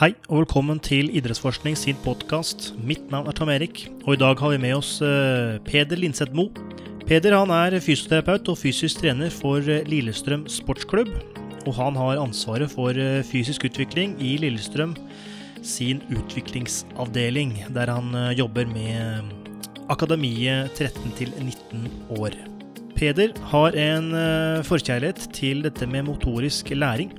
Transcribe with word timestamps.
Hei 0.00 0.14
og 0.30 0.38
velkommen 0.38 0.78
til 0.80 1.10
Idrettsforskning 1.12 1.74
sin 1.76 1.98
podkast. 2.00 2.70
Mitt 2.88 3.10
navn 3.12 3.26
er 3.28 3.34
Tom 3.36 3.50
Erik, 3.52 3.82
og 4.06 4.14
i 4.14 4.20
dag 4.22 4.40
har 4.40 4.54
vi 4.54 4.60
med 4.62 4.78
oss 4.78 4.94
eh, 5.04 5.58
Peder 5.66 6.00
Linseth 6.00 6.32
Moe. 6.32 6.48
Peder 7.04 7.36
han 7.36 7.52
er 7.52 7.76
fysioterapeut 7.84 8.48
og 8.48 8.56
fysisk 8.56 9.02
trener 9.02 9.28
for 9.28 9.60
eh, 9.60 9.84
Lillestrøm 9.84 10.46
sportsklubb. 10.48 11.12
Og 11.68 11.76
han 11.76 12.00
har 12.00 12.22
ansvaret 12.22 12.72
for 12.72 12.96
eh, 12.96 13.20
fysisk 13.28 13.68
utvikling 13.68 14.16
i 14.24 14.38
Lillestrøm 14.40 14.96
sin 15.60 16.00
utviklingsavdeling, 16.08 17.58
der 17.76 17.92
han 17.92 18.16
jobber 18.40 18.72
med 18.72 19.34
akademiet 19.92 20.80
13 20.80 21.12
til 21.20 21.36
19 21.44 22.16
år. 22.16 22.40
Peder 22.96 23.36
har 23.52 23.76
en 23.76 24.14
forkjærlighet 24.64 25.28
til 25.36 25.60
dette 25.68 25.84
med 25.84 26.08
motorisk 26.08 26.72
læring 26.72 27.12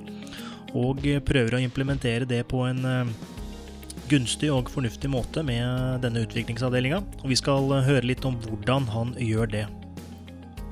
og 0.78 1.04
prøver 1.26 1.56
å 1.56 1.62
implementere 1.62 2.28
det 2.28 2.42
på 2.50 2.62
en 2.66 2.84
eh, 2.88 3.12
gunstig 4.10 4.50
og 4.52 4.70
fornuftig 4.72 5.10
måte 5.12 5.44
med 5.46 6.02
denne 6.04 6.24
utviklingsavdelinga. 6.26 7.02
Og 7.22 7.30
vi 7.32 7.38
skal 7.38 7.68
høre 7.86 8.06
litt 8.08 8.24
om 8.28 8.38
hvordan 8.46 8.88
han 8.92 9.14
gjør 9.20 9.52
det. 9.52 9.66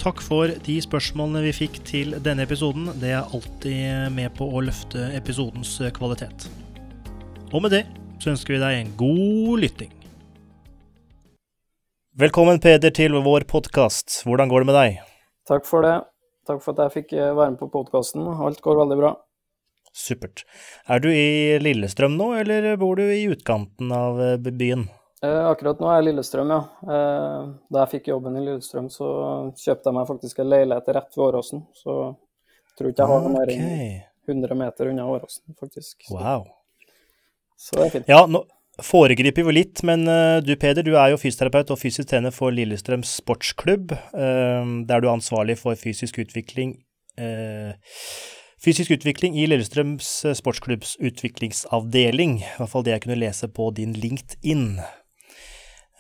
Takk 0.01 0.23
for 0.25 0.49
de 0.65 0.79
spørsmålene 0.81 1.45
vi 1.45 1.53
fikk 1.53 1.83
til 1.85 2.15
denne 2.25 2.47
episoden. 2.49 2.89
Det 3.03 3.13
er 3.13 3.29
alltid 3.29 4.15
med 4.17 4.33
på 4.39 4.49
å 4.49 4.63
løfte 4.65 5.11
episodens 5.17 5.75
kvalitet. 5.97 6.49
Og 7.53 7.61
med 7.65 7.75
det 7.77 7.85
så 8.21 8.33
ønsker 8.33 8.57
vi 8.57 8.63
deg 8.63 8.79
en 8.79 8.95
god 9.01 9.65
lytting. 9.67 9.93
Velkommen, 12.21 12.61
Peder, 12.61 12.93
til 12.93 13.15
vår 13.25 13.47
podkast. 13.49 14.23
Hvordan 14.27 14.49
går 14.49 14.65
det 14.65 14.71
med 14.73 14.79
deg? 14.81 15.01
Takk 15.49 15.69
for 15.69 15.85
det. 15.85 15.99
Takk 16.49 16.65
for 16.65 16.75
at 16.75 16.89
jeg 16.89 17.03
fikk 17.03 17.19
være 17.21 17.53
med 17.53 17.61
på 17.61 17.69
podkasten. 17.73 18.25
Alt 18.41 18.61
går 18.65 18.81
veldig 18.81 18.99
bra. 19.01 19.15
Supert. 19.97 20.45
Er 20.87 21.03
du 21.03 21.09
i 21.11 21.59
Lillestrøm 21.63 22.17
nå, 22.19 22.33
eller 22.43 22.77
bor 22.81 23.01
du 23.01 23.05
i 23.11 23.25
utkanten 23.31 23.91
av 23.95 24.21
eh, 24.23 24.37
byen? 24.39 24.87
Eh, 25.23 25.47
akkurat 25.51 25.81
nå 25.83 25.89
er 25.91 25.99
jeg 25.99 26.05
i 26.05 26.09
Lillestrøm, 26.11 26.53
ja. 26.55 26.61
Eh, 26.97 27.49
da 27.75 27.83
jeg 27.83 27.93
fikk 27.97 28.13
jobben 28.13 28.39
i 28.39 28.45
Lillestrøm, 28.45 28.87
så 28.93 29.09
kjøpte 29.59 29.91
jeg 29.91 29.99
meg 29.99 30.07
faktisk 30.09 30.41
en 30.41 30.53
leilighet 30.53 30.95
rett 30.97 31.19
ved 31.19 31.27
Åråsen. 31.27 31.67
Så 31.77 31.97
jeg 32.07 32.79
tror 32.79 32.93
ikke 32.93 33.05
jeg 33.05 33.13
har 33.13 33.29
mer 33.35 33.53
enn 33.57 33.67
100 34.31 34.57
meter 34.63 34.93
unna 34.93 35.11
Åråsen, 35.11 35.45
faktisk. 35.61 36.07
Wow. 36.15 36.47
Så 37.61 37.77
det 37.77 37.87
er 37.87 37.95
fint. 37.99 38.11
Ja, 38.11 38.25
nå 38.31 38.47
foregriper 38.81 39.45
vi 39.45 39.53
litt, 39.59 39.83
men 39.85 40.07
uh, 40.09 40.41
du 40.41 40.55
Peder, 40.57 40.87
du 40.87 40.95
er 40.97 41.13
jo 41.13 41.21
fysioterapeut 41.21 41.73
og 41.75 41.81
fysisk 41.81 42.09
trener 42.09 42.33
for 42.33 42.55
Lillestrøm 42.55 43.03
sportsklubb, 43.07 43.93
eh, 43.93 44.71
der 44.89 45.03
du 45.03 45.09
er 45.09 45.13
ansvarlig 45.13 45.59
for 45.61 45.77
fysisk 45.77 46.23
utvikling. 46.23 46.79
Uh, 47.21 47.77
Fysisk 48.61 48.93
utvikling 48.93 49.39
i 49.41 49.47
Lillestrøms 49.49 50.09
eh, 50.29 50.35
sportsklubbs 50.37 50.99
utviklingsavdeling. 51.01 52.43
I 52.45 52.59
hvert 52.59 52.69
fall 52.69 52.85
det 52.85 52.93
jeg 52.93 53.03
kunne 53.07 53.17
lese 53.17 53.49
på 53.49 53.71
din 53.77 53.95
LinkedIn. 53.97 54.67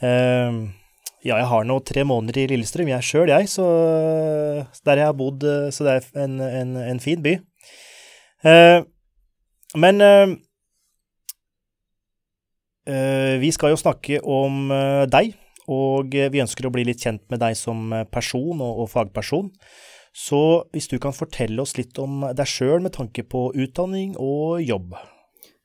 Uh, 0.00 0.68
ja, 1.24 1.38
jeg 1.38 1.48
har 1.48 1.64
nå 1.64 1.78
tre 1.88 2.04
måneder 2.08 2.42
i 2.42 2.46
Lillestrøm, 2.52 2.88
jeg 2.92 3.04
sjøl, 3.04 3.32
jeg, 3.32 3.48
så 3.52 3.64
der 4.84 5.00
jeg 5.02 5.08
har 5.08 5.16
bodd, 5.16 5.44
eh, 5.44 5.68
så 5.72 5.84
det 5.84 5.92
er 5.96 6.22
en, 6.24 6.38
en, 6.44 6.76
en 6.80 7.00
fin 7.00 7.20
by. 7.24 7.34
Uh, 8.44 8.84
men 9.80 10.00
uh, 10.04 10.32
vi 13.40 13.50
skal 13.56 13.72
jo 13.72 13.80
snakke 13.80 14.20
om 14.20 14.68
deg, 15.12 15.32
og 15.70 16.12
vi 16.12 16.42
ønsker 16.42 16.66
å 16.66 16.72
bli 16.74 16.84
litt 16.88 17.04
kjent 17.04 17.22
med 17.32 17.40
deg 17.40 17.56
som 17.56 17.92
person 18.12 18.60
og, 18.60 18.84
og 18.84 18.88
fagperson. 18.90 19.48
Så 20.16 20.66
hvis 20.74 20.88
du 20.90 20.98
kan 21.02 21.14
fortelle 21.14 21.62
oss 21.62 21.76
litt 21.78 21.98
om 22.02 22.24
deg 22.34 22.48
sjøl 22.48 22.80
med 22.82 22.96
tanke 22.96 23.22
på 23.22 23.48
utdanning 23.54 24.16
og 24.18 24.60
jobb? 24.64 24.96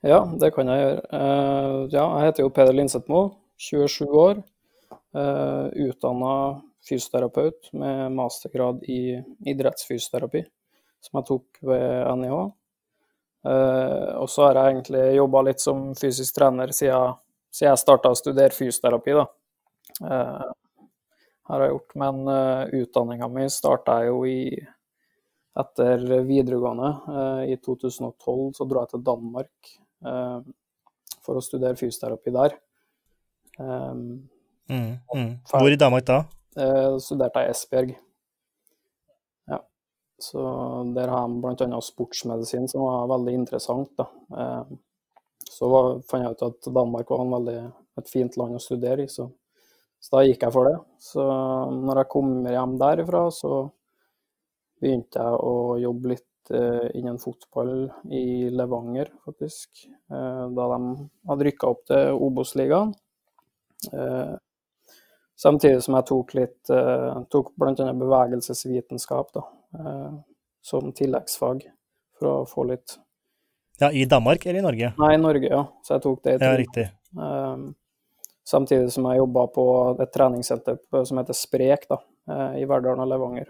Ja, 0.05 0.21
det 0.37 0.51
kan 0.53 0.69
jeg 0.69 0.83
gjøre. 0.83 1.05
Uh, 1.09 1.79
ja, 1.89 2.03
jeg 2.05 2.27
heter 2.27 2.45
jo 2.45 2.51
Peder 2.53 2.77
Linsetmo, 2.77 3.23
27 3.57 4.05
år. 4.11 4.43
Eh, 5.15 5.65
Utdanna 5.87 6.61
fysioterapeut 6.89 7.69
med 7.71 8.11
mastergrad 8.11 8.83
i 8.83 9.15
idrettsfysioterapi, 9.47 10.41
som 11.01 11.19
jeg 11.19 11.27
tok 11.29 11.61
ved 11.69 11.85
NIH. 12.19 12.41
Eh, 13.47 14.11
og 14.19 14.27
så 14.29 14.47
har 14.47 14.59
jeg 14.59 14.73
egentlig 14.73 15.05
jobba 15.15 15.43
litt 15.47 15.63
som 15.63 15.87
fysisk 15.95 16.35
trener 16.35 16.73
siden 16.75 17.15
jeg 17.61 17.79
starta 17.79 18.11
å 18.11 18.19
studere 18.19 18.51
fysioterapi. 18.51 19.15
da. 19.15 19.25
Har 21.49 21.61
jeg 21.61 21.75
gjort. 21.75 21.95
Men 22.01 22.21
uh, 22.27 22.35
eh, 22.65 22.81
utdanninga 22.81 23.29
mi 23.29 23.47
starta 23.53 23.99
jeg 24.01 24.11
jo 24.11 24.21
i 24.29 24.39
etter 25.55 26.05
videregående. 26.27 26.91
Uh, 27.07 27.41
I 27.53 27.57
2012 27.61 28.55
så 28.57 28.67
dro 28.67 28.81
jeg 28.81 28.95
til 28.95 29.03
Danmark 29.05 29.75
uh, 30.07 30.39
for 31.25 31.37
å 31.37 31.43
studere 31.45 31.77
fysioterapi 31.79 32.33
der. 32.33 32.57
Um, 33.59 34.25
mm, 34.67 34.89
mm. 35.13 35.29
Hvor 35.53 35.71
i 35.71 35.79
Danmark 35.79 36.09
da? 36.09 36.23
Uh, 36.57 36.97
studerte 37.03 37.43
jeg 37.43 37.53
i 37.53 37.55
Esbjerg. 37.55 37.93
Ja. 39.53 39.61
Så 40.21 40.41
der 40.97 41.13
har 41.13 41.29
jeg 41.29 41.39
bl.a. 41.45 41.81
sportsmedisin, 41.91 42.67
som 42.71 42.87
var 42.87 43.09
veldig 43.15 43.37
interessant. 43.43 43.93
da. 44.01 44.09
Uh, 44.33 44.75
så 45.45 45.69
var, 45.71 45.95
fant 46.09 46.25
jeg 46.25 46.35
ut 46.35 46.45
at 46.49 46.73
Danmark 46.73 47.11
var 47.13 47.27
veldig, 47.37 47.59
et 48.01 48.09
fint 48.11 48.37
land 48.39 48.57
å 48.57 48.63
studere 48.63 49.05
i. 49.05 49.11
så 49.11 49.29
så 50.01 50.17
da 50.17 50.23
gikk 50.27 50.45
jeg 50.45 50.53
for 50.53 50.69
det. 50.69 50.77
Så 51.01 51.25
når 51.73 52.01
jeg 52.01 52.11
kom 52.13 52.31
hjem 52.45 52.77
derifra, 52.81 53.25
så 53.33 53.65
begynte 54.81 55.21
jeg 55.21 55.43
å 55.49 55.53
jobbe 55.81 56.11
litt 56.13 56.51
eh, 56.53 56.87
innen 56.99 57.17
fotball 57.21 57.87
i 58.13 58.49
Levanger, 58.53 59.09
faktisk. 59.25 59.85
Eh, 59.87 60.43
da 60.57 60.67
de 60.75 60.79
hadde 61.31 61.47
rykka 61.47 61.71
opp 61.71 61.85
til 61.89 62.19
Obos-ligaen. 62.27 62.93
Eh, 63.93 64.35
samtidig 65.37 65.81
som 65.85 65.97
jeg 65.97 66.07
tok 66.11 66.35
litt 66.37 66.73
eh, 66.73 67.23
tok 67.33 67.53
bl.a. 67.59 67.87
bevegelsesvitenskap 68.01 69.33
da, 69.35 69.45
eh, 69.79 70.11
som 70.65 70.93
tilleggsfag, 70.95 71.65
for 72.15 72.31
å 72.31 72.35
få 72.47 72.63
litt 72.69 72.99
Ja, 73.81 73.89
I 73.91 74.05
Danmark 74.07 74.45
eller 74.45 74.61
i 74.61 74.63
Norge? 74.63 74.93
Nei, 75.01 75.15
i 75.17 75.19
Norge, 75.19 75.49
ja. 75.51 75.65
Så 75.83 75.97
jeg 75.97 76.05
tok 76.05 76.21
det 76.23 76.37
i 76.37 76.45
Ja, 76.45 76.53
riktig. 76.61 76.85
Samtidig 78.45 78.91
som 78.93 79.07
jeg 79.09 79.17
jobba 79.23 79.47
på 79.53 79.65
et 80.03 80.11
treningssenter 80.13 80.77
som 81.05 81.17
heter 81.17 81.37
Sprek 81.37 81.87
da, 81.89 81.97
eh, 82.29 82.59
i 82.61 82.65
Verdalen 82.69 83.01
og 83.01 83.09
Levanger. 83.09 83.49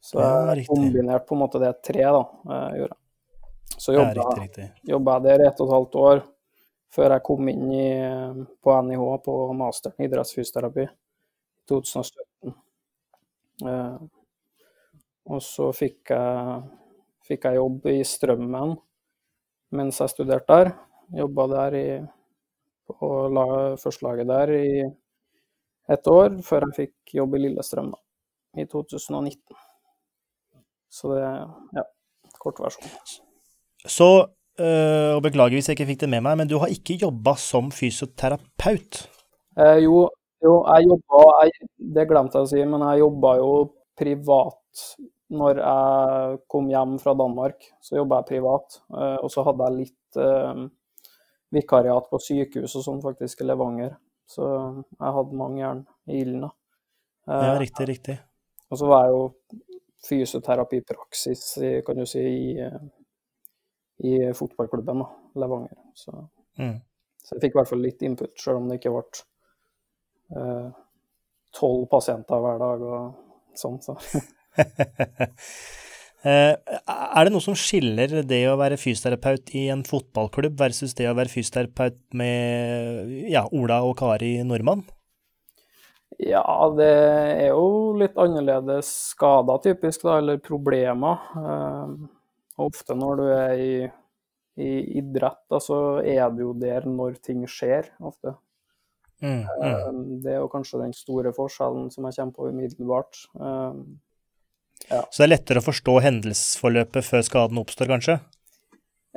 Så 0.00 0.22
jeg 0.22 0.64
kombinerte 0.68 1.26
på 1.28 1.36
en 1.36 1.42
måte 1.42 1.60
det 1.60 1.74
tre, 1.84 2.06
da, 2.06 2.22
jeg 2.48 2.80
gjorde. 2.80 2.96
Så 3.76 3.94
jobba, 3.94 4.46
jobba 4.88 5.16
jeg 5.16 5.24
der 5.26 5.44
ett 5.46 5.60
og 5.60 5.68
et 5.68 5.74
halvt 5.74 5.98
år 6.00 6.22
før 6.90 7.14
jeg 7.14 7.24
kom 7.26 7.50
inn 7.52 7.68
i, 7.72 7.90
på 8.64 8.74
NIH 8.88 9.04
på 9.24 9.34
masteren 9.56 10.00
i 10.00 10.08
idrettsfysioterapi 10.08 10.86
i 10.86 10.90
2017. 11.70 12.54
Eh, 13.68 13.98
og 15.30 15.42
så 15.44 15.68
fikk 15.76 16.10
jeg, 16.14 16.62
fikk 17.28 17.46
jeg 17.46 17.60
jobb 17.60 17.90
i 17.92 17.98
Strømmen 18.06 18.74
mens 19.76 20.00
jeg 20.02 20.10
studerte 20.10 20.56
der. 20.56 20.72
Jobba 21.20 21.46
der 21.52 21.76
i 21.78 21.86
og 22.98 23.34
la 23.36 23.46
førstelaget 23.80 24.28
der 24.30 24.52
i 24.56 24.70
et 25.90 26.10
år, 26.10 26.36
før 26.46 26.68
jeg 26.68 26.76
fikk 26.76 27.14
jobb 27.18 27.34
i 27.36 27.42
Lillestrøm 27.46 27.90
da, 27.94 27.98
i 28.62 28.66
2019. 28.70 29.40
Så 30.90 31.10
det 31.14 31.24
ja, 31.76 31.84
kort 32.42 32.60
versjon. 32.62 32.90
Så, 33.86 34.08
øh, 34.60 35.10
og 35.16 35.22
beklager 35.24 35.56
hvis 35.56 35.70
jeg 35.70 35.78
ikke 35.78 35.90
fikk 35.92 36.04
det 36.04 36.12
med 36.14 36.24
meg, 36.26 36.38
men 36.40 36.50
du 36.50 36.58
har 36.62 36.72
ikke 36.72 36.98
jobba 37.00 37.36
som 37.40 37.70
fysioterapeut? 37.74 39.04
Eh, 39.58 39.78
jo, 39.84 40.08
jo, 40.44 40.56
jeg 40.66 40.88
jobba 40.88 41.22
Det 41.96 42.08
glemte 42.08 42.38
jeg 42.38 42.46
å 42.46 42.50
si, 42.50 42.60
men 42.64 42.84
jeg 42.86 43.02
jobba 43.02 43.36
jo 43.40 43.54
privat 43.98 44.84
når 45.30 45.60
jeg 45.62 46.38
kom 46.50 46.68
hjem 46.70 46.98
fra 47.02 47.14
Danmark. 47.18 47.64
Så 47.82 47.98
jobba 48.00 48.20
jeg 48.20 48.30
privat, 48.34 48.80
eh, 48.94 49.16
og 49.22 49.30
så 49.32 49.44
hadde 49.46 49.68
jeg 49.68 49.78
litt 49.84 50.20
eh, 50.20 50.64
vikariat 51.54 52.08
på 52.10 52.20
sykehus 52.22 52.76
og 52.78 52.86
sånn, 52.86 53.02
faktisk, 53.04 53.42
i 53.42 53.48
Levanger. 53.48 53.94
Så 54.30 54.46
jeg 54.46 55.14
hadde 55.16 55.38
mange 55.38 55.62
jern 55.62 55.84
i 56.06 56.20
ilden. 56.22 56.46
da. 56.46 56.50
Ja, 57.26 57.40
eh, 57.54 57.58
riktig, 57.64 57.88
riktig. 57.88 58.18
Og 58.70 58.78
så 58.78 58.86
var 58.86 59.06
jeg 59.06 59.16
jo 59.16 59.24
fysioterapipraksis, 60.06 61.42
kan 61.86 61.98
du 61.98 62.06
si, 62.08 62.22
i, 62.22 62.68
i 64.06 64.14
fotballklubben 64.36 65.02
da, 65.02 65.08
Levanger. 65.42 65.76
Så, 65.94 66.14
mm. 66.58 66.78
så, 67.18 67.34
jeg 67.34 67.42
fikk 67.44 67.56
i 67.56 67.60
hvert 67.60 67.72
fall 67.72 67.84
litt 67.84 68.06
input, 68.06 68.32
selv 68.40 68.62
om 68.62 68.70
det 68.70 68.78
ikke 68.78 68.94
ble 68.94 69.04
eh, 70.38 70.70
tolv 71.58 71.84
eh, 71.84 71.90
pasienter 71.90 72.46
hver 72.46 72.62
dag 72.62 72.88
og 72.94 73.58
sånn. 73.58 73.80
Så. 73.84 73.98
Eh, 76.20 76.52
er 76.52 77.24
det 77.24 77.32
noe 77.32 77.40
som 77.40 77.56
skiller 77.56 78.20
det 78.28 78.40
å 78.50 78.58
være 78.60 78.76
fysioterapeut 78.80 79.54
i 79.56 79.68
en 79.72 79.84
fotballklubb 79.88 80.58
versus 80.60 80.92
det 80.98 81.08
å 81.08 81.16
være 81.16 81.32
fysioterapeut 81.32 82.00
med 82.20 83.14
ja, 83.32 83.46
Ola 83.56 83.80
og 83.86 83.96
Kari 84.02 84.34
Nordmann? 84.44 84.84
Ja, 86.20 86.44
det 86.76 86.90
er 86.90 87.54
jo 87.54 87.94
litt 87.96 88.18
annerledes 88.20 88.90
skader, 89.14 89.62
typisk, 89.64 90.04
da, 90.04 90.18
eller 90.20 90.42
problemer. 90.44 91.24
Eh, 91.40 91.94
ofte 92.60 92.98
når 92.98 93.16
du 93.16 93.24
er 93.32 93.54
i, 93.56 93.72
i 94.60 94.70
idrett 95.00 95.40
da, 95.48 95.62
så 95.64 95.80
er 96.04 96.26
du 96.36 96.44
jo 96.50 96.52
der 96.60 96.84
når 96.84 97.16
ting 97.24 97.46
skjer, 97.48 97.88
ofte. 98.04 98.36
Mm, 99.24 99.40
mm. 99.40 99.64
Eh, 99.64 99.88
det 100.26 100.34
er 100.34 100.42
jo 100.42 100.52
kanskje 100.52 100.82
den 100.84 100.92
store 100.96 101.32
forskjellen 101.36 101.88
som 101.94 102.04
jeg 102.08 102.20
kommer 102.20 102.36
på 102.36 102.52
umiddelbart. 102.52 103.24
Ja. 104.88 105.04
Så 105.10 105.22
det 105.22 105.26
er 105.26 105.32
lettere 105.34 105.62
å 105.62 105.66
forstå 105.66 105.96
hendelsesforløpet 106.04 107.06
før 107.06 107.24
skaden 107.26 107.60
oppstår, 107.60 107.90
kanskje? 107.92 108.18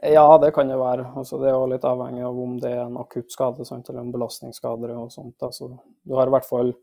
Ja, 0.04 0.25
det 0.42 0.51
kan 0.56 0.68
det 0.69 0.77
være. 0.77 1.06
Altså, 1.15 1.38
det 1.42 1.50
er 1.50 1.56
jo 1.56 1.69
litt 1.71 1.86
avhengig 1.88 2.25
av 2.25 2.39
om 2.44 2.57
det 2.62 2.71
er 2.74 2.81
en 2.83 3.00
akutt 3.00 3.31
skade 3.31 3.65
sant, 3.65 3.89
eller 3.89 4.04
en 4.04 4.12
belastningsskade. 4.13 4.89
og 4.98 5.12
sånt. 5.13 5.36
Altså, 5.42 5.69
du 6.04 6.15
har 6.18 6.27
i 6.27 6.36
hvert 6.36 6.50
fall 6.50 6.74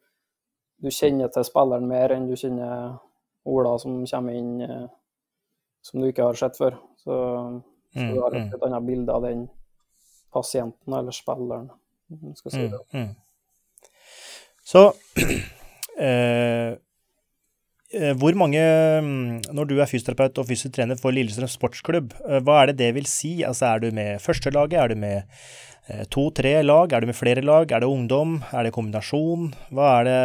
Du 0.80 0.88
kjenner 0.88 1.28
til 1.28 1.44
spilleren 1.44 1.84
mer 1.84 2.14
enn 2.14 2.24
du 2.24 2.32
kjenner 2.40 2.94
Ola 3.44 3.74
som 3.78 3.98
kommer 4.08 4.32
inn 4.32 4.62
eh, 4.64 4.86
som 5.84 6.00
du 6.00 6.06
ikke 6.08 6.24
har 6.24 6.38
sett 6.40 6.56
før. 6.56 6.78
Så, 6.96 7.12
så 7.92 8.00
mm, 8.00 8.14
du 8.14 8.20
har 8.22 8.32
et, 8.32 8.46
mm. 8.46 8.54
et 8.56 8.64
annet 8.64 8.86
bilde 8.86 9.12
av 9.12 9.26
den 9.26 9.42
pasienten 10.32 10.96
eller 10.96 11.12
spilleren. 11.12 11.68
Skal 12.38 12.54
si 12.54 12.62
mm, 12.62 12.70
det. 12.72 12.80
Mm, 12.96 13.10
mm. 13.10 13.90
Så 14.72 14.86
Eh, 16.00 16.76
hvor 17.90 18.36
mange, 18.38 18.60
mm, 19.02 19.50
når 19.50 19.66
du 19.66 19.72
er 19.80 19.88
fysioterapeut 19.90 20.38
og 20.38 20.46
fysisk 20.46 20.76
trener 20.76 20.98
for 20.98 21.10
Lillestrøm 21.14 21.50
sportsklubb, 21.50 22.12
eh, 22.22 22.38
hva 22.38 22.60
er 22.60 22.70
det 22.70 22.76
det 22.78 22.90
vil 22.94 23.08
si? 23.10 23.40
Altså, 23.42 23.66
er 23.66 23.80
du 23.82 23.90
med 23.90 24.20
førstelaget, 24.22 24.76
er 24.78 24.88
du 24.88 24.94
med 24.94 25.24
eh, 25.88 26.04
to-tre 26.06 26.62
lag, 26.62 26.92
er 26.92 27.00
du 27.02 27.10
med 27.10 27.18
flere 27.18 27.42
lag, 27.42 27.66
er 27.66 27.82
det 27.82 27.88
ungdom, 27.90 28.36
er 28.54 28.62
det 28.62 28.74
kombinasjon? 28.76 29.50
Hva 29.74 29.88
er 29.98 30.06
det, 30.06 30.20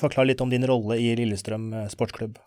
Forklar 0.00 0.30
litt 0.30 0.40
om 0.40 0.48
din 0.48 0.64
rolle 0.64 0.96
i 0.96 1.12
Lillestrøm 1.18 1.74
sportsklubb. 1.92 2.38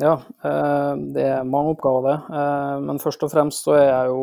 Ja, 0.00 0.14
det 0.40 1.24
er 1.28 1.44
mange 1.44 1.74
oppgaver, 1.74 2.06
det. 2.08 2.38
Men 2.86 2.98
først 3.02 3.20
og 3.26 3.34
fremst 3.34 3.66
så 3.66 3.74
er 3.76 3.84
jeg 3.84 4.06
jo 4.08 4.22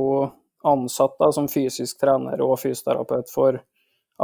ansatt 0.65 1.13
da, 1.21 1.29
som 1.31 1.45
fysisk 1.47 1.99
trener 2.01 2.41
og 2.41 2.55
fysioterapeut 2.57 3.29
for 3.29 3.59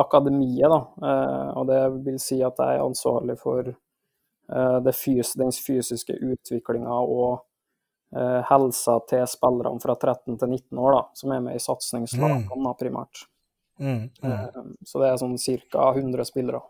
akademiet. 0.01 0.65
Da. 0.73 1.13
Og 1.53 1.69
det 1.69 1.83
vil 2.09 2.17
si 2.17 2.39
at 2.41 2.57
jeg 2.57 2.79
er 2.79 2.87
ansvarlig 2.87 3.37
for 3.37 3.69
Eh, 3.69 3.82
fys 4.93 5.33
den 5.39 5.51
fysiske 5.51 6.13
utviklinga 6.13 6.93
og 6.93 7.39
eh, 8.15 8.41
helsa 8.49 8.99
til 9.09 9.27
spillerne 9.29 9.81
fra 9.83 9.95
13 9.95 10.37
til 10.37 10.49
19 10.49 10.77
år, 10.77 10.91
da, 10.97 11.03
som 11.17 11.31
er 11.33 11.39
med 11.47 11.55
i 11.57 11.63
satsingslagene 11.63 12.49
mm. 12.49 12.53
primært. 12.79 13.15
Mm, 13.79 14.09
mm. 14.21 14.31
Eh, 14.31 14.47
så 14.85 14.99
det 15.01 15.07
er 15.09 15.17
sånn 15.21 15.37
ca. 15.71 15.83
100 15.95 16.25
spillere. 16.29 16.61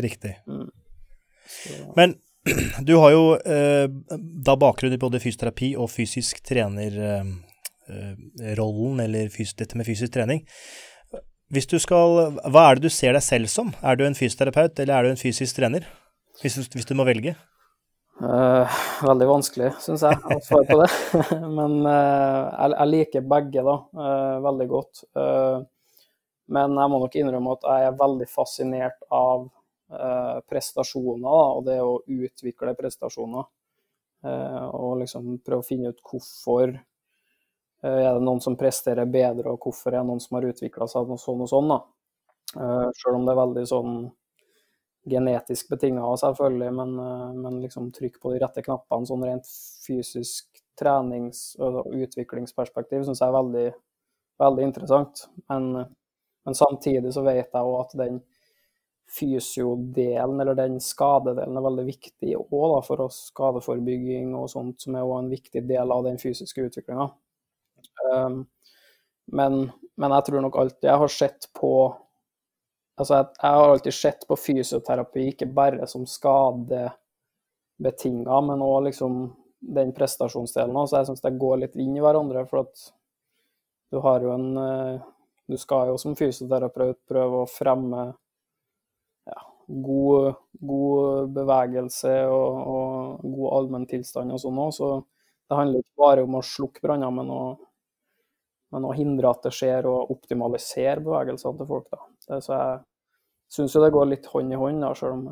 Riktig. 0.00 0.34
Mm. 0.48 0.70
Men 1.98 2.08
du 2.88 2.94
har 2.96 3.10
jo 3.12 3.24
da 4.16 4.54
bakgrunn 4.56 4.96
i 4.96 5.02
både 5.02 5.20
fysioterapi 5.20 5.76
og 5.76 5.92
fysisk 5.92 6.40
trenerrollen, 6.48 8.96
eller 9.04 9.28
dette 9.28 9.76
med 9.76 9.88
fysisk 9.88 10.12
trening. 10.16 10.40
Hvis 11.50 11.66
du 11.66 11.80
skal, 11.82 12.38
Hva 12.46 12.70
er 12.70 12.78
det 12.78 12.86
du 12.86 12.92
ser 12.94 13.12
deg 13.16 13.22
selv 13.26 13.50
som? 13.50 13.72
Er 13.82 13.96
du 13.98 14.04
en 14.06 14.14
fysioterapeut, 14.14 14.78
eller 14.78 14.94
er 14.94 15.02
du 15.02 15.10
en 15.10 15.20
fysisk 15.20 15.58
trener? 15.58 15.82
Hvis 16.40 16.56
du, 16.56 16.64
hvis 16.72 16.88
du 16.88 16.94
må 16.96 17.04
velge? 17.04 17.34
Uh, 18.20 18.68
veldig 19.04 19.26
vanskelig, 19.30 19.70
syns 19.80 20.02
jeg, 20.04 20.16
å 20.20 20.36
svare 20.44 20.66
på 20.68 20.76
det. 20.80 20.88
men 21.58 21.78
uh, 21.84 22.48
jeg, 22.52 22.72
jeg, 22.74 22.88
liker 22.94 23.28
begge 23.28 23.64
da, 23.64 23.76
uh, 23.96 24.36
veldig 24.44 24.66
godt. 24.68 25.02
men 26.50 26.76
jeg 26.82 26.92
må 26.92 27.00
nok 27.00 27.16
innrømme 27.16 27.54
at 27.56 27.66
jeg 27.68 27.88
er 27.88 27.98
veldig 28.00 28.28
fascinert 28.28 29.08
av 29.14 29.48
prestasjoner 30.50 31.24
da, 31.24 31.38
og 31.56 31.64
det 31.66 31.76
å 31.82 31.96
utvikle 32.06 32.76
prestasjoner. 32.78 33.48
og 34.22 35.00
liksom 35.00 35.40
prøve 35.42 35.64
å 35.64 35.66
finne 35.66 35.90
ut 35.90 36.02
hvorfor 36.06 36.76
er 37.82 38.12
det 38.14 38.22
noen 38.22 38.42
som 38.44 38.54
presterer 38.58 39.08
bedre, 39.10 39.50
og 39.50 39.66
hvorfor 39.66 39.90
er 39.90 39.98
det 39.98 40.10
noen 40.12 40.22
som 40.22 40.38
har 40.38 40.46
utvikla 40.46 40.86
seg 40.90 41.10
noe 41.10 41.18
sånn 41.18 41.42
og 41.42 41.50
sånn. 41.50 41.72
da. 41.72 41.80
Selv 43.00 43.18
om 43.18 43.26
det 43.26 43.34
er 43.34 43.40
veldig 43.40 43.66
sånn 43.70 43.96
genetisk 45.08 45.68
betinga, 45.68 46.16
selvfølgelig, 46.16 46.72
men, 46.74 46.98
eh, 46.98 47.32
men, 47.32 47.60
liksom 47.62 47.90
trykk 47.92 48.20
på 48.20 48.32
de 48.32 48.40
rette 48.42 48.62
knappene 48.62 49.06
sånn 49.08 49.24
rent 49.24 49.46
fysisk 49.86 50.60
trenings- 50.80 51.56
og 51.60 51.86
utviklingsperspektiv 51.92 53.04
syns 53.04 53.20
jeg 53.20 53.28
er 53.28 53.38
veldig, 53.38 53.70
veldig 54.40 54.66
interessant. 54.66 55.26
Men, 55.48 55.72
men, 56.44 56.54
samtidig 56.54 57.12
så 57.14 57.24
vet 57.24 57.48
jeg 57.48 57.62
òg 57.62 57.80
at 57.80 57.96
den 58.00 58.20
fysiodelen, 59.10 60.40
eller 60.40 60.54
den 60.54 60.78
skadedelen, 60.80 61.56
er 61.56 61.66
veldig 61.66 61.86
viktig 61.88 62.36
òg 62.38 62.84
for 62.86 63.06
oss. 63.08 63.26
Skadeforebygging 63.32 64.36
og 64.38 64.48
sånt, 64.52 64.80
som 64.80 64.94
er 64.94 65.02
òg 65.02 65.18
en 65.18 65.32
viktig 65.32 65.64
del 65.66 65.92
av 65.92 66.04
den 66.06 66.20
fysiske 66.20 66.68
utviklinga. 66.68 67.10
Um, 68.12 68.44
men, 69.32 69.70
men 69.96 70.14
jeg 70.16 70.26
tror 70.26 70.44
nok 70.44 70.56
alltid 70.58 70.88
jeg 70.88 71.02
har 71.02 71.12
sett 71.12 71.48
på 71.54 71.72
Altså, 73.00 73.12
jeg, 73.16 73.26
jeg 73.40 73.52
har 73.56 73.70
alltid 73.72 73.94
sett 73.96 74.26
på 74.28 74.36
fysioterapi 74.36 75.22
ikke 75.30 75.48
bare 75.56 75.86
som 75.88 76.02
skadebetinga, 76.08 78.40
men 78.44 78.66
òg 78.66 78.80
liksom 78.90 79.12
den 79.60 79.92
prestasjonsdelen. 79.96 80.88
Så 80.88 80.98
jeg 80.98 81.08
syns 81.08 81.24
det 81.24 81.38
går 81.40 81.62
litt 81.62 81.76
inn 81.80 81.96
i 81.96 82.02
hverandre. 82.04 82.44
For 82.48 82.64
at 82.64 82.84
du 83.92 84.00
har 84.04 84.24
jo 84.24 84.34
en 84.34 84.50
eh, 84.56 85.00
Du 85.50 85.56
skal 85.58 85.88
jo 85.90 85.96
som 85.98 86.14
fysioterapeut 86.14 87.00
prøve 87.10 87.40
å 87.42 87.46
fremme 87.50 88.04
ja, 89.26 89.40
god, 89.66 90.36
god, 90.60 91.32
bevegelse 91.34 92.12
og, 92.30 92.60
og 92.70 93.24
god 93.24 93.56
allmenntilstand 93.56 94.30
og 94.30 94.38
sånn 94.38 94.60
òg. 94.62 94.70
Så 94.76 94.90
det 95.50 95.58
handler 95.58 95.82
ikke 95.82 96.04
bare 96.04 96.22
om 96.22 96.36
å 96.38 96.44
slukke 96.46 96.84
branner, 96.84 97.10
men, 97.10 97.32
men, 98.70 98.86
å 98.86 98.94
hindre 98.94 99.32
at 99.32 99.42
det 99.48 99.52
skjer, 99.56 99.90
og 99.90 100.14
optimalisere 100.14 101.02
bevegelsene 101.02 101.58
til 101.58 101.70
folk. 101.72 101.90
Da. 101.90 102.38
Så 102.38 102.54
jeg 102.54 102.78
syns 103.50 103.74
jo 103.74 103.82
det 103.84 103.92
går 103.94 104.10
litt 104.12 104.28
hånd 104.30 104.54
i 104.54 104.58
hånd, 104.58 104.82
da, 104.84 104.94
selv 104.98 105.18
om 105.18 105.30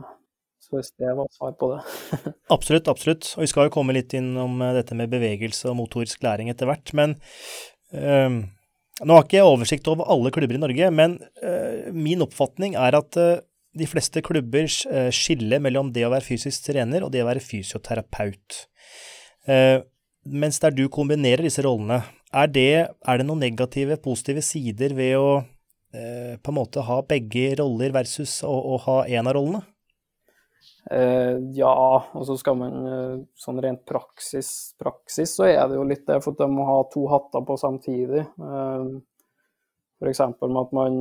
så 0.59 0.75
hvis 0.75 0.91
det 0.99 1.15
var 1.15 1.29
svar 1.33 1.55
på 1.59 1.71
det. 1.73 1.81
absolutt, 2.55 2.89
absolutt. 2.91 3.31
Og 3.37 3.45
vi 3.45 3.51
skal 3.51 3.69
jo 3.69 3.75
komme 3.79 3.95
litt 3.95 4.15
innom 4.19 4.59
om 4.59 4.65
dette 4.75 4.97
med 4.99 5.11
bevegelse 5.13 5.71
og 5.71 5.79
motorisk 5.79 6.25
læring 6.27 6.51
etter 6.51 6.69
hvert. 6.69 6.93
Men 6.99 7.15
øh, 7.95 8.41
nå 9.07 9.17
har 9.19 9.27
ikke 9.27 9.39
jeg 9.39 9.49
oversikt 9.49 9.91
over 9.91 10.11
alle 10.11 10.33
klubber 10.35 10.59
i 10.59 10.63
Norge, 10.63 10.91
men 10.91 11.21
øh, 11.47 11.95
min 11.95 12.25
oppfatning 12.27 12.75
er 12.77 12.99
at 12.99 13.21
øh, 13.23 13.37
de 13.79 13.87
fleste 13.87 14.21
klubber 14.25 14.67
skiller 15.15 15.63
mellom 15.63 15.93
det 15.95 16.03
å 16.03 16.11
være 16.11 16.27
fysisk 16.27 16.67
trener 16.67 17.05
og 17.07 17.13
det 17.15 17.21
å 17.23 17.29
være 17.29 17.45
fysioterapeut. 17.45 18.65
mens 20.25 20.59
der 20.59 20.73
du 20.75 20.89
kombinerer 20.89 21.45
disse 21.47 21.63
rollene, 21.63 22.01
er 22.35 22.49
det, 22.51 22.73
er 22.89 23.21
det 23.21 23.27
noen 23.29 23.45
negative, 23.45 24.01
positive 24.03 24.43
sider 24.43 24.97
ved 24.97 25.15
å 25.21 25.29
Eh, 25.39 25.58
på 25.89 26.53
en 26.53 26.57
måte 26.57 26.83
ha 26.85 26.99
begge 27.09 27.55
roller 27.57 27.95
versus 27.95 28.43
å, 28.45 28.53
å 28.53 28.75
ha 28.85 28.97
én 29.09 29.25
av 29.25 29.39
rollene? 29.39 29.63
Eh, 30.91 31.39
ja, 31.53 32.05
og 32.13 32.27
så 32.27 32.37
skal 32.41 32.57
man 32.57 32.87
eh, 32.89 33.17
sånn 33.37 33.61
rent 33.61 33.83
praksis, 33.89 34.73
praksis 34.81 35.35
så 35.37 35.45
er 35.45 35.67
det 35.69 35.77
jo 35.77 35.85
litt 35.85 36.07
det, 36.09 36.23
for 36.25 36.33
at 36.33 36.41
de 36.41 36.49
må 36.49 36.65
ha 36.65 36.79
to 36.93 37.05
hatter 37.13 37.45
på 37.45 37.57
samtidig. 37.61 38.23
Eh, 38.25 38.87
F.eks. 39.99 40.23
med 40.47 40.63
at 40.63 40.73
man, 40.73 40.97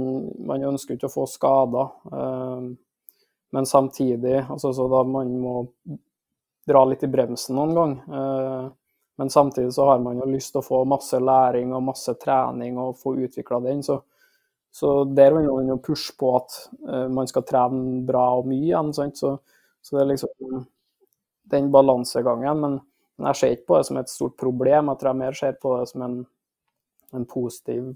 man, 0.49 0.65
ønsker 0.73 0.97
ikke 0.97 1.07
å 1.07 1.13
få 1.13 1.27
skader, 1.31 1.93
eh, 2.11 2.67
men 3.55 3.69
samtidig 3.69 4.41
altså 4.41 4.73
så 4.75 4.89
da 4.91 5.05
man 5.07 5.31
må 5.39 5.55
dra 6.67 6.83
litt 6.83 7.05
i 7.07 7.11
bremsen 7.11 7.55
noen 7.55 7.75
gang. 7.77 7.95
Eh, 8.11 8.67
men 9.17 9.31
samtidig 9.31 9.71
så 9.73 9.87
har 9.87 10.03
man 10.03 10.19
jo 10.19 10.27
lyst 10.29 10.51
til 10.51 10.61
å 10.61 10.67
få 10.67 10.83
masse 10.89 11.17
læring 11.21 11.71
og 11.73 11.87
masse 11.87 12.11
trening 12.19 12.75
og 12.81 12.99
få 12.99 13.15
utvikla 13.23 13.63
den. 13.63 13.79
så 13.87 14.01
så 14.71 15.03
der 15.03 15.33
vil 15.33 15.47
man 15.49 15.69
jo 15.71 15.79
pushe 15.81 16.13
på 16.19 16.35
at 16.37 16.57
uh, 16.87 17.07
man 17.09 17.27
skal 17.29 17.45
trene 17.47 18.03
bra 18.05 18.27
og 18.37 18.49
mye 18.49 18.67
igjen. 18.67 18.91
Så, 18.93 19.07
så, 19.81 19.95
det 19.95 20.03
er 20.03 20.11
liksom 20.11 20.65
den 21.53 21.71
balansegangen. 21.73 22.61
Men, 22.61 22.79
men, 23.17 23.29
jeg 23.31 23.39
ser 23.39 23.55
ikke 23.55 23.71
på 23.71 23.79
det 23.79 23.87
som 23.89 24.01
et 24.01 24.11
stort 24.11 24.37
problem. 24.37 24.91
Jeg 24.91 25.01
tror 25.01 25.13
jeg 25.13 25.21
mer 25.23 25.39
ser 25.39 25.57
på 25.61 25.73
det 25.79 25.89
som 25.91 26.05
en, 26.05 26.19
en 27.17 27.25
positiv 27.29 27.89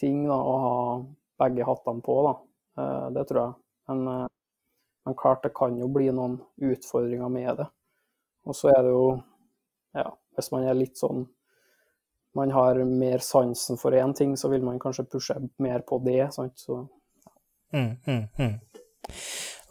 ting 0.00 0.24
da, 0.28 0.38
å 0.38 0.56
ha 0.64 0.74
begge 1.44 1.68
hattene 1.68 2.04
på. 2.06 2.18
Da. 2.28 2.34
Uh, 2.80 3.06
det 3.16 3.28
tror 3.28 3.42
jeg. 3.42 3.60
Men, 3.90 4.08
uh, 4.08 4.26
men, 5.06 5.20
klart 5.20 5.44
det 5.44 5.54
kan 5.58 5.76
jo 5.78 5.90
bli 5.92 6.08
noen 6.14 6.40
utfordringer 6.56 7.32
med 7.32 7.60
det. 7.60 7.70
Og 8.46 8.56
så 8.56 8.70
er 8.72 8.84
det 8.86 8.94
jo, 8.94 9.06
ja, 9.98 10.08
hvis 10.36 10.52
man 10.54 10.64
er 10.64 10.78
litt 10.78 10.96
sånn 10.96 11.26
man 12.36 12.52
har 12.54 12.78
mer 12.84 13.24
sansen 13.24 13.80
for 13.80 13.96
én 13.96 14.14
ting, 14.16 14.36
så 14.36 14.50
vil 14.52 14.64
man 14.66 14.80
kanskje 14.82 15.06
pushe 15.08 15.36
mer 15.62 15.84
på 15.88 15.98
det. 16.04 16.28
Sant? 16.36 16.54
Så, 16.60 16.84
ja. 17.24 17.32
mm, 17.78 17.90
mm, 18.06 18.22
mm. 18.38 18.54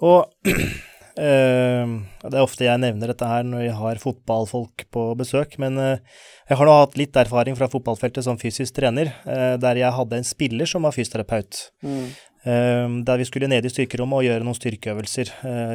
Og 0.05 0.25
uh, 0.49 1.95
det 2.25 2.33
er 2.33 2.43
ofte 2.43 2.67
jeg 2.67 2.81
nevner 2.81 3.11
dette 3.11 3.29
her 3.29 3.45
når 3.47 3.67
jeg 3.67 3.79
har 3.79 4.01
fotballfolk 4.01 4.87
på 4.93 5.07
besøk, 5.19 5.57
men 5.61 5.79
uh, 5.79 6.21
jeg 6.49 6.59
har 6.59 6.69
nå 6.69 6.77
hatt 6.81 6.97
litt 6.99 7.17
erfaring 7.19 7.57
fra 7.59 7.69
fotballfeltet 7.71 8.25
som 8.27 8.39
fysisk 8.41 8.77
trener, 8.79 9.13
uh, 9.27 9.55
der 9.61 9.81
jeg 9.81 9.95
hadde 9.95 10.21
en 10.21 10.27
spiller 10.27 10.69
som 10.69 10.87
var 10.87 10.95
fysioterapeut. 10.95 11.67
Mm. 11.85 12.07
Der 12.45 13.17
vi 13.17 13.25
skulle 13.25 13.47
ned 13.49 13.65
i 13.65 13.69
styrkerommet 13.73 14.19
og 14.19 14.25
gjøre 14.27 14.45
noen 14.45 14.53
styrkeøvelser, 14.53 15.31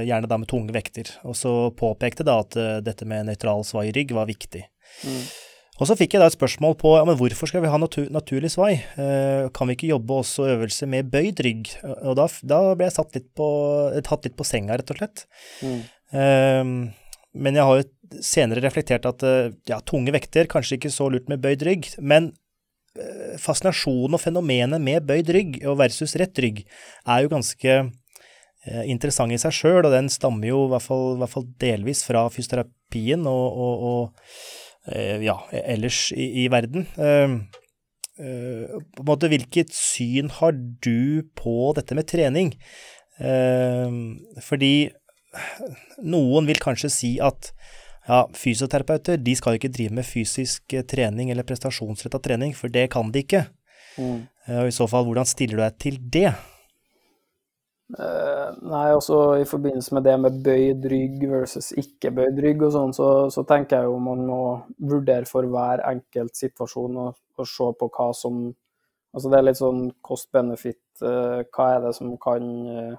gjerne 0.07 0.29
da 0.31 0.37
med 0.39 0.47
tunge 0.53 0.71
vekter. 0.71 1.09
Og 1.27 1.35
så 1.35 1.51
påpekte 1.75 2.23
da 2.23 2.37
at 2.45 2.55
dette 2.87 3.09
med 3.11 3.27
nøytral 3.27 3.65
svai 3.67 3.89
rygg 3.91 4.15
var 4.15 4.29
viktig. 4.31 4.63
Mm. 5.03 5.25
Og 5.81 5.89
så 5.89 5.97
fikk 5.97 6.15
jeg 6.15 6.21
da 6.21 6.29
et 6.29 6.37
spørsmål 6.37 6.75
på 6.81 6.93
ja, 6.99 7.05
men 7.09 7.17
hvorfor 7.17 7.49
skal 7.49 7.63
vi 7.65 7.71
ha 7.73 7.79
natur, 7.81 8.05
naturlig 8.13 8.53
svai. 8.53 8.75
Eh, 9.01 9.47
kan 9.57 9.71
vi 9.71 9.79
ikke 9.79 9.89
jobbe 9.95 10.19
også 10.21 10.51
øvelse 10.53 10.89
med 10.93 11.09
bøyd 11.13 11.41
rygg? 11.47 11.71
Og 12.05 12.19
da, 12.19 12.27
da 12.45 12.59
ble 12.75 12.89
jeg 12.91 12.97
satt 12.99 13.17
litt 13.17 13.31
på, 13.37 13.49
tatt 14.05 14.29
litt 14.29 14.37
på 14.37 14.47
senga, 14.47 14.77
rett 14.77 14.93
og 14.93 15.01
slett. 15.01 15.25
Mm. 15.65 15.81
Eh, 16.21 16.75
men 17.41 17.57
jeg 17.57 17.67
har 17.67 17.81
jo 17.81 18.21
senere 18.27 18.65
reflektert 18.65 19.09
at 19.09 19.25
eh, 19.25 19.55
ja, 19.71 19.81
tunge 19.87 20.13
vekter, 20.15 20.51
kanskje 20.51 20.77
ikke 20.77 20.93
så 20.93 21.09
lurt 21.13 21.31
med 21.33 21.41
bøyd 21.45 21.65
rygg. 21.67 21.91
Men 22.03 22.33
eh, 22.99 23.37
fascinasjonen 23.41 24.19
og 24.19 24.23
fenomenet 24.23 24.85
med 24.85 25.09
bøyd 25.09 25.33
rygg 25.37 25.61
versus 25.81 26.17
rett 26.21 26.45
rygg 26.45 26.65
er 27.07 27.25
jo 27.25 27.33
ganske 27.33 27.77
eh, 27.81 28.83
interessant 28.85 29.33
i 29.33 29.41
seg 29.41 29.57
sjøl, 29.57 29.85
og 29.85 29.95
den 29.95 30.11
stammer 30.13 30.51
jo 30.51 30.67
i 30.67 30.73
hvert 30.75 30.89
fall, 30.91 31.15
i 31.15 31.23
hvert 31.23 31.37
fall 31.39 31.53
delvis 31.63 32.05
fra 32.05 32.29
fysioterapien 32.35 33.25
og, 33.31 33.47
og, 33.65 33.87
og 33.95 34.69
ja, 34.87 35.37
ellers 35.53 36.09
i, 36.17 36.45
i 36.45 36.47
verden. 36.53 36.87
Ehm, 36.97 37.37
eh, 38.19 38.79
på 38.97 39.05
en 39.05 39.11
måte, 39.11 39.29
hvilket 39.33 39.75
syn 39.77 40.33
har 40.41 40.57
du 40.57 41.27
på 41.37 41.75
dette 41.77 41.99
med 41.99 42.09
trening? 42.11 42.55
Fordi 44.41 44.75
noen 46.01 46.47
vil 46.49 46.63
kanskje 46.63 46.89
si 46.89 47.11
at 47.21 47.51
ja, 48.09 48.25
fysioterapeuter 48.35 49.21
de 49.21 49.35
skal 49.39 49.59
ikke 49.59 49.73
drive 49.73 49.95
med 49.95 50.07
fysisk 50.09 50.75
eh, 50.75 50.85
trening 50.89 51.31
eller 51.31 51.47
prestasjonsretta 51.47 52.21
trening, 52.25 52.55
for 52.57 52.73
det 52.73 52.89
kan 52.95 53.13
de 53.13 53.25
ikke. 53.25 53.45
Mm. 54.01 54.25
Og 54.57 54.71
I 54.71 54.75
så 54.75 54.87
fall, 54.91 55.05
hvordan 55.07 55.29
stiller 55.29 55.59
du 55.59 55.63
deg 55.63 55.77
til 55.83 55.99
det? 56.13 56.31
Uh, 57.91 58.55
nei, 58.71 58.93
også 58.95 59.17
i 59.41 59.47
forbindelse 59.49 59.97
med 59.97 60.05
det 60.07 60.13
med 60.23 60.37
bøyd 60.45 60.85
rygg 60.93 61.25
versus 61.27 61.73
ikke 61.81 62.13
bøyd 62.15 62.37
rygg 62.45 62.63
og 62.63 62.75
sånn, 62.77 62.93
så, 62.95 63.09
så, 63.35 63.43
tenker 63.49 63.81
jeg 63.81 63.91
jo 63.91 63.97
man 64.05 64.21
må 64.29 64.43
vurdere 64.93 65.27
for 65.27 65.49
hver 65.51 65.83
enkelt 65.89 66.39
situasjon 66.39 67.01
og, 67.03 67.19
og 67.35 67.49
se 67.51 67.71
på 67.81 67.93
hva 67.97 68.11
som 68.17 68.43
Altså 69.11 69.27
det 69.27 69.39
er 69.41 69.43
litt 69.43 69.59
sånn 69.59 69.79
cost-benefit. 70.07 70.85
Uh, 71.03 71.41
hva 71.51 71.65
er 71.75 71.81
det 71.83 71.97
som 71.97 72.13
kan 72.23 72.45
uh, 72.71 72.93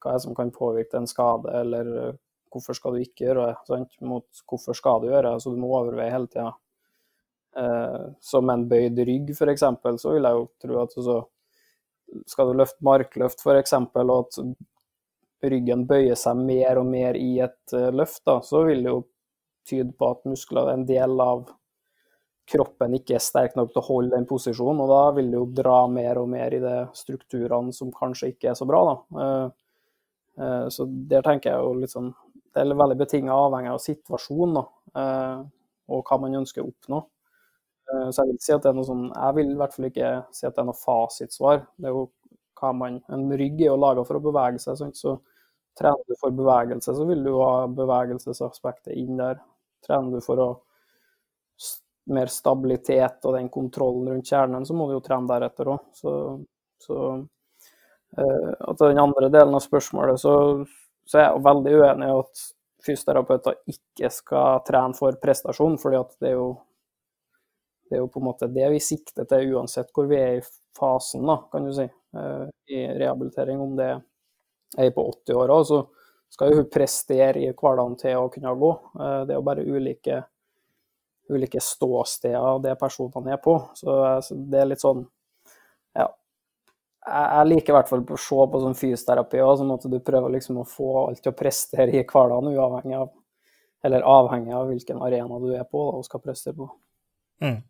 Hva 0.00 0.14
er 0.14 0.16
det 0.16 0.22
som 0.24 0.36
kan 0.38 0.52
påvirke 0.54 0.96
en 0.96 1.08
skade, 1.10 1.52
eller 1.60 2.14
hvorfor 2.54 2.78
skal 2.78 2.96
du 2.96 3.02
ikke 3.04 3.26
gjøre 3.26 3.50
det? 3.50 3.58
Sant? 3.68 3.98
Mot 4.00 4.40
hvorfor 4.48 4.78
skal 4.78 5.02
du 5.02 5.10
gjøre 5.10 5.34
det? 5.34 5.42
Så 5.44 5.52
du 5.52 5.60
må 5.60 5.74
overveie 5.76 6.14
hele 6.14 6.30
tida. 6.30 6.54
som 8.20 8.50
en 8.52 8.64
bøyd 8.68 8.98
rygg, 9.08 9.30
f.eks., 9.32 9.64
så 10.00 10.12
vil 10.12 10.28
jeg 10.28 10.36
jo 10.36 10.42
tro 10.60 10.80
at 10.82 10.96
altså, 11.00 11.20
skal 12.26 12.50
du 12.50 12.58
løfte 12.60 12.84
markløft 12.86 13.42
f.eks., 13.42 13.74
og 13.76 14.16
at 14.16 14.40
ryggen 15.44 15.84
bøyer 15.88 16.16
seg 16.18 16.38
mer 16.40 16.80
og 16.80 16.88
mer 16.88 17.18
i 17.18 17.36
et 17.44 17.76
eh, 17.76 17.92
løft, 17.94 18.22
da, 18.26 18.40
så 18.44 18.64
vil 18.68 18.82
det 18.84 18.92
jo 18.92 19.04
tyde 19.66 19.92
på 19.98 20.10
at 20.14 20.26
muskler, 20.28 20.72
en 20.72 20.86
del 20.88 21.20
av 21.20 21.48
kroppen 22.46 22.94
ikke 22.94 23.16
er 23.18 23.24
sterk 23.24 23.56
nok 23.58 23.72
til 23.72 23.82
å 23.82 23.88
holde 23.88 24.14
den 24.14 24.28
posisjonen. 24.30 24.84
Og 24.84 24.92
da 24.92 25.00
vil 25.16 25.32
det 25.32 25.40
jo 25.40 25.48
dra 25.58 25.80
mer 25.90 26.20
og 26.20 26.28
mer 26.30 26.54
i 26.54 26.62
de 26.62 26.76
strukturene 26.94 27.74
som 27.74 27.90
kanskje 27.94 28.30
ikke 28.34 28.52
er 28.52 28.58
så 28.58 28.68
bra. 28.68 28.84
da. 28.86 29.24
Eh, 29.24 30.44
eh, 30.44 30.68
så 30.70 30.86
der 30.86 31.26
tenker 31.26 31.50
jeg 31.50 31.66
jo 31.66 31.74
litt 31.82 31.94
sånn 31.94 32.14
Det 32.56 32.62
er 32.62 32.78
veldig 32.78 32.96
betinget 32.96 33.34
avhengig 33.34 33.68
av 33.68 33.82
situasjonen 33.84 34.54
da, 34.56 34.62
og 35.92 36.08
hva 36.08 36.16
man 36.22 36.38
ønsker 36.38 36.62
å 36.62 36.70
oppnå. 36.70 37.02
Eh, 37.92 38.10
så 38.10 38.22
jeg 38.22 38.32
vil 38.32 38.42
si 38.42 38.54
at 38.54 38.64
det 38.64 38.70
er 38.72 38.76
noe 38.76 38.88
sånn 38.88 39.04
Jeg 39.12 39.36
vil 39.38 39.50
i 39.52 39.58
hvert 39.60 39.74
fall 39.76 39.88
ikke 39.88 40.12
si 40.34 40.46
at 40.48 40.56
det 40.56 40.62
er 40.62 40.68
noe 40.70 40.80
fasitsvar. 40.80 41.64
Det 41.76 41.90
er 41.90 41.96
jo 41.96 42.04
hva 42.56 42.72
man 42.72 43.00
En 43.12 43.26
rygg 43.36 43.60
er 43.60 43.70
jo 43.70 43.80
laga 43.80 44.04
for 44.08 44.18
å 44.18 44.24
bevege 44.24 44.62
seg, 44.62 44.78
sånn. 44.80 44.94
så 44.96 45.18
trener 45.76 46.08
du 46.08 46.16
for 46.16 46.32
bevegelse, 46.32 46.94
så 46.96 47.04
vil 47.04 47.20
du 47.24 47.34
ha 47.36 47.66
bevegelsesaspektet 47.68 48.96
inn 48.96 49.18
der. 49.20 49.42
Trener 49.84 50.16
du 50.16 50.24
for 50.24 50.40
å 50.40 50.48
mer 52.16 52.30
stabilitet 52.30 53.24
og 53.26 53.34
den 53.34 53.48
kontrollen 53.52 54.08
rundt 54.12 54.30
kjernen, 54.30 54.66
så 54.66 54.74
må 54.78 54.86
du 54.88 54.96
jo 54.96 55.04
trene 55.04 55.28
deretter 55.28 55.72
òg. 55.74 55.88
Så, 55.96 56.12
så 56.80 56.98
uh, 57.18 58.74
til 58.78 58.84
den 58.86 59.02
andre 59.02 59.30
delen 59.34 59.56
av 59.58 59.64
spørsmålet, 59.64 60.22
så, 60.22 60.36
så 61.04 61.18
er 61.18 61.26
jeg 61.26 61.44
veldig 61.48 61.74
uenig 61.82 62.08
i 62.08 62.20
at 62.20 62.44
fysioterapeuter 62.86 63.58
ikke 63.72 64.12
skal 64.14 64.62
trene 64.66 64.96
for 64.96 65.18
prestasjon, 65.20 65.76
fordi 65.82 65.98
at 65.98 66.14
det 66.22 66.30
er 66.30 66.38
jo 66.38 66.48
det 67.88 67.96
er 67.96 68.02
jo 68.02 68.10
på 68.10 68.20
en 68.20 68.26
måte 68.28 68.48
det 68.50 68.68
vi 68.72 68.80
sikter 68.82 69.26
til 69.30 69.54
uansett 69.56 69.92
hvor 69.94 70.08
vi 70.10 70.18
er 70.18 70.38
i 70.38 70.44
fasen, 70.76 71.26
da, 71.26 71.38
kan 71.52 71.66
du 71.66 71.72
si, 71.74 71.86
eh, 71.86 72.46
i 72.74 72.80
rehabilitering. 72.98 73.60
Om 73.60 73.76
det 73.78 73.90
er 74.76 74.90
på 74.94 75.04
80-åra, 75.12 75.60
så 75.64 75.82
skal 76.32 76.50
jo 76.50 76.60
hun 76.60 76.70
prestere 76.72 77.44
i 77.44 77.52
hverdagen 77.52 77.96
til 78.00 78.18
å 78.18 78.30
kunne 78.32 78.54
gå. 78.60 78.72
Eh, 79.00 79.20
det 79.26 79.34
er 79.34 79.38
jo 79.38 79.46
bare 79.46 79.66
ulike, 79.66 80.22
ulike 81.32 81.62
ståsteder 81.62 82.62
det 82.64 82.76
personene 82.80 83.36
er 83.36 83.42
på. 83.42 83.56
Så, 83.78 83.98
så 84.22 84.36
det 84.36 84.62
er 84.62 84.72
litt 84.72 84.84
sånn 84.84 85.06
Ja. 85.96 86.10
Jeg 87.06 87.46
liker 87.46 87.70
i 87.70 87.74
hvert 87.76 87.88
fall 87.88 88.00
å 88.02 88.16
se 88.18 88.44
på 88.50 88.60
sånn 88.64 88.74
fysioterapi 88.74 89.38
òg, 89.38 89.52
sånn 89.60 89.70
at 89.76 89.84
du 89.86 90.00
prøver 90.02 90.32
liksom 90.34 90.58
å 90.58 90.66
få 90.66 90.88
alt 91.04 91.22
til 91.22 91.30
å 91.30 91.38
prestere 91.38 91.94
i 91.94 92.02
hverdagen, 92.02 92.50
uavhengig 92.50 92.98
av 92.98 93.12
eller 93.86 94.02
avhengig 94.02 94.54
av 94.54 94.66
hvilken 94.66 95.02
arena 95.02 95.38
du 95.38 95.52
er 95.54 95.64
på 95.64 95.84
da, 95.86 96.00
og 96.00 96.06
skal 96.06 96.22
prestere 96.24 96.56
på. 96.58 96.66
Mm. 97.44 97.60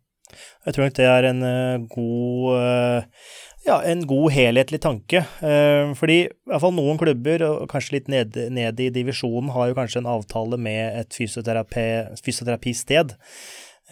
Jeg 0.65 0.75
tror 0.75 0.87
nok 0.87 0.97
det 0.97 1.07
er 1.07 1.27
en 1.29 1.43
uh, 1.45 1.85
god 1.91 2.57
uh, 2.57 3.27
ja, 3.67 3.77
en 3.87 4.03
god 4.07 4.31
helhetlig 4.35 4.79
tanke. 4.83 5.23
Uh, 5.41 5.93
fordi 5.97 6.19
i 6.25 6.49
hvert 6.49 6.63
fall 6.63 6.75
noen 6.75 6.99
klubber, 6.99 7.45
og 7.47 7.69
kanskje 7.71 7.97
litt 7.97 8.11
nede, 8.11 8.47
ned, 8.53 8.79
i 8.83 8.89
divisjonen, 8.95 9.51
har 9.55 9.71
jo 9.71 9.77
kanskje 9.77 10.03
en 10.03 10.11
avtale 10.11 10.59
med 10.59 10.99
et 11.03 11.17
fysioterapi, 11.17 11.87
fysioterapisted. 12.23 13.15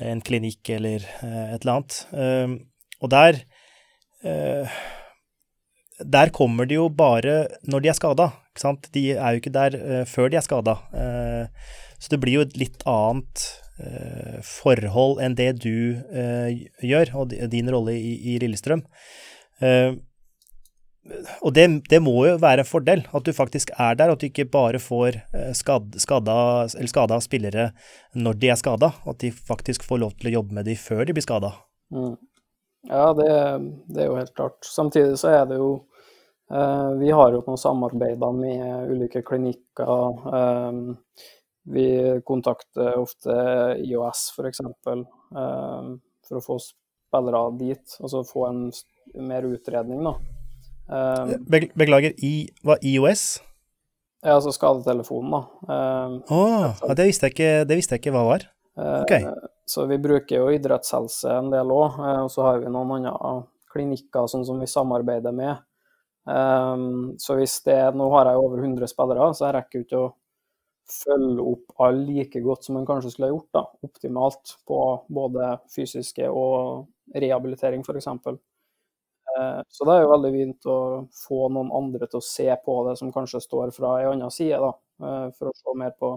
En 0.03 0.19
klinikk 0.23 0.73
eller 0.75 1.05
et 1.23 1.63
eller 1.63 1.77
annet. 1.77 1.99
og 2.99 3.09
der 3.13 3.37
Der 6.03 6.29
kommer 6.35 6.67
de 6.67 6.75
jo 6.75 6.89
bare 6.89 7.47
når 7.63 7.79
de 7.79 7.89
er 7.89 7.95
skada. 7.95 8.25
De 8.91 9.05
er 9.13 9.31
jo 9.31 9.39
ikke 9.39 9.53
der 9.55 10.03
før 10.03 10.27
de 10.27 10.35
er 10.35 10.43
skada. 10.43 10.75
så 11.95 12.11
det 12.11 12.19
blir 12.19 12.33
jo 12.33 12.41
et 12.41 12.57
litt 12.57 12.83
annet 12.83 13.39
Eh, 13.39 13.64
forhold 14.45 15.19
enn 15.23 15.35
det 15.35 15.51
du 15.63 16.01
eh, 16.15 16.65
gjør, 16.85 17.13
og 17.19 17.33
din 17.51 17.71
rolle 17.73 17.95
i, 17.99 18.13
i 18.33 18.35
Lillestrøm. 18.39 18.85
Eh, 19.59 19.97
og 21.45 21.51
det, 21.53 21.65
det, 21.91 21.99
må 22.01 22.15
jo 22.25 22.37
være 22.41 22.63
en 22.63 22.69
fordel, 22.69 23.03
at 23.13 23.25
du 23.27 23.33
faktisk 23.35 23.69
er 23.77 23.97
der, 23.99 24.13
at 24.13 24.21
du 24.21 24.25
ikke 24.25 24.47
bare 24.49 24.79
får 24.81 25.19
skad, 25.53 25.99
skada, 26.01 26.37
skada 26.89 27.19
spillere 27.21 27.67
når 28.17 28.39
de 28.41 28.49
er 28.49 28.57
skada, 28.57 28.89
at 29.05 29.19
de 29.21 29.29
faktisk 29.29 29.85
får 29.85 30.01
lov 30.01 30.15
til 30.17 30.31
å 30.31 30.39
jobbe 30.39 30.57
med 30.57 30.65
de 30.65 30.73
før 30.79 31.03
de 31.05 31.13
blir 31.13 31.27
skada. 31.27 31.51
Mm. 31.93 32.15
Ja, 32.89 33.13
det, 33.13 33.29
det, 33.87 34.01
er 34.01 34.09
jo 34.09 34.17
helt 34.19 34.33
klart. 34.35 34.57
Samtidig 34.65 35.17
så 35.19 35.31
er 35.33 35.45
det 35.49 35.57
jo 35.57 35.69
eh, 36.53 36.89
Vi 37.01 37.09
har 37.13 37.33
jo 37.33 37.41
noen 37.45 37.59
samarbeider 37.59 38.35
med 38.37 38.91
ulike 38.93 39.23
klinikker. 39.25 40.21
Eh, 40.29 40.79
vi 41.65 42.21
kontakter 42.25 42.97
ofte 42.99 43.33
IOS 43.81 44.29
f.eks. 44.37 44.61
For, 44.83 45.01
eh, 45.41 45.89
for 46.27 46.39
å 46.39 46.43
få 46.43 46.59
spillere 46.61 47.41
dit, 47.59 47.97
altså 48.01 48.23
få 48.27 48.45
en 48.49 48.61
mer 49.25 49.47
utredning, 49.49 50.05
da. 50.05 50.15
Eh, 50.85 51.35
beklager, 51.49 52.13
I, 52.21 52.47
hva 52.65 52.77
IOS? 52.85 53.25
Ja, 54.25 54.37
altså 54.37 54.53
skadetelefonen, 54.53 55.33
da. 55.33 55.73
Eh, 55.75 56.17
oh, 56.35 56.91
det, 56.93 57.09
visste 57.09 57.31
ikke, 57.33 57.51
det, 57.65 57.79
visste 57.79 57.97
jeg 57.97 58.05
ikke, 58.05 58.15
hva 58.17 58.25
var. 58.29 58.49
Okay. 58.75 59.25
Så 59.65 59.85
vi 59.89 59.97
bruker 60.01 60.41
jo 60.41 60.51
idrettshelse 60.53 61.31
en 61.31 61.49
del 61.53 61.71
òg, 61.73 61.95
og 62.25 62.29
så 62.29 62.43
har 62.45 62.59
vi 62.61 62.69
noen 62.69 63.07
andre 63.07 63.45
klinikker 63.71 64.27
sånn 64.29 64.43
som 64.47 64.59
vi 64.61 64.67
samarbeider 64.69 65.33
med. 65.35 65.63
Så 67.21 67.35
hvis 67.37 67.55
det 67.65 67.77
Nå 67.95 68.07
har 68.13 68.29
jeg 68.29 68.41
over 68.41 68.61
100 68.61 68.89
spillere, 68.91 69.29
så 69.35 69.47
jeg 69.47 69.55
rekker 69.55 69.83
ikke 69.83 70.01
å 70.01 70.11
følge 70.89 71.41
opp 71.41 71.79
alle 71.85 72.05
like 72.07 72.41
godt 72.45 72.67
som 72.67 72.77
man 72.77 72.85
kanskje 72.87 73.11
skulle 73.13 73.29
ha 73.31 73.35
gjort, 73.35 73.49
da, 73.55 73.63
optimalt 73.87 74.55
på 74.67 74.79
både 75.19 75.55
fysiske 75.73 76.29
og 76.29 76.85
rehabilitering 77.15 77.83
f.eks. 77.85 78.07
Eh, 79.35 79.61
så 79.67 79.87
det 79.87 79.95
er 79.95 80.05
jo 80.05 80.11
veldig 80.13 80.31
fint 80.35 80.69
å 80.71 80.77
få 81.25 81.49
noen 81.53 81.71
andre 81.75 82.07
til 82.07 82.21
å 82.21 82.27
se 82.27 82.47
på 82.65 82.77
det 82.89 82.95
som 83.01 83.11
kanskje 83.15 83.43
står 83.43 83.73
fra 83.75 83.97
en 84.03 84.13
annen 84.13 84.33
side, 84.33 84.61
da, 84.61 84.71
eh, 85.03 85.27
for 85.37 85.51
å 85.51 85.57
se 85.57 85.77
mer 85.81 85.95
på 85.99 86.15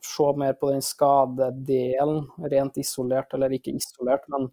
se 0.00 0.28
mer 0.36 0.54
på 0.56 0.70
den 0.70 0.82
skadedelen, 0.82 2.22
rent 2.50 2.78
isolert, 2.80 3.34
eller 3.34 3.52
ikke 3.52 3.74
isolert, 3.76 4.24
men 4.32 4.48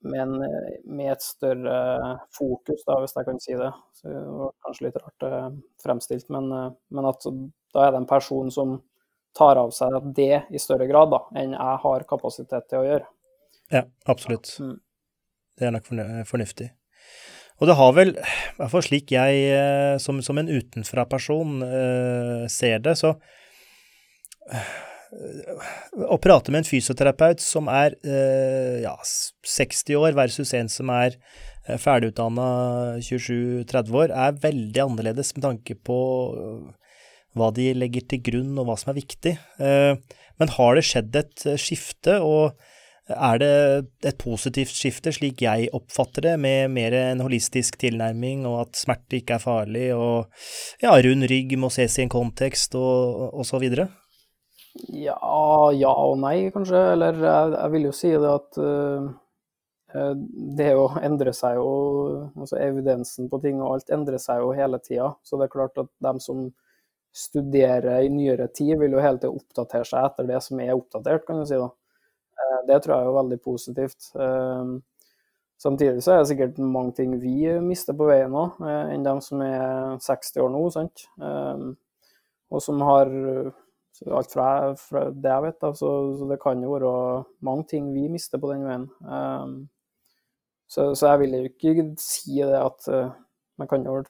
men 0.00 0.34
eh, 0.42 0.80
med 0.84 1.12
et 1.12 1.22
større 1.22 2.18
fokus, 2.36 2.84
da, 2.86 2.98
hvis 3.02 3.16
jeg 3.16 3.26
kan 3.26 3.40
si 3.42 3.56
det. 3.58 3.70
Så 3.98 4.08
det 4.08 4.22
var 4.24 4.52
kanskje 4.64 4.86
litt 4.86 4.98
rart 5.00 5.26
eh, 5.28 5.48
fremstilt, 5.84 6.28
men, 6.32 6.50
eh, 6.56 6.68
men, 6.96 7.08
at 7.10 7.26
da 7.74 7.84
er 7.84 7.94
det 7.94 8.02
en 8.02 8.10
person 8.10 8.50
som 8.54 8.78
tar 9.36 9.60
av 9.60 9.70
seg 9.74 9.94
det 10.16 10.42
i 10.50 10.60
større 10.62 10.88
grad 10.90 11.12
da, 11.12 11.22
enn 11.38 11.54
jeg 11.54 11.80
har 11.84 12.06
kapasitet 12.08 12.68
til 12.70 12.80
å 12.80 12.86
gjøre. 12.88 13.10
Ja, 13.70 13.84
absolutt. 14.10 14.56
Mm. 14.58 14.78
Det 15.60 15.68
er 15.68 15.74
nok 15.76 15.90
fornuftig. 16.26 16.72
Og 17.60 17.68
det 17.68 17.76
har 17.76 17.92
vel, 17.92 18.14
i 18.16 18.56
hvert 18.56 18.72
fall 18.72 18.82
slik 18.82 19.12
jeg 19.12 19.98
som, 20.00 20.22
som 20.24 20.40
en 20.40 20.48
utenfra-person 20.48 21.60
ser 22.48 22.80
det, 22.82 22.96
så 22.98 23.12
å 25.10 26.18
prate 26.22 26.52
med 26.52 26.62
en 26.62 26.68
fysioterapeut 26.68 27.42
som 27.42 27.68
er 27.72 27.96
eh, 28.06 28.80
ja, 28.84 28.94
60 29.02 29.98
år 29.98 30.16
versus 30.18 30.52
en 30.54 30.70
som 30.70 30.90
er 30.94 31.16
eh, 31.66 31.78
ferdigutdanna 31.80 32.48
27-30 33.02 33.96
år, 34.02 34.14
er 34.14 34.38
veldig 34.42 34.84
annerledes 34.84 35.34
med 35.36 35.46
tanke 35.48 35.74
på 35.74 36.00
hva 37.38 37.52
de 37.54 37.70
legger 37.78 38.06
til 38.10 38.22
grunn 38.26 38.58
og 38.58 38.70
hva 38.70 38.78
som 38.78 38.90
er 38.90 38.98
viktig. 38.98 39.36
Men 39.60 40.50
har 40.56 40.74
det 40.74 40.82
skjedd 40.88 41.18
et 41.20 41.44
skifte, 41.62 42.16
og 42.26 42.56
er 43.10 43.38
det 43.38 43.52
et 44.10 44.18
positivt 44.18 44.74
skifte, 44.74 45.12
slik 45.14 45.42
jeg 45.44 45.70
oppfatter 45.76 46.26
det, 46.26 46.34
med 46.42 46.74
mer 46.74 46.94
en 46.96 47.22
holistisk 47.22 47.78
tilnærming, 47.82 48.42
og 48.50 48.64
at 48.64 48.82
smerte 48.82 49.20
ikke 49.20 49.38
er 49.38 49.44
farlig, 49.44 49.86
og 49.94 50.30
ja, 50.82 50.94
rund 50.94 51.26
rygg 51.30 51.56
må 51.60 51.70
ses 51.74 51.98
i 51.98 52.06
en 52.06 52.12
kontekst, 52.12 52.74
og, 52.78 53.30
og 53.30 53.46
så 53.46 53.62
videre? 53.62 53.88
Ja, 54.74 55.18
ja 55.74 55.90
og 55.90 56.18
nei, 56.22 56.50
kanskje. 56.54 56.80
Eller 56.94 57.18
jeg, 57.18 57.52
jeg 57.56 57.74
vil 57.74 57.88
jo 57.88 57.92
si 57.96 58.10
det 58.12 58.30
at 58.30 58.58
uh, 58.62 59.08
det 60.60 60.68
å 60.78 60.84
endre 61.02 61.32
seg 61.34 61.56
jo 61.58 61.70
Altså 62.38 62.60
evidensen 62.62 63.26
på 63.30 63.40
ting 63.42 63.58
og 63.58 63.72
alt 63.74 63.90
endrer 63.90 64.22
seg 64.22 64.44
jo 64.44 64.52
hele 64.54 64.78
tida. 64.82 65.10
Så 65.26 65.38
det 65.38 65.48
er 65.48 65.56
klart 65.56 65.80
at 65.82 65.90
dem 66.04 66.20
som 66.22 66.48
studerer 67.10 68.04
i 68.04 68.12
nyere 68.12 68.46
tid, 68.54 68.76
vil 68.78 68.94
jo 68.94 69.02
hele 69.02 69.18
tida 69.18 69.32
oppdatere 69.34 69.88
seg 69.88 70.04
etter 70.06 70.28
det 70.28 70.38
som 70.46 70.60
er 70.62 70.76
oppdatert, 70.76 71.26
kan 71.26 71.40
du 71.40 71.48
si. 71.48 71.58
da. 71.58 71.72
Uh, 72.38 72.60
det 72.68 72.78
tror 72.84 72.94
jeg 72.94 73.02
er 73.02 73.10
jo 73.10 73.18
veldig 73.18 73.40
positivt. 73.42 74.12
Uh, 74.14 74.78
samtidig 75.60 76.04
så 76.06 76.14
er 76.14 76.22
det 76.22 76.30
sikkert 76.30 76.62
mange 76.62 76.94
ting 77.00 77.18
vi 77.20 77.50
mister 77.64 77.98
på 77.98 78.06
veien 78.08 78.36
òg, 78.38 78.62
enn 78.94 79.02
dem 79.04 79.18
som 79.24 79.42
er 79.44 79.98
60 80.00 80.44
år 80.46 80.54
nå, 80.54 80.62
sant. 80.72 81.02
og 82.50 82.62
som 82.64 82.80
har 82.86 83.10
alt 84.08 84.32
fra, 84.32 84.76
fra, 84.80 85.04
det 85.12 85.28
jeg 85.28 85.44
vet, 85.44 85.58
da, 85.60 85.72
så, 85.76 85.90
så, 86.16 86.28
det 86.30 86.40
kan 86.40 86.62
jo 86.64 86.72
være 86.72 86.92
mange 87.44 87.66
ting 87.68 87.90
vi 87.92 88.06
mister 88.12 88.40
på 88.40 88.52
den 88.52 88.64
veien. 88.64 88.86
Um, 89.04 89.58
så, 90.70 90.94
så, 90.94 91.10
jeg 91.10 91.20
vil 91.24 91.36
jo 91.36 91.50
ikke 91.50 91.84
si 92.00 92.38
det 92.38 92.56
at 92.56 92.88
uh, 92.88 93.12
man 93.60 93.68
kan 93.68 93.84
jo 93.84 94.02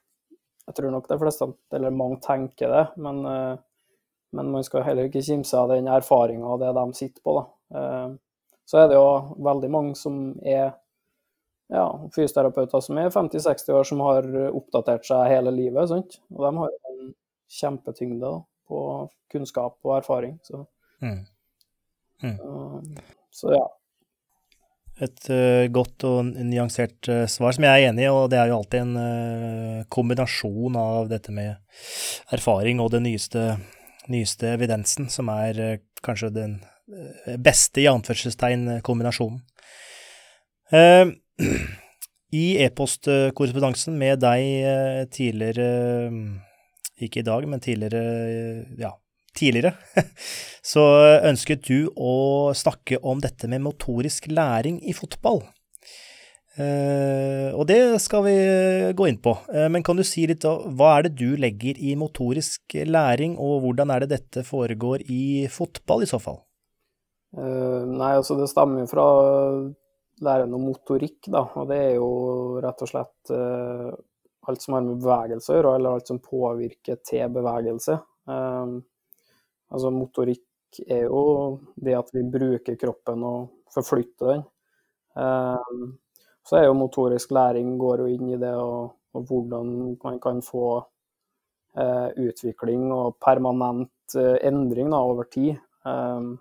Jeg 0.69 0.77
tror 0.77 0.93
nok 0.93 1.09
de 1.09 1.17
fleste, 1.19 1.47
eller 1.75 1.91
mange, 1.91 2.21
tenker 2.23 2.71
det, 2.71 2.83
men, 3.03 3.25
uh, 3.27 3.57
men 4.33 4.53
man 4.53 4.63
skal 4.63 4.85
heller 4.87 5.09
ikke 5.09 5.25
kimse 5.27 5.59
av 5.59 5.73
den 5.73 5.89
erfaringa 5.91 6.47
og 6.47 6.61
det 6.63 6.71
de 6.77 6.85
sitter 6.95 7.23
på. 7.25 7.41
da. 7.41 7.47
Uh, 7.75 8.53
så 8.71 8.79
er 8.79 8.93
det 8.93 9.01
jo 9.01 9.41
veldig 9.43 9.71
mange 9.75 9.97
som 9.99 10.21
er 10.47 10.77
ja, 11.75 11.89
fysioterapeuter 12.15 12.85
som 12.85 13.01
er 13.03 13.11
50-60 13.11 13.75
år, 13.75 13.89
som 13.89 14.05
har 14.07 14.29
oppdatert 14.53 15.09
seg 15.09 15.27
hele 15.33 15.51
livet. 15.51 15.91
Sant? 15.91 16.21
Og 16.31 16.45
de 16.47 16.53
har 16.61 16.77
en 16.93 17.11
kjempetyngde. 17.51 18.31
da 18.31 18.39
på 18.71 18.81
kunnskap 19.33 19.77
og 19.87 19.99
erfaring. 19.99 20.39
Så, 20.47 20.65
mm. 21.03 21.21
Mm. 22.23 22.39
Uh, 22.41 22.83
så 23.35 23.55
ja. 23.55 23.67
Et 25.01 25.31
uh, 25.33 25.65
godt 25.73 26.05
og 26.05 26.27
nyansert 26.37 27.09
uh, 27.09 27.25
svar 27.31 27.55
som 27.57 27.65
jeg 27.65 27.73
er 27.73 27.89
enig 27.89 28.05
i, 28.05 28.11
og 28.13 28.29
det 28.33 28.41
er 28.41 28.51
jo 28.51 28.59
alltid 28.59 28.83
en 28.83 28.97
uh, 29.01 29.85
kombinasjon 29.93 30.77
av 30.77 31.09
dette 31.13 31.33
med 31.33 31.57
erfaring 32.37 32.83
og 32.85 32.93
den 32.93 33.07
nyeste, 33.09 33.55
nyeste 34.13 34.53
evidensen, 34.59 35.09
som 35.13 35.31
er 35.33 35.81
kanskje 36.05 36.35
den 36.35 36.59
beste 37.39 37.85
i 37.85 37.87
anførselstegn 37.87 38.81
kombinasjonen. 38.83 39.39
I 42.41 42.45
e-postkorrespondansen 42.65 43.95
med 43.99 44.21
deg 44.23 45.07
tidligere 45.15 45.69
ikke 47.07 47.23
i 47.23 47.27
dag, 47.27 47.47
men 47.49 47.63
tidligere, 47.63 48.03
ja, 48.81 48.93
tidligere, 49.37 49.75
så 50.73 50.85
ønsket 51.31 51.65
du 51.69 51.89
å 51.97 52.53
snakke 52.57 53.01
om 53.03 53.23
dette 53.23 53.49
med 53.51 53.65
motorisk 53.65 54.31
læring 54.33 54.81
i 54.85 54.97
fotball. 54.97 55.43
Uh, 56.59 57.55
og 57.55 57.63
det 57.71 57.79
skal 58.03 58.25
vi 58.27 58.35
gå 58.97 59.07
inn 59.07 59.21
på. 59.23 59.37
Uh, 59.53 59.69
men 59.73 59.85
kan 59.87 59.97
du 59.97 60.03
si 60.05 60.27
litt 60.29 60.45
om 60.49 60.75
hva 60.77 60.97
er 60.97 61.07
det 61.07 61.15
du 61.21 61.39
legger 61.39 61.79
i 61.79 61.95
motorisk 61.99 62.75
læring, 62.91 63.37
og 63.39 63.63
hvordan 63.65 63.93
er 63.95 64.05
det 64.05 64.17
dette 64.17 64.45
foregår 64.45 65.07
i 65.07 65.47
fotball 65.53 66.05
i 66.05 66.11
så 66.11 66.21
fall? 66.21 66.41
Uh, 67.37 67.87
nei, 67.87 68.17
altså 68.19 68.37
det 68.41 68.51
stammer 68.51 68.91
fra 68.91 69.07
læren 70.21 70.59
om 70.59 70.67
motorikk, 70.73 71.31
da. 71.31 71.47
Og 71.55 71.71
det 71.71 71.81
er 71.87 71.95
jo 72.01 72.11
rett 72.61 72.83
og 72.85 72.91
slett 72.91 73.35
alt 74.49 74.63
som 74.63 74.75
har 74.75 74.85
med 74.85 75.01
bevegelse 75.03 75.53
å 75.53 75.59
gjøre, 75.59 75.75
eller 75.77 75.97
alt 75.97 76.11
som 76.11 76.21
påvirker 76.23 77.01
til 77.07 77.33
bevegelse. 77.35 77.99
Um, 78.31 78.79
altså 79.71 79.91
motorikk 79.95 80.81
er 80.87 81.07
jo 81.09 81.23
det 81.77 81.97
at 81.99 82.13
vi 82.15 82.23
bruker 82.31 82.79
kroppen 82.81 83.25
og 83.27 83.73
forflytter 83.75 84.33
den. 84.33 84.47
Um, 85.19 85.99
så 86.47 86.61
er 86.61 86.69
jo 86.69 86.79
motorisk 86.79 87.35
læring 87.35 87.77
går 87.79 88.05
jo 88.05 88.11
inn 88.15 88.31
i 88.33 88.39
det 88.41 88.53
og, 88.57 88.95
og 89.15 89.27
hvordan 89.29 89.73
man 90.03 90.21
kan 90.23 90.41
få 90.43 90.67
uh, 90.81 92.09
utvikling 92.17 92.89
og 92.95 93.19
permanent 93.23 94.17
uh, 94.17 94.37
endring 94.47 94.91
da, 94.91 95.03
over 95.03 95.29
tid. 95.31 95.59
Um, 95.85 96.33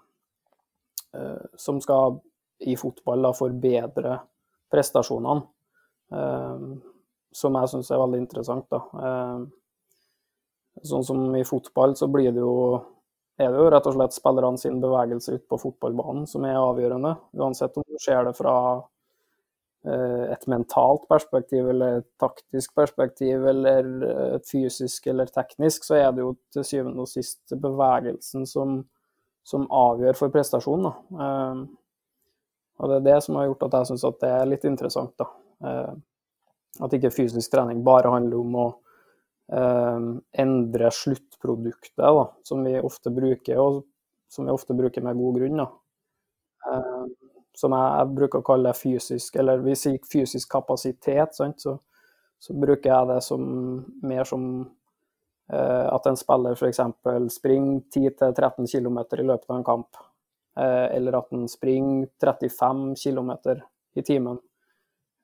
uh, 1.18 1.46
som 1.58 1.82
skal 1.84 2.20
i 2.70 2.76
fotball 2.80 3.28
da 3.28 3.34
forbedre 3.36 4.20
prestasjonene. 4.70 5.42
Som 7.36 7.58
jeg 7.60 7.70
syns 7.70 7.92
er 7.92 8.02
veldig 8.02 8.24
interessant. 8.24 8.65
Da. 8.72 8.80
Eh, 9.06 9.42
sånn 10.89 11.06
som 11.06 11.36
i 11.36 11.44
fotball, 11.46 11.96
så 12.00 12.08
blir 12.12 12.32
det 12.34 12.42
jo 12.42 12.56
er 13.39 13.54
det 13.54 13.60
jo 13.62 13.70
rett 13.72 13.88
og 13.88 13.96
slett 13.96 14.15
spillerne 14.15 14.60
sin 14.60 14.80
bevegelse 14.84 15.38
ute 15.38 15.46
på 15.48 15.60
fotballbanen 15.62 16.26
som 16.28 16.44
er 16.48 16.60
avgjørende. 16.60 17.13
Uansett 17.39 17.78
om 17.80 17.86
du 17.88 17.96
ser 18.04 18.26
det 18.28 18.34
fra 18.36 18.56
eh, 19.88 20.26
et 20.34 20.44
mentalt 20.52 21.06
perspektiv 21.08 21.70
eller 21.72 22.02
et 22.02 22.08
taktisk 22.20 22.76
perspektiv 22.76 23.48
eller 23.48 23.88
et 24.36 24.50
fysisk 24.50 25.08
eller 25.08 25.32
teknisk, 25.32 25.88
så 25.88 26.02
er 26.02 26.12
det 26.12 26.26
jo 26.26 26.34
til 26.52 26.68
syvende 26.68 27.06
og 27.06 27.12
sist 27.12 27.56
bevegelsen 27.56 28.44
som, 28.50 28.82
som 29.48 29.70
avgjør 29.72 30.20
for 30.20 30.36
prestasjonen. 30.36 30.92
Eh, 31.15 31.63
og 32.80 32.92
det 32.92 33.00
er 33.00 33.08
det 33.08 33.18
som 33.24 33.39
har 33.39 33.48
gjort 33.48 33.70
at 33.70 33.80
jeg 33.80 33.94
syns 33.94 34.08
det 34.20 34.36
er 34.36 34.52
litt 34.52 34.68
interessant. 34.68 35.15
da. 35.20 35.32
At 36.79 36.93
ikke 36.95 37.12
fysisk 37.12 37.51
trening 37.51 37.82
bare 37.84 38.12
handler 38.13 38.39
om 38.39 38.58
å 38.60 38.67
eh, 39.51 40.10
endre 40.43 40.91
sluttproduktet, 40.93 41.97
da, 41.97 42.27
som 42.45 42.63
vi 42.65 42.77
ofte 42.79 43.12
bruker, 43.13 43.60
og 43.60 43.84
som 44.29 44.45
vi 44.45 44.53
ofte 44.53 44.77
bruker 44.77 45.03
med 45.05 45.17
god 45.17 45.39
grunn. 45.41 45.65
Eh, 46.69 47.05
som 47.60 47.75
jeg, 47.75 47.93
jeg, 47.99 48.12
bruker 48.15 48.41
å 48.41 48.47
kalle 48.47 48.75
fysisk, 48.77 49.39
eller 49.41 49.63
vi 49.63 49.75
sier 49.77 50.12
fysisk 50.12 50.51
kapasitet, 50.51 51.36
så, 51.36 51.75
så, 52.39 52.55
bruker 52.55 52.91
jeg 52.91 53.10
det 53.10 53.21
som, 53.25 53.47
mer 54.05 54.27
som 54.29 54.45
eh, 55.51 55.88
at 55.89 56.08
en 56.08 56.19
spiller 56.19 56.55
f.eks. 56.55 56.84
springer 57.36 57.82
10-13 57.89 58.69
km 58.69 59.01
i 59.01 59.25
løpet 59.25 59.49
av 59.49 59.58
en 59.58 59.67
kamp. 59.67 60.03
Eh, 60.60 60.86
eller 60.95 61.19
at 61.19 61.34
en 61.36 61.47
springer 61.51 62.08
35 62.21 62.93
km 63.01 63.34
i 63.95 64.05
timen. 64.05 64.39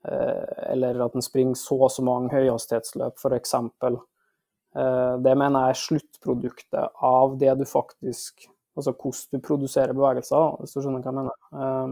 Eh, 0.06 0.72
eller 0.72 1.00
at 1.06 1.16
en 1.16 1.26
springer 1.26 1.58
så 1.58 1.78
og 1.88 1.92
så 1.94 2.04
mange 2.06 2.34
høyhastighetsløp, 2.34 3.18
f.eks. 3.18 3.56
Eh, 3.56 5.14
det 5.26 5.38
mener 5.40 5.68
jeg 5.68 5.76
er 5.76 5.82
sluttproduktet 5.82 7.00
av 7.14 7.40
det 7.42 7.56
du 7.62 7.66
faktisk 7.70 8.50
Altså 8.76 8.92
hvordan 8.92 9.32
du 9.32 9.40
produserer 9.40 9.96
bevegelser, 9.96 10.58
hvis 10.60 10.74
du 10.76 10.82
skjønner 10.84 11.00
hva 11.00 11.12
jeg 11.14 11.16
mener. 11.16 11.92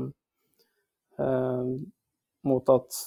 Eh, 1.23 1.69
mot 2.43 2.71
at 2.73 2.97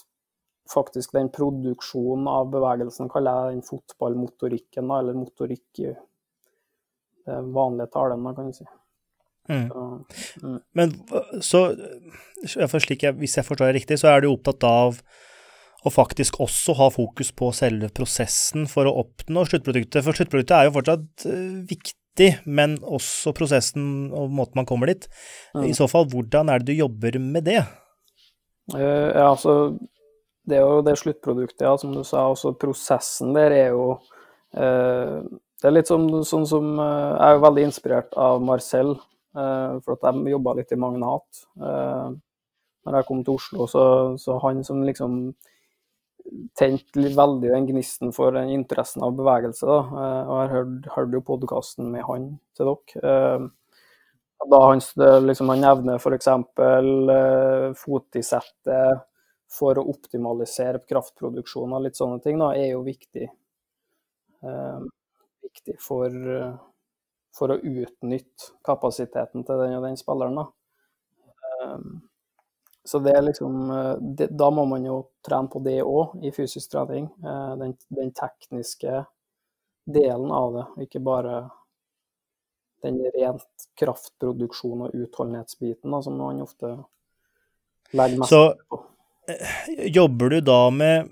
faktisk 0.73 1.13
den 1.13 1.29
produksjonen 1.29 2.25
av 2.33 2.49
bevegelsen 2.55 3.13
kaller 3.13 3.51
jeg 3.51 3.59
den 3.59 3.67
fotballmotorikken, 3.69 4.89
eller 4.97 5.21
motorikk 5.21 5.83
i 5.85 5.91
det 5.93 7.37
vanlige 7.53 7.93
talen, 7.99 8.25
kan 8.33 8.49
du 8.49 8.57
si. 8.57 8.65
Mm. 9.49 9.69
mm. 10.43 10.59
Men 10.75 10.93
så, 11.45 11.69
jeg, 12.43 13.15
hvis 13.21 13.37
jeg 13.39 13.47
forstår 13.47 13.71
det 13.71 13.77
riktig, 13.81 14.01
så 14.01 14.13
er 14.13 14.25
du 14.25 14.31
opptatt 14.33 14.67
av 14.67 15.01
å 15.87 15.93
faktisk 15.93 16.41
også 16.43 16.75
ha 16.81 16.89
fokus 16.91 17.31
på 17.37 17.53
selve 17.55 17.91
prosessen 17.95 18.67
for 18.71 18.89
å 18.89 18.97
oppnå 19.05 19.45
sluttproduktet. 19.47 20.03
For 20.03 20.19
sluttproduktet 20.19 20.57
er 20.57 20.69
jo 20.69 20.75
fortsatt 20.75 21.27
uh, 21.31 21.63
viktig, 21.69 22.31
men 22.49 22.79
også 22.83 23.35
prosessen 23.37 24.11
og 24.17 24.33
måten 24.35 24.59
man 24.59 24.69
kommer 24.69 24.91
dit. 24.91 25.07
Mm. 25.55 25.69
I 25.71 25.75
så 25.79 25.87
fall, 25.91 26.09
hvordan 26.11 26.51
er 26.51 26.63
det 26.63 26.73
du 26.73 26.81
jobber 26.81 27.21
med 27.23 27.47
det? 27.47 27.61
Uh, 28.75 29.13
ja, 29.15 29.29
altså 29.31 29.77
Det 30.47 30.59
er 30.59 30.65
jo 30.65 30.83
det 30.87 30.99
sluttproduktet, 30.99 31.63
ja, 31.63 31.77
som 31.79 31.95
du 31.95 32.03
sa. 32.07 32.27
Også 32.33 32.57
prosessen 32.59 33.35
der 33.37 33.55
er 33.55 33.69
jo 33.77 33.93
uh, 34.59 35.23
Det 35.23 35.69
er 35.69 35.75
litt 35.75 35.91
sånn, 35.91 36.09
sånn 36.27 36.47
som 36.51 36.73
Jeg 36.81 37.29
er 37.29 37.37
jo 37.37 37.45
veldig 37.47 37.69
inspirert 37.71 38.19
av 38.19 38.43
Marcel 38.43 38.97
Eh, 38.97 39.16
for 39.37 39.97
at 39.97 40.07
de 40.07 40.33
jobba 40.33 40.57
litt 40.57 40.73
i 40.73 40.79
Magnat. 40.81 41.43
Uh, 41.61 42.15
når 42.87 43.01
jeg 43.01 43.09
kom 43.09 43.23
til 43.27 43.35
Oslo, 43.35 43.67
så, 43.71 43.85
så 44.21 44.39
han 44.45 44.63
som 44.67 44.85
liksom 44.87 45.19
tente 46.59 47.11
veldig 47.17 47.51
den 47.53 47.69
gnisten 47.69 48.13
for 48.15 48.35
den 48.35 48.51
interessen 48.55 49.05
av 49.07 49.15
bevegelse. 49.19 49.67
Da. 49.67 49.79
Eh, 49.83 50.31
og 50.31 50.41
jeg 50.41 50.53
hørte, 50.53 50.75
hørt, 50.77 50.91
hørt 50.97 51.17
jo 51.17 51.23
podkasten 51.31 51.91
med 51.93 52.07
han 52.07 52.29
til 52.57 52.73
dere. 52.73 53.51
Da 54.47 54.59
han, 54.63 54.83
liksom, 55.25 55.51
han 55.51 55.63
nevner 55.65 55.99
f.eks. 55.99 56.29
Fotisettet 57.81 59.05
for 59.57 59.79
å 59.81 59.87
optimalisere 59.91 60.83
kraftproduksjon 60.87 61.73
og 61.73 61.87
litt 61.87 61.99
sånne 61.99 62.21
ting, 62.23 62.39
da, 62.43 62.53
er 62.59 62.75
jo 62.75 62.83
viktig. 62.87 63.27
Viktig 65.47 65.77
for, 65.83 66.13
for, 67.37 67.53
å 67.53 67.61
utnytte 67.61 68.53
kapasiteten 68.67 69.45
til 69.47 69.63
den 69.63 69.77
og 69.79 69.87
den 69.87 69.99
spilleren. 70.01 70.41
Da. 70.41 70.47
Uh, 71.57 71.81
så 72.87 73.01
det 73.03 73.17
er 73.19 73.25
liksom 73.27 73.55
det, 74.15 74.29
Da 74.39 74.47
må 74.55 74.63
man 74.71 74.85
jo 74.87 75.01
trene 75.27 75.51
på 75.51 75.59
det 75.65 75.81
òg 75.83 76.21
i 76.23 76.31
fysisk 76.31 76.71
trening. 76.71 77.09
Den, 77.19 77.73
den, 77.91 78.13
tekniske 78.15 79.01
delen 79.91 80.31
av 80.31 80.55
det, 80.55 80.67
ikke 80.87 81.03
bare 81.03 81.41
den 82.87 83.01
rent 83.17 83.67
kraftproduksjon 83.81 84.87
og 84.87 84.95
utholdenhetsbiten 84.95 85.91
da, 85.91 86.03
som 86.05 86.19
man 86.21 86.45
ofte 86.45 86.77
legger 87.97 88.23
mest 88.23 88.31
Så, 88.31 88.43
på. 88.71 88.79
Så 88.79 88.93
jobber 89.99 90.37
du 90.37 90.41
da 90.41 90.59
med 90.71 91.09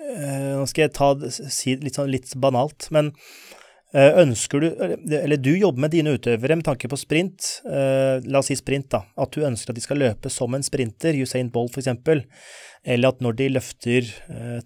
eh, 0.00 0.52
Nå 0.56 0.66
skal 0.70 0.86
jeg 0.86 0.94
ta, 0.96 1.12
si 1.28 1.76
litt, 1.76 1.98
sånn, 1.98 2.12
litt 2.12 2.32
banalt, 2.40 2.88
men 2.94 3.12
eh, 3.12 3.61
ønsker 3.92 4.62
du 4.62 4.66
Eller 5.18 5.36
du 5.36 5.50
jobber 5.52 5.84
med 5.84 5.92
dine 5.92 6.14
utøvere 6.16 6.56
med 6.56 6.64
tanke 6.64 6.88
på 6.88 6.96
sprint. 6.96 7.48
La 7.64 8.40
oss 8.40 8.48
si 8.48 8.56
sprint, 8.56 8.88
da. 8.94 9.02
At 9.20 9.34
du 9.36 9.44
ønsker 9.44 9.72
at 9.72 9.78
de 9.78 9.84
skal 9.84 10.00
løpe 10.00 10.32
som 10.32 10.54
en 10.56 10.64
sprinter, 10.64 11.18
Usain 11.20 11.50
Bolt 11.52 11.76
f.eks. 11.76 11.90
Eller 12.82 13.12
at 13.12 13.20
når 13.20 13.36
de 13.38 13.50
løfter, 13.52 14.08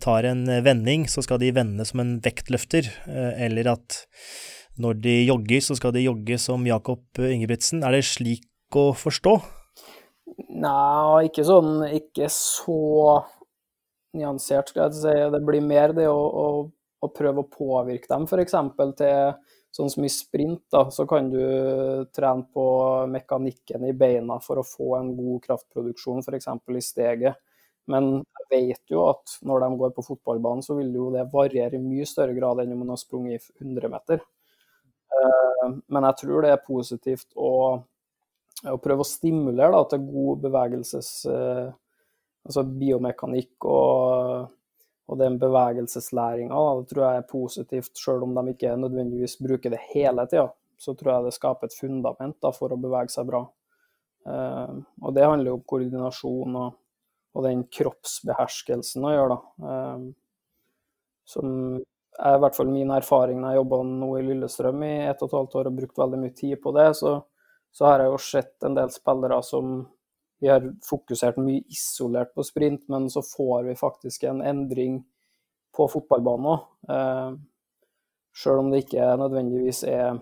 tar 0.01 0.29
en 0.31 0.47
vending, 0.65 1.09
så 1.11 1.25
skal 1.27 1.43
de 1.43 1.51
vende 1.57 1.85
som 1.89 2.05
en 2.05 2.17
vektløfter. 2.23 2.87
Eller 3.09 3.73
at 3.75 3.99
når 4.79 5.01
de 5.01 5.17
jogger, 5.25 5.61
så 5.65 5.77
skal 5.77 5.95
de 5.97 6.05
jogge 6.05 6.39
som 6.41 6.67
Jakob 6.69 7.03
Ingebrigtsen. 7.19 7.83
Er 7.85 7.97
det 7.97 8.05
slik 8.07 8.47
å 8.77 8.91
forstå? 8.97 9.39
Nei, 10.57 11.29
ikke 11.29 11.45
sånn 11.47 11.85
Ikke 11.97 12.29
så 12.33 12.81
nyansert, 14.17 14.71
skal 14.73 14.89
jeg 14.89 14.99
si. 15.01 15.15
Det 15.33 15.43
blir 15.45 15.65
mer 15.65 15.95
det 15.97 16.07
å, 16.09 16.17
å, 16.17 16.47
å 17.05 17.11
prøve 17.13 17.43
å 17.43 17.51
påvirke 17.51 18.09
dem, 18.11 18.25
f.eks. 18.27 18.55
til 18.99 19.35
sånn 19.77 19.91
som 19.93 20.07
i 20.07 20.11
sprint, 20.13 20.63
da, 20.73 20.87
så 20.93 21.05
kan 21.09 21.29
du 21.31 21.43
trene 22.17 22.47
på 22.53 22.67
mekanikken 23.13 23.85
i 23.85 23.93
beina 23.97 24.39
for 24.41 24.61
å 24.61 24.67
få 24.67 24.95
en 25.01 25.11
god 25.19 25.43
kraftproduksjon, 25.45 26.23
f.eks. 26.25 26.49
i 26.49 26.85
steget. 26.85 27.43
Men 27.93 28.09
jeg 28.17 28.47
vet 28.51 28.91
jo 28.91 29.05
at 29.07 29.37
når 29.47 29.63
de 29.63 29.69
går 29.83 29.93
på 29.95 30.07
fotballbanen, 30.09 30.65
så 30.65 30.75
vil 30.79 30.95
jo 30.97 31.11
det 31.15 31.29
variere 31.31 31.79
i 31.79 31.83
mye 31.83 32.07
større 32.09 32.35
grad 32.35 32.63
enn 32.63 32.73
om 32.75 32.81
man 32.83 32.95
har 32.95 33.03
sprunget 33.03 33.45
i 33.53 33.61
100 33.61 33.93
meter. 33.93 34.25
Eh, 35.17 35.69
men 35.93 36.09
jeg 36.09 36.19
tror 36.23 36.43
det 36.43 36.55
er 36.55 36.65
positivt 36.67 37.37
å, 37.39 37.53
å 38.73 38.79
prøve 38.83 39.05
å 39.05 39.11
stimulere 39.11 39.75
da, 39.77 39.89
til 39.93 40.07
god 40.09 40.47
bevegelses... 40.49 41.11
Eh, 41.31 41.67
altså 42.47 42.63
biomekanikk 42.79 43.67
og, 43.67 44.53
og 45.07 45.19
den 45.21 45.39
bevegelseslæringa. 45.39 46.63
Tror 46.91 47.05
jeg 47.05 47.21
er 47.21 47.29
positivt, 47.31 47.93
selv 47.99 48.27
om 48.27 48.35
de 48.37 48.55
ikke 48.55 48.75
nødvendigvis 48.81 49.39
bruker 49.43 49.73
det 49.73 49.83
hele 49.93 50.27
tida. 50.31 50.49
Så 50.79 50.95
tror 50.95 51.13
jeg 51.13 51.29
det 51.29 51.37
skaper 51.37 51.71
et 51.71 51.79
fundament 51.79 52.37
da, 52.43 52.53
for 52.53 52.75
å 52.75 52.81
bevege 52.81 53.15
seg 53.15 53.29
bra. 53.31 53.47
Uh, 54.27 54.83
og 55.07 55.15
det 55.15 55.25
handler 55.25 55.53
jo 55.53 55.59
om 55.61 55.67
koordinasjon 55.71 56.57
og, 56.59 56.79
og 57.37 57.45
den 57.47 57.63
kroppsbeherskelsen 57.73 59.07
å 59.07 59.13
gjøre, 59.15 59.37
da. 59.37 59.69
Uh, 59.71 60.09
som 61.27 61.53
er 62.17 62.37
i 62.37 62.41
hvert 62.43 62.57
fall 62.57 62.69
min 62.71 62.91
erfaring 62.95 63.41
når 63.41 63.53
jeg 63.53 63.61
jobba 63.61 63.79
nå 63.87 64.11
i 64.17 64.25
Lillestrøm 64.25 64.85
i 64.87 64.93
ett 65.11 65.23
og 65.23 65.29
et 65.29 65.37
halvt 65.37 65.57
år 65.61 65.71
og 65.71 65.81
brukt 65.81 65.99
veldig 66.01 66.21
mye 66.23 66.35
tid 66.37 66.61
på 66.63 66.73
det, 66.77 66.87
så, 66.99 67.19
så 67.75 67.89
har 67.91 68.03
jeg 68.03 68.13
jo 68.13 68.21
sett 68.27 68.67
en 68.67 68.77
del 68.79 68.93
spillere 68.95 69.41
som 69.45 69.79
vi 70.41 70.49
har 70.49 70.65
fokusert 70.85 71.39
mye 71.41 71.65
isolert 71.73 72.35
på 72.35 72.45
sprint, 72.45 72.85
men 72.93 73.09
så 73.11 73.23
får 73.25 73.69
vi 73.71 73.77
faktisk 73.79 74.27
en 74.29 74.43
endring 74.45 75.01
på 75.77 75.89
fotballbanen 75.93 76.51
òg. 76.53 76.67
Eh, 76.93 77.37
Sjøl 78.37 78.61
om 78.61 78.67
det 78.69 78.83
ikke 78.83 79.05
nødvendigvis 79.17 79.79
er, 79.89 80.19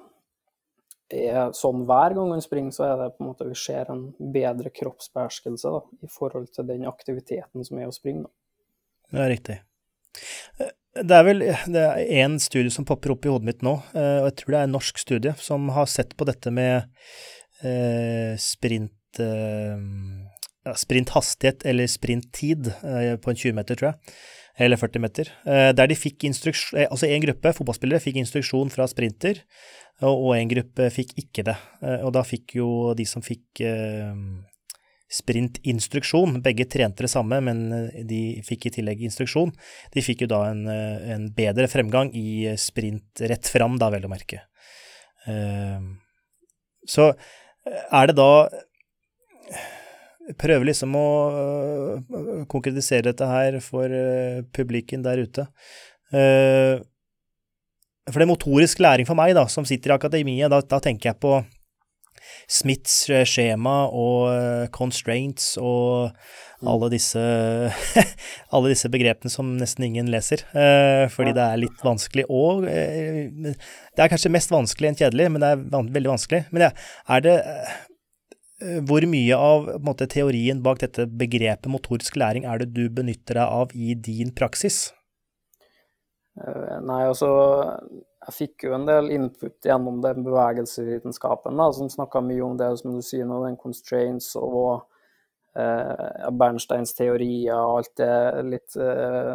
er, 1.11 1.49
sånn 1.59 1.83
hver 1.89 2.15
gang 2.15 2.31
man 2.31 2.45
springer, 2.45 2.71
så 2.77 2.87
er 2.87 2.95
det 3.01 3.09
på 3.17 3.25
en 3.25 3.31
måte 3.33 3.49
vi 3.49 3.57
ser 3.59 3.91
en 3.91 4.05
bedre 4.35 4.71
kroppsbeherskelse 4.71 5.73
da, 5.75 5.81
i 6.07 6.11
forhold 6.15 6.47
til 6.55 6.69
den 6.69 6.87
aktiviteten 6.87 7.67
som 7.67 7.81
er 7.83 7.91
å 7.91 7.97
springe. 7.97 8.29
Da. 8.29 8.31
Det 9.11 9.25
er 9.25 9.33
riktig. 9.35 9.59
Det 10.95 11.17
er 11.19 11.27
vel 11.27 11.43
én 11.43 12.39
studie 12.39 12.71
som 12.71 12.87
popper 12.87 13.17
opp 13.17 13.27
i 13.27 13.33
hodet 13.35 13.51
mitt 13.51 13.67
nå, 13.67 13.81
eh, 13.99 14.21
og 14.23 14.31
jeg 14.31 14.37
tror 14.39 14.55
det 14.55 14.61
er 14.61 14.69
en 14.69 14.77
norsk 14.79 15.03
studie, 15.03 15.35
som 15.43 15.67
har 15.75 15.91
sett 15.91 16.15
på 16.15 16.31
dette 16.31 16.55
med 16.55 16.87
eh, 17.67 18.39
sprint 18.39 18.95
eh, 19.23 20.75
sprinthastighet 20.77 21.65
eller 21.69 21.91
sprinttid 21.91 22.71
eh, 22.71 23.17
på 23.21 23.33
en 23.33 23.37
20 23.37 23.57
meter, 23.57 23.79
tror 23.79 23.93
jeg. 23.93 24.17
Eller 24.65 24.79
40 24.79 25.03
meter. 25.03 25.31
Eh, 25.51 25.71
der 25.75 25.91
de 25.91 25.99
fikk 25.99 26.25
instruksjon 26.29 26.87
Altså 26.87 27.09
en 27.11 27.25
gruppe 27.25 27.53
fotballspillere 27.57 28.03
fikk 28.03 28.21
instruksjon 28.23 28.71
fra 28.73 28.87
sprinter, 28.91 29.43
og, 30.03 30.33
én 30.35 30.51
gruppe 30.51 30.89
fikk 30.91 31.13
ikke 31.21 31.45
det. 31.47 31.55
og 32.03 32.11
da 32.17 32.25
fikk 32.27 32.57
jo 32.57 32.67
de 32.99 33.05
som 33.07 33.23
fikk 33.23 33.63
sprintinstruksjon. 35.07 36.41
Begge 36.43 36.67
trente 36.67 37.07
det 37.07 37.11
samme, 37.13 37.39
men 37.47 37.61
de 38.03 38.43
fikk 38.43 38.67
i 38.67 38.73
tillegg 38.75 39.05
instruksjon. 39.07 39.53
De 39.95 40.03
fikk 40.03 40.25
jo 40.27 40.31
da 40.35 40.41
en, 40.51 40.67
en 40.67 41.29
bedre 41.37 41.71
fremgang 41.71 42.11
i 42.11 42.51
sprint 42.59 43.23
rett 43.23 43.47
fram, 43.47 43.79
da, 43.79 43.93
vel 43.95 44.09
å 44.09 44.11
merke. 44.11 44.43
Så 46.91 47.13
er 47.65 48.11
det 48.11 48.19
da 48.19 48.31
Prøve 50.41 50.65
liksom 50.71 50.95
å 50.97 51.07
konkretisere 52.49 53.11
dette 53.11 53.27
her 53.29 53.59
for 53.65 53.93
publikken 54.57 55.05
der 55.05 55.21
ute. 55.27 55.45
For 58.09 58.21
det 58.21 58.25
er 58.25 58.31
motorisk 58.31 58.81
læring 58.81 59.09
for 59.09 59.19
meg, 59.19 59.35
da, 59.37 59.45
som 59.53 59.67
sitter 59.69 59.93
i 59.93 59.97
akademiet, 59.99 60.49
da, 60.53 60.63
da 60.65 60.81
tenker 60.81 61.11
jeg 61.11 61.21
på 61.21 61.37
Smiths 62.51 63.07
skjema 63.29 63.87
og 63.93 64.69
constraints 64.75 65.55
og 65.61 66.11
mm. 66.11 66.69
alle 66.69 66.91
disse, 66.93 67.23
alle 68.55 68.73
disse 68.73 68.91
begrepene 68.93 69.33
som 69.33 69.55
nesten 69.61 69.87
ingen 69.89 70.11
leser, 70.13 70.45
fordi 71.15 71.35
det 71.37 71.47
er 71.47 71.63
litt 71.63 71.85
vanskelig 71.85 72.27
og 72.29 72.67
Det 72.67 74.05
er 74.05 74.13
kanskje 74.13 74.33
mest 74.35 74.53
vanskelig 74.53 74.93
enn 74.93 75.01
kjedelig, 75.01 75.31
men 75.33 75.45
det 75.45 75.51
er 75.55 75.91
veldig 75.97 76.15
vanskelig. 76.15 76.45
Men 76.53 76.69
er 76.69 77.25
det 77.25 77.37
hvor 78.89 79.05
mye 79.11 79.37
av 79.37 79.71
måte, 79.85 80.09
teorien 80.11 80.63
bak 80.65 80.81
dette 80.83 81.07
begrepet 81.07 81.71
motorisk 81.71 82.17
læring 82.21 82.47
er 82.49 82.63
det 82.63 82.73
du 82.77 82.87
benytter 82.89 83.41
deg 83.41 83.57
av 83.63 83.75
i 83.77 83.95
din 83.95 84.33
praksis? 84.37 84.87
Nei, 86.35 87.05
altså 87.07 87.29
jeg 88.25 88.35
fikk 88.35 88.65
jo 88.69 88.75
en 88.77 88.87
del 88.89 89.11
input 89.13 89.67
gjennom 89.67 90.01
den 90.05 90.25
bevegelsesvitenskapen, 90.25 91.59
da, 91.61 91.69
som 91.77 91.91
snakka 91.93 92.23
mye 92.25 92.43
om 92.47 92.57
det 92.61 92.71
som 92.81 92.95
du 92.97 93.03
sier 93.05 93.29
nå, 93.29 93.43
den 93.45 93.59
constraints 93.61 94.31
og 94.41 94.87
eh, 95.59 96.31
Bernsteins 96.33 96.97
teorier 96.97 97.59
og 97.59 97.83
alt 97.83 97.93
det 98.01 98.47
litt 98.49 98.79
eh, 98.81 99.35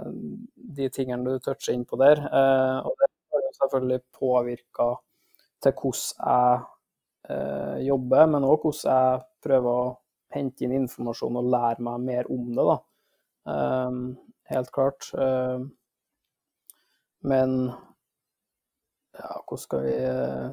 De 0.79 0.89
tingene 0.95 1.35
du 1.37 1.43
toucher 1.43 1.75
inn 1.75 1.85
på 1.85 1.99
der. 2.01 2.23
Eh, 2.25 2.79
og 2.81 2.97
det 2.97 3.11
har 3.11 3.45
jo 3.45 3.53
selvfølgelig 3.59 4.01
påvirka 4.17 4.89
til 5.63 5.75
hvordan 5.75 6.25
jeg 6.33 6.67
eh, 7.29 7.77
jobber, 7.87 8.29
men 8.33 8.47
òg 8.47 8.63
hvordan 8.65 8.93
jeg 8.93 9.25
prøver 9.45 9.81
å 9.83 9.97
hente 10.35 10.65
inn 10.65 10.75
informasjon 10.83 11.39
og 11.41 11.51
lære 11.53 11.85
meg 11.85 12.07
mer 12.07 12.31
om 12.31 12.49
det. 12.57 12.79
Eh, 13.53 13.99
helt 14.53 14.73
klart. 14.75 15.11
Eh, 15.13 15.67
men 17.29 17.55
ja, 19.19 19.31
hvordan 19.43 19.63
skal 19.63 19.81
vi 19.83 19.95
uh, 20.07 20.51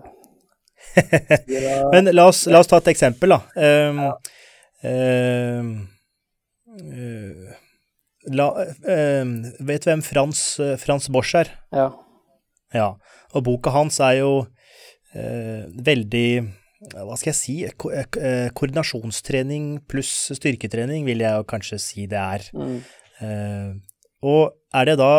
Men 1.93 2.11
la 2.15 2.27
oss, 2.27 2.47
la 2.51 2.61
oss, 2.61 2.71
ta 2.71 2.81
et 2.83 2.91
eksempel, 2.93 3.37
da. 3.37 3.39
Um, 3.55 4.01
ja. 4.03 4.12
uh, 4.83 5.69
uh, 6.81 7.55
la, 8.35 8.49
vet 8.83 9.87
du 9.87 9.91
hvem 9.93 10.03
Frans, 10.03 10.43
Frans 10.83 11.07
Bosch 11.15 11.39
er? 11.39 11.53
Ja. 11.75 11.89
ja. 12.75 12.91
Og 13.35 13.47
boka 13.47 13.71
hans 13.77 14.01
er 14.03 14.21
jo 14.25 14.33
veldig 15.17 16.29
hva 16.94 17.16
skal 17.18 17.33
jeg 17.33 17.38
si, 17.38 17.57
Ko 17.81 17.90
koordinasjonstrening 18.57 19.81
pluss 19.90 20.31
styrketrening 20.38 21.07
vil 21.09 21.25
jeg 21.25 21.46
kanskje 21.51 21.81
si 21.83 22.07
det 22.11 22.20
er. 22.20 22.46
Mm. 22.57 23.81
og 24.27 24.42
er 24.77 24.85
det 24.90 24.99
da 25.01 25.12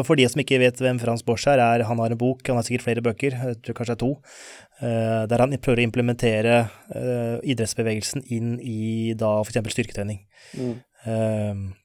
for 0.00 0.16
de 0.16 0.24
som 0.30 0.40
ikke 0.40 0.60
vet 0.62 0.80
hvem 0.80 1.00
Frans 1.02 1.24
Bosch 1.26 1.48
er, 1.50 1.60
er 1.60 1.84
han 1.84 2.00
har 2.00 2.14
en 2.14 2.20
bok, 2.20 2.40
han 2.48 2.56
har 2.58 2.64
sikkert 2.66 2.86
flere 2.86 3.04
bøker, 3.04 3.36
jeg 3.36 3.60
tror 3.60 3.76
kanskje 3.76 3.92
det 3.92 3.98
er 3.98 4.02
to, 4.04 4.12
uh, 4.80 5.22
der 5.28 5.44
han 5.44 5.54
prøver 5.60 5.82
å 5.82 5.86
implementere 5.88 6.56
uh, 6.94 7.36
idrettsbevegelsen 7.44 8.24
inn 8.32 8.56
i 8.64 9.12
da 9.18 9.34
f.eks. 9.42 9.60
styrketrening. 9.74 10.22
Mm. 10.56 10.74
Uh, 11.04 11.76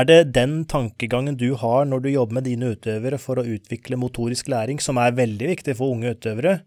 er 0.00 0.06
det 0.06 0.18
den 0.34 0.60
tankegangen 0.70 1.38
du 1.38 1.52
har 1.58 1.86
når 1.88 2.04
du 2.04 2.10
jobber 2.12 2.38
med 2.38 2.46
dine 2.46 2.74
utøvere 2.74 3.18
for 3.18 3.40
å 3.40 3.46
utvikle 3.46 3.98
motorisk 3.98 4.50
læring, 4.50 4.82
som 4.82 4.98
er 5.02 5.16
veldig 5.18 5.54
viktig 5.54 5.76
for 5.78 5.94
unge 5.94 6.14
utøvere? 6.14 6.60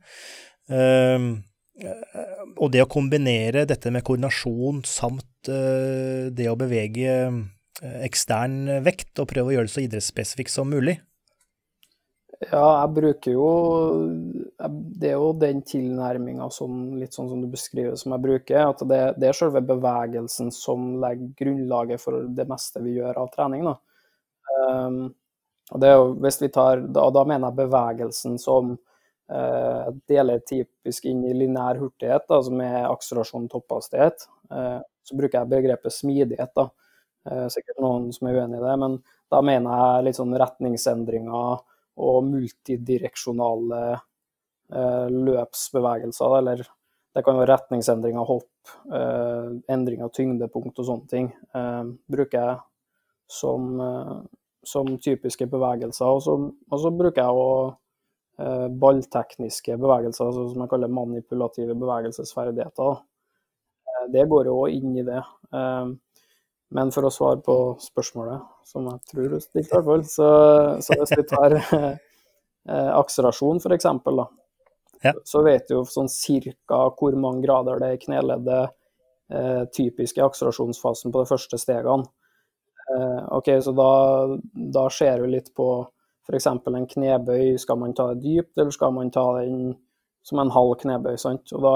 Og 2.55 2.69
det 2.71 2.83
å 2.83 2.89
kombinere 2.91 3.65
dette 3.67 3.91
med 3.91 4.05
koordinasjon 4.05 4.83
samt 4.87 5.49
det 5.49 6.45
å 6.47 6.55
bevege 6.55 7.15
ekstern 7.81 8.83
vekt, 8.85 9.17
og 9.19 9.27
prøve 9.33 9.51
å 9.51 9.55
gjøre 9.57 9.67
det 9.67 9.73
så 9.73 9.83
idrettsspesifikt 9.83 10.53
som 10.53 10.69
mulig? 10.71 10.99
Ja, 12.51 12.83
jeg 12.83 12.93
bruker 12.97 13.35
jo 13.35 13.47
Det 14.99 15.11
er 15.11 15.19
jo 15.19 15.31
den 15.37 15.61
tilnærminga 15.67 16.49
sånn, 16.51 16.95
litt 16.99 17.15
sånn 17.15 17.29
som 17.31 17.41
du 17.43 17.49
beskriver, 17.51 17.95
som 17.99 18.15
jeg 18.15 18.23
bruker. 18.23 18.69
At 18.71 18.83
det, 18.89 19.01
det 19.21 19.29
er 19.29 19.37
selve 19.37 19.63
bevegelsen 19.65 20.51
som 20.55 20.93
legger 21.03 21.33
grunnlaget 21.39 22.01
for 22.03 22.23
det 22.35 22.47
meste 22.49 22.81
vi 22.83 22.97
gjør 22.97 23.19
av 23.23 23.29
trening. 23.35 23.67
Da. 23.67 23.75
Um, 24.53 24.97
og 25.71 25.83
det 25.83 25.89
er 25.89 25.99
jo, 25.99 26.09
hvis 26.23 26.39
vi 26.41 26.49
tar, 26.53 26.83
da, 26.95 27.07
da 27.13 27.25
mener 27.27 27.49
jeg 27.49 27.59
bevegelsen 27.63 28.39
som 28.41 28.75
deler 30.09 30.41
typisk 30.45 31.05
inn 31.09 31.21
i 31.25 31.31
lineær 31.33 31.79
hurtighet, 31.79 32.25
da, 32.29 32.41
som 32.43 32.59
er 32.61 32.89
akselerasjon 32.89 33.47
topphastighet. 33.49 34.25
Uh, 34.51 34.81
så 35.07 35.15
bruker 35.17 35.39
jeg 35.39 35.51
begrepet 35.51 35.95
smidighet. 35.95 36.51
da. 36.59 36.67
Uh, 37.23 37.47
sikkert 37.53 37.79
noen 37.81 38.09
som 38.13 38.27
er 38.29 38.41
uenig 38.41 38.59
i 38.59 38.65
det, 38.65 38.73
men 38.83 38.97
da 39.33 39.39
mener 39.41 39.79
jeg 39.79 40.07
litt 40.07 40.19
sånn 40.19 40.35
retningsendringer 40.37 41.63
og 42.03 42.19
multidireksjonale 42.27 43.81
eh, 43.93 45.07
løpsbevegelser. 45.09 46.37
Eller 46.39 46.63
det 47.13 47.23
kan 47.25 47.37
være 47.39 47.51
retningsendring 47.53 48.17
av 48.19 48.29
hopp, 48.29 48.73
eh, 48.93 49.49
endring 49.73 50.03
av 50.05 50.13
tyngdepunkt 50.13 50.79
og 50.79 50.89
sånne 50.89 51.09
ting. 51.09 51.31
Eh, 51.55 51.83
bruker 52.09 52.39
jeg 52.39 52.57
som, 53.29 53.81
eh, 53.81 54.21
som 54.65 54.97
typiske 54.97 55.49
bevegelser. 55.49 56.05
Og 56.05 56.21
så, 56.23 56.91
bruker 56.97 57.21
jeg 57.21 57.29
eh, 57.29 57.75
balltekniske 58.81 59.75
bevegelser, 59.77 60.29
altså 60.29 60.47
som 60.49 60.63
jeg 60.63 60.71
kaller 60.71 60.89
manipulative 60.89 61.75
bevegelsesferdigheter. 61.77 63.03
Eh, 63.89 64.05
det 64.15 64.25
går 64.31 64.49
jo 64.49 64.55
òg 64.63 64.77
inn 64.79 64.97
i 64.97 65.05
det. 65.07 65.21
Men 66.73 66.89
for 66.93 67.05
å 67.05 67.11
svare 67.13 67.41
på 67.45 67.55
spørsmålet, 67.81 68.41
som 68.65 68.87
jeg 68.89 69.11
tror 69.11 69.27
du 69.29 69.37
stilte, 69.41 69.67
i 69.67 69.75
hvert 69.75 69.85
fall, 69.85 70.05
så, 70.09 70.29
så 70.81 70.97
hvis 70.97 71.13
vi 71.19 71.25
tar 71.29 71.55
eh, 71.61 72.89
akselerasjon 72.97 73.61
f.eks., 73.61 73.85
da, 74.07 74.25
ja. 75.05 75.13
så 75.29 75.43
vet 75.45 75.69
du 75.69 75.83
sånn 75.85 76.09
cirka 76.09 76.79
hvor 76.97 77.17
mange 77.19 77.45
grader 77.45 77.81
det 77.81 77.91
er 77.91 77.99
i 77.99 78.01
kneleddet 78.01 78.73
eh, 79.29 79.61
typisk 79.75 80.17
i 80.17 80.25
akselerasjonsfasen 80.25 81.13
på 81.13 81.21
de 81.21 81.29
første 81.29 81.61
stegene. 81.61 82.09
Eh, 82.89 83.21
ok, 83.37 83.53
Så 83.61 83.75
da, 83.77 83.91
da 84.79 84.87
ser 84.91 85.21
vi 85.21 85.35
litt 85.35 85.53
på 85.53 85.67
f.eks. 86.27 86.47
en 86.47 86.87
knebøy. 86.95 87.57
Skal 87.59 87.79
man 87.79 87.93
ta 87.93 88.13
det 88.13 88.23
dypt, 88.23 88.57
eller 88.57 88.71
skal 88.71 88.93
man 88.95 89.11
ta 89.11 89.25
den 89.41 89.75
som 90.23 90.39
en 90.39 90.53
halv 90.55 90.77
knebøy? 90.81 91.17
sant? 91.19 91.51
Og 91.53 91.63
da 91.65 91.75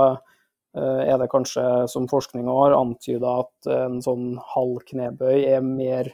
Eh, 0.77 1.03
er 1.13 1.17
det 1.17 1.29
kanskje, 1.31 1.63
som 1.89 2.07
forskninga 2.07 2.53
har 2.53 2.75
antyda, 2.77 3.39
at 3.41 3.69
en 3.73 4.01
sånn 4.03 4.35
halv 4.53 4.83
knebøy 4.89 5.45
er 5.47 5.63
mer 5.65 6.11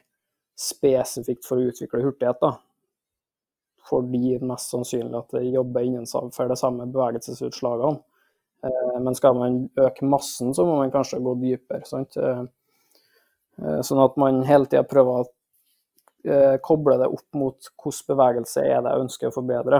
spesifikt 0.59 1.47
for 1.47 1.59
å 1.59 1.71
utvikle 1.71 2.03
hurtighet. 2.05 2.39
da. 2.41 2.53
Fordi 3.89 4.37
mest 4.39 4.71
sannsynlig 4.71 5.17
at 5.19 5.35
det 5.35 5.51
jobber 5.51 5.83
innenfor 5.83 6.47
de 6.47 6.55
samme 6.55 6.87
bevegelsesutslagene. 6.87 7.99
Eh, 8.63 8.99
men 9.01 9.15
skal 9.15 9.35
man 9.35 9.69
øke 9.75 10.07
massen, 10.07 10.53
så 10.53 10.65
må 10.65 10.77
man 10.77 10.91
kanskje 10.91 11.19
gå 11.23 11.35
dypere. 11.41 11.85
Sant? 11.85 12.15
Eh, 12.17 12.45
sånn 13.81 14.03
at 14.03 14.15
man 14.17 14.43
hele 14.43 14.65
tida 14.65 14.83
prøver 14.87 15.25
å 15.25 15.27
koble 16.63 16.95
det 17.01 17.09
opp 17.11 17.35
mot 17.35 17.67
hvilken 17.83 18.13
bevegelse 18.13 18.61
er 18.63 18.83
det 18.83 18.93
jeg 18.93 19.03
ønsker 19.03 19.27
å 19.27 19.35
forbedre. 19.35 19.79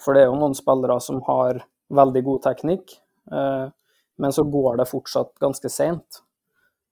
For 0.00 0.14
det 0.14 0.22
er 0.22 0.28
jo 0.28 0.36
noen 0.38 0.54
spillere 0.54 1.00
som 1.02 1.18
har 1.26 1.58
veldig 1.90 2.22
god 2.28 2.44
teknikk, 2.44 2.94
Eh, 3.32 3.68
men 4.16 4.32
så 4.32 4.44
går 4.44 4.76
det 4.76 4.90
fortsatt 4.90 5.32
ganske 5.40 5.68
seint. 5.68 6.22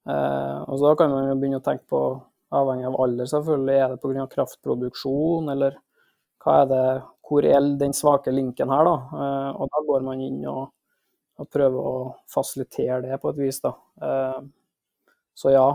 Eh, 0.09 0.59
og 0.65 0.79
så 0.79 0.91
da 0.91 0.95
kan 0.99 1.13
man 1.13 1.29
jo 1.29 1.37
begynne 1.37 1.61
å 1.61 1.65
tenke 1.65 1.87
på, 1.91 2.03
avhengig 2.55 2.89
av 2.89 2.97
alder 3.05 3.29
selvfølgelig, 3.29 3.77
er 3.77 3.93
det 3.93 4.01
pga. 4.01 4.27
kraftproduksjon, 4.33 5.51
eller 5.53 5.77
hva 6.45 6.63
er 6.63 6.69
det, 6.71 6.85
hvor 7.29 7.45
er 7.45 7.67
den 7.77 7.93
svake 7.93 8.33
linken 8.33 8.73
her, 8.73 8.89
da? 8.89 8.97
Eh, 9.25 9.51
og 9.61 9.75
da 9.75 9.83
går 9.91 10.07
man 10.07 10.23
inn 10.25 10.41
og, 10.49 10.71
og 11.39 11.51
prøver 11.53 11.91
å 11.91 11.99
fasilitere 12.33 13.03
det 13.05 13.21
på 13.21 13.35
et 13.35 13.43
vis, 13.43 13.61
da. 13.61 13.75
Så 15.39 15.53
ja, 15.55 15.69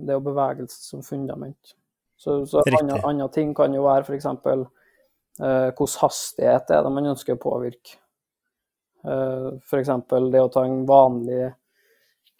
det 0.00 0.08
er 0.08 0.16
jo 0.16 0.24
bevegelse 0.24 0.78
som 0.80 1.02
fundament. 1.04 1.74
Så, 2.16 2.38
så 2.48 2.62
andre, 2.80 2.96
andre, 3.04 3.28
ting 3.28 3.50
kan 3.56 3.74
jo 3.76 3.82
være 3.84 4.06
f.eks. 4.06 4.24
Eh, 5.40 5.68
hvordan 5.76 6.00
hastighet 6.00 6.70
er 6.72 6.82
det 6.84 6.92
man 6.92 7.12
ønsker 7.12 7.36
å 7.36 7.40
påvirke. 7.40 7.98
Eh, 9.04 9.48
F.eks. 9.60 9.92
det 10.32 10.40
å 10.42 10.52
ta 10.52 10.64
en 10.64 10.86
vanlig 10.88 11.50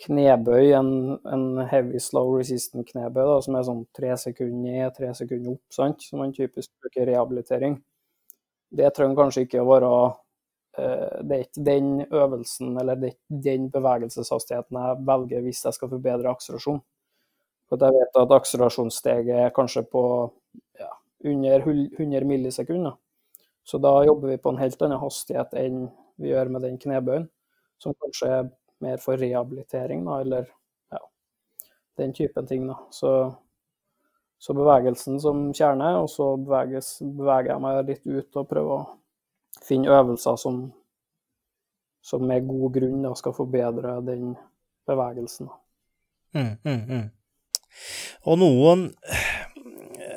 knebøy, 0.07 0.73
en, 0.77 0.91
en 1.33 1.45
heavy 1.69 2.01
slow 2.03 2.35
resistant 2.37 2.89
knebøy, 2.89 3.23
da, 3.29 3.37
som 3.45 3.57
er 3.57 3.67
sånn 3.69 3.85
tre 3.97 4.15
sekunder 4.21 4.57
ned, 4.65 4.95
tre 4.97 5.13
sekunder 5.17 5.55
opp, 5.55 5.63
sant? 5.73 6.05
som 6.05 6.21
man 6.21 6.35
typisk 6.37 6.73
bruker 6.81 7.05
i 7.05 7.11
rehabilitering. 7.13 7.79
Det 8.77 8.91
trenger 8.97 9.21
kanskje 9.21 9.47
ikke 9.47 9.63
å 9.63 9.69
være 9.69 9.93
Det 10.77 11.33
er 11.37 11.45
ikke 11.47 11.65
den 11.65 11.89
øvelsen 12.05 12.77
eller 12.81 12.99
det 13.01 13.09
er 13.09 13.15
ikke 13.15 13.43
den 13.47 13.71
bevegelseshastigheten 13.73 14.77
jeg 14.77 14.99
velger 15.09 15.45
hvis 15.47 15.65
jeg 15.65 15.77
skal 15.77 15.93
forbedre 15.93 16.33
akselerasjon. 16.33 16.83
For 17.67 17.83
jeg 17.83 17.97
vet 17.97 18.21
at 18.21 18.35
akselerasjonssteget 18.37 19.39
er 19.47 19.55
kanskje 19.57 19.83
på 19.91 20.03
ja, 20.79 20.91
under 21.25 21.65
100 21.67 22.29
millisekunder. 22.29 22.95
Så 23.67 23.79
da 23.83 24.05
jobber 24.05 24.29
vi 24.29 24.39
på 24.39 24.53
en 24.53 24.61
helt 24.61 24.83
annen 24.83 25.01
hastighet 25.03 25.57
enn 25.59 25.89
vi 26.23 26.31
gjør 26.31 26.53
med 26.55 26.63
den 26.63 26.77
knebøyen, 26.79 27.27
som 27.83 27.97
kanskje 27.99 28.29
er 28.31 28.53
mer 28.85 29.01
for 29.03 29.19
rehabilitering, 29.21 30.05
da, 30.07 30.21
eller 30.23 30.47
ja, 30.93 31.01
den 31.99 32.15
typen 32.15 32.47
ting. 32.47 32.69
Da. 32.71 32.77
Så, 32.95 33.11
så 34.39 34.55
bevegelsen 34.57 35.19
som 35.21 35.49
kjerne, 35.57 35.91
og 35.99 36.09
så 36.13 36.35
beveges, 36.39 36.95
beveger 37.03 37.55
jeg 37.55 37.65
meg 37.67 37.83
litt 37.91 38.07
ut 38.07 38.41
og 38.41 38.49
prøver 38.53 38.77
å 38.77 38.87
finne 39.65 39.93
øvelser 39.93 40.37
som, 40.41 40.61
som 42.05 42.25
med 42.27 42.47
god 42.49 42.75
grunn 42.77 43.03
da, 43.05 43.15
skal 43.19 43.37
forbedre 43.37 43.99
den 44.07 44.35
bevegelsen. 44.87 45.51
Mm, 46.37 46.57
mm, 46.65 46.83
mm. 46.91 47.07
Og 48.27 48.41
noen 48.41 48.89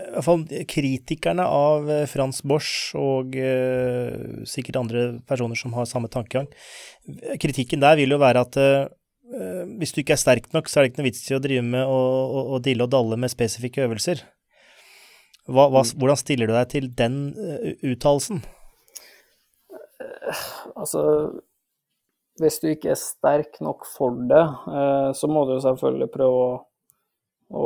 i 0.09 0.13
hvert 0.13 0.25
fall 0.25 0.65
kritikerne 0.69 1.45
av 1.45 1.89
eh, 1.91 2.05
Frans 2.09 2.41
Bosch 2.47 2.95
og 2.97 3.35
uh, 3.37 4.41
sikkert 4.49 4.79
andre 4.81 5.03
personer 5.29 5.59
som 5.59 5.75
har 5.77 5.87
samme 5.89 6.09
tankegang, 6.11 6.49
kritikken 7.41 7.83
der 7.83 7.99
vil 7.99 8.15
jo 8.15 8.19
være 8.21 8.43
at 8.45 8.57
uh, 8.59 8.89
hvis 9.77 9.93
du 9.93 10.01
ikke 10.01 10.15
er 10.17 10.21
sterk 10.21 10.49
nok, 10.55 10.69
så 10.69 10.79
er 10.79 10.85
det 10.85 10.91
ikke 10.91 11.03
noe 11.03 11.09
vits 11.11 11.29
i 11.29 11.37
å 11.37 11.41
drive 11.43 11.65
med 11.65 11.85
å, 11.85 11.97
å, 11.99 12.43
å 12.57 12.61
dille 12.65 12.85
og 12.85 12.93
dalle 12.93 13.19
med 13.21 13.31
spesifikke 13.31 13.85
øvelser. 13.85 14.25
Hva, 15.49 15.67
hva, 15.69 15.83
mm. 15.85 15.93
hvordan 16.01 16.19
stiller 16.19 16.49
du 16.49 16.55
deg 16.57 16.71
til 16.73 16.89
den 16.97 17.19
uh, 17.37 17.69
uttalelsen? 17.91 18.41
Altså 20.79 21.01
Hvis 22.39 22.61
du 22.63 22.69
ikke 22.69 22.93
er 22.93 22.99
sterk 22.99 23.57
nok 23.59 23.83
for 23.89 24.15
det, 24.29 24.43
så 25.19 25.27
må 25.27 25.43
du 25.49 25.57
selvfølgelig 25.59 26.07
prøve 26.13 26.43
å 26.45 26.51
å, 27.49 27.65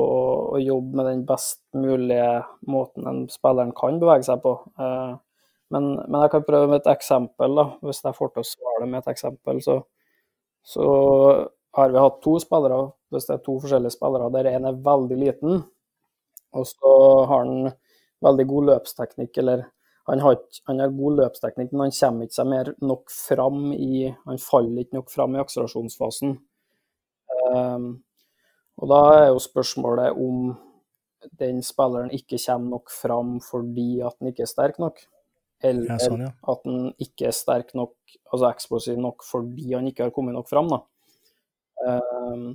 å, 0.56 0.60
jobbe 0.62 0.98
med 0.98 1.10
den 1.10 1.24
best 1.28 1.62
mulige 1.76 2.28
måten 2.72 3.08
en 3.10 3.24
spilleren 3.32 3.74
kan 3.76 4.00
bevege 4.02 4.26
seg 4.28 4.40
på. 4.44 4.56
Eh, 4.80 5.12
men, 5.74 5.90
men, 5.98 6.20
jeg 6.24 6.34
kan 6.36 6.46
prøve 6.48 6.70
med 6.72 6.82
et 6.82 6.92
eksempel, 6.94 7.58
da. 7.60 7.68
hvis 7.84 8.04
jeg 8.06 8.18
får 8.18 8.32
til 8.32 8.44
å 8.44 8.48
svare 8.48 8.84
det 8.84 8.90
med 8.92 9.02
et 9.02 9.12
eksempel. 9.16 9.62
Så, 9.66 9.78
så, 10.76 10.88
har 11.74 11.90
vi 11.90 11.98
hatt 11.98 12.20
to 12.22 12.36
spillere, 12.38 12.84
hvis 13.10 13.26
det 13.26 13.34
er 13.34 13.46
to 13.48 13.56
forskjellige 13.64 13.96
spillere, 13.96 14.30
der 14.36 14.52
en 14.52 14.68
er 14.70 14.84
veldig 14.86 15.16
liten, 15.18 15.64
og 16.54 16.68
så 16.70 16.92
har 17.26 17.48
han 17.48 17.72
veldig 18.22 18.46
god 18.52 18.68
løpsteknikk, 18.68 19.40
eller 19.42 19.64
han 20.10 20.20
har, 20.20 20.40
han 20.68 20.82
har, 20.84 20.92
god 20.92 21.20
løpsteknikk, 21.22 21.72
men 21.72 21.88
han 21.88 21.96
kommer 21.96 22.28
ikke 22.28 22.36
seg 22.36 22.50
mer 22.52 22.72
nok 22.84 23.12
fram 23.14 23.70
i 23.72 24.10
Han 24.26 24.42
faller 24.42 24.84
ikke 24.84 25.00
nok 25.00 25.12
fram 25.14 25.38
i 25.38 25.40
akselerasjonsfasen. 25.40 26.36
Um, 27.54 27.88
og 28.82 28.90
da 28.92 29.00
er 29.14 29.28
jo 29.30 29.40
spørsmålet 29.44 30.20
om 30.20 30.54
den 31.40 31.62
spilleren 31.64 32.12
ikke 32.12 32.40
kommer 32.42 32.78
nok 32.78 32.92
fram 32.92 33.38
fordi 33.44 34.02
at 34.04 34.18
den 34.20 34.34
ikke 34.34 34.44
er 34.44 34.52
sterk 34.52 34.80
nok. 34.84 35.00
Eller 35.64 35.94
ja, 35.94 36.00
sånn, 36.02 36.26
ja. 36.26 36.34
at 36.52 36.66
den 36.68 36.90
ikke 37.00 37.30
er 37.30 37.38
sterk 37.38 37.72
nok, 37.78 37.96
altså 38.28 38.50
eksplosiv 38.50 39.00
nok 39.00 39.24
fordi 39.24 39.70
han 39.72 39.88
ikke 39.88 40.10
har 40.10 40.12
kommet 40.16 40.36
nok 40.36 40.50
fram. 40.52 40.68
Da. 40.74 40.82
Um, 41.88 42.50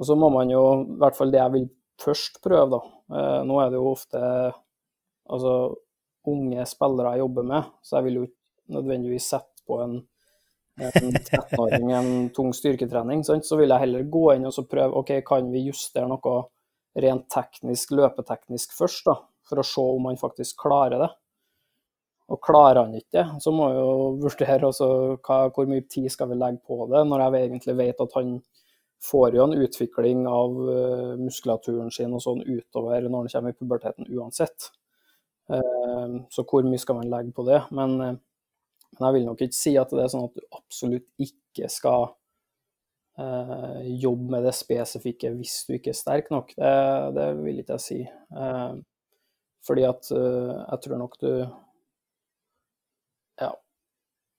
og 0.00 0.08
så 0.08 0.16
må 0.18 0.32
man 0.34 0.50
jo, 0.50 0.64
i 0.82 0.98
hvert 0.98 1.18
fall 1.18 1.30
det 1.30 1.38
jeg 1.38 1.54
vil 1.54 1.70
først 2.02 2.42
prøve, 2.42 2.66
da. 2.74 2.82
Uh, 3.12 3.40
nå 3.46 3.60
er 3.62 3.70
det 3.70 3.78
jo 3.78 3.92
ofte 3.92 4.18
altså, 5.30 5.54
unge 6.28 6.64
spillere 6.68 7.14
jeg 7.14 7.24
jobber 7.24 7.46
med, 7.48 7.70
så 7.82 7.98
jeg 7.98 8.08
vil 8.08 8.18
jo 8.18 8.24
ikke 8.28 8.76
nødvendigvis 8.78 9.28
sette 9.34 9.66
på 9.66 9.80
en 9.82 10.00
en 10.80 11.12
13-åring 11.12 11.90
en 11.92 12.28
tung 12.34 12.52
styrketrening, 12.56 13.24
sant? 13.24 13.46
så 13.46 13.58
vil 13.60 13.72
jeg 13.72 13.84
heller 13.84 14.06
gå 14.08 14.22
inn 14.34 14.46
og 14.48 14.68
prøve 14.70 15.02
ok, 15.02 15.18
kan 15.26 15.50
vi 15.52 15.66
justere 15.66 16.08
noe 16.08 16.36
rent 17.02 17.28
teknisk, 17.32 17.92
løpeteknisk 17.96 18.72
først, 18.76 19.04
da, 19.08 19.18
for 19.48 19.60
å 19.60 19.66
se 19.66 19.84
om 19.96 20.08
han 20.08 20.20
faktisk 20.20 20.60
klarer 20.64 21.04
det. 21.04 21.10
Og 22.32 22.40
klarer 22.40 22.86
han 22.86 22.96
ikke 22.96 23.18
det, 23.18 23.26
så 23.44 23.52
må 23.52 23.68
vi 23.68 23.80
jo 23.80 23.94
vurdere 24.22 24.68
også 24.68 24.88
hva, 25.18 25.38
hvor 25.52 25.68
mye 25.68 25.84
tid 25.90 26.08
skal 26.12 26.30
vi 26.30 26.38
legge 26.40 26.62
på 26.68 26.86
det, 26.92 27.02
når 27.08 27.26
jeg 27.26 27.48
egentlig 27.48 27.78
vet 27.80 28.04
at 28.04 28.16
han 28.16 28.36
får 29.02 29.36
jo 29.36 29.48
en 29.48 29.56
utvikling 29.58 30.22
av 30.30 30.60
uh, 30.62 31.14
muskulaturen 31.18 31.90
sin 31.92 32.14
og 32.14 32.22
sånn 32.22 32.44
utover 32.46 33.02
når 33.02 33.26
han 33.26 33.32
kommer 33.34 33.52
i 33.52 33.58
puberteten 33.58 34.08
uansett. 34.14 34.70
Uh, 35.52 36.22
så 36.32 36.44
hvor 36.48 36.64
mye 36.64 36.80
skal 36.80 36.98
man 36.98 37.10
legge 37.12 37.34
på 37.36 37.44
det? 37.48 37.60
Men, 37.74 37.94
uh, 38.00 38.14
men, 38.96 39.06
jeg 39.06 39.16
vil 39.16 39.26
nok 39.28 39.44
ikke 39.44 39.58
si 39.58 39.76
at 39.80 39.92
det 39.92 40.04
er 40.04 40.12
sånn 40.12 40.28
at 40.28 40.36
du 40.36 40.58
absolutt 40.58 41.08
ikke 41.20 41.70
skal 41.72 42.12
jobbe 43.12 44.32
med 44.32 44.46
det 44.46 44.54
spesifikke 44.56 45.28
hvis 45.34 45.58
du 45.68 45.74
ikke 45.76 45.90
er 45.92 45.96
sterk 45.98 46.30
nok. 46.32 46.54
Det, 46.56 46.70
det 47.12 47.26
vil 47.42 47.58
ikke 47.60 47.76
jeg 47.76 47.84
si. 47.84 47.98
fordi 49.68 49.84
at 49.84 50.08
jeg 50.08 50.78
tror 50.86 50.98
nok 51.02 51.18
du 51.20 51.28
Ja. 53.42 53.50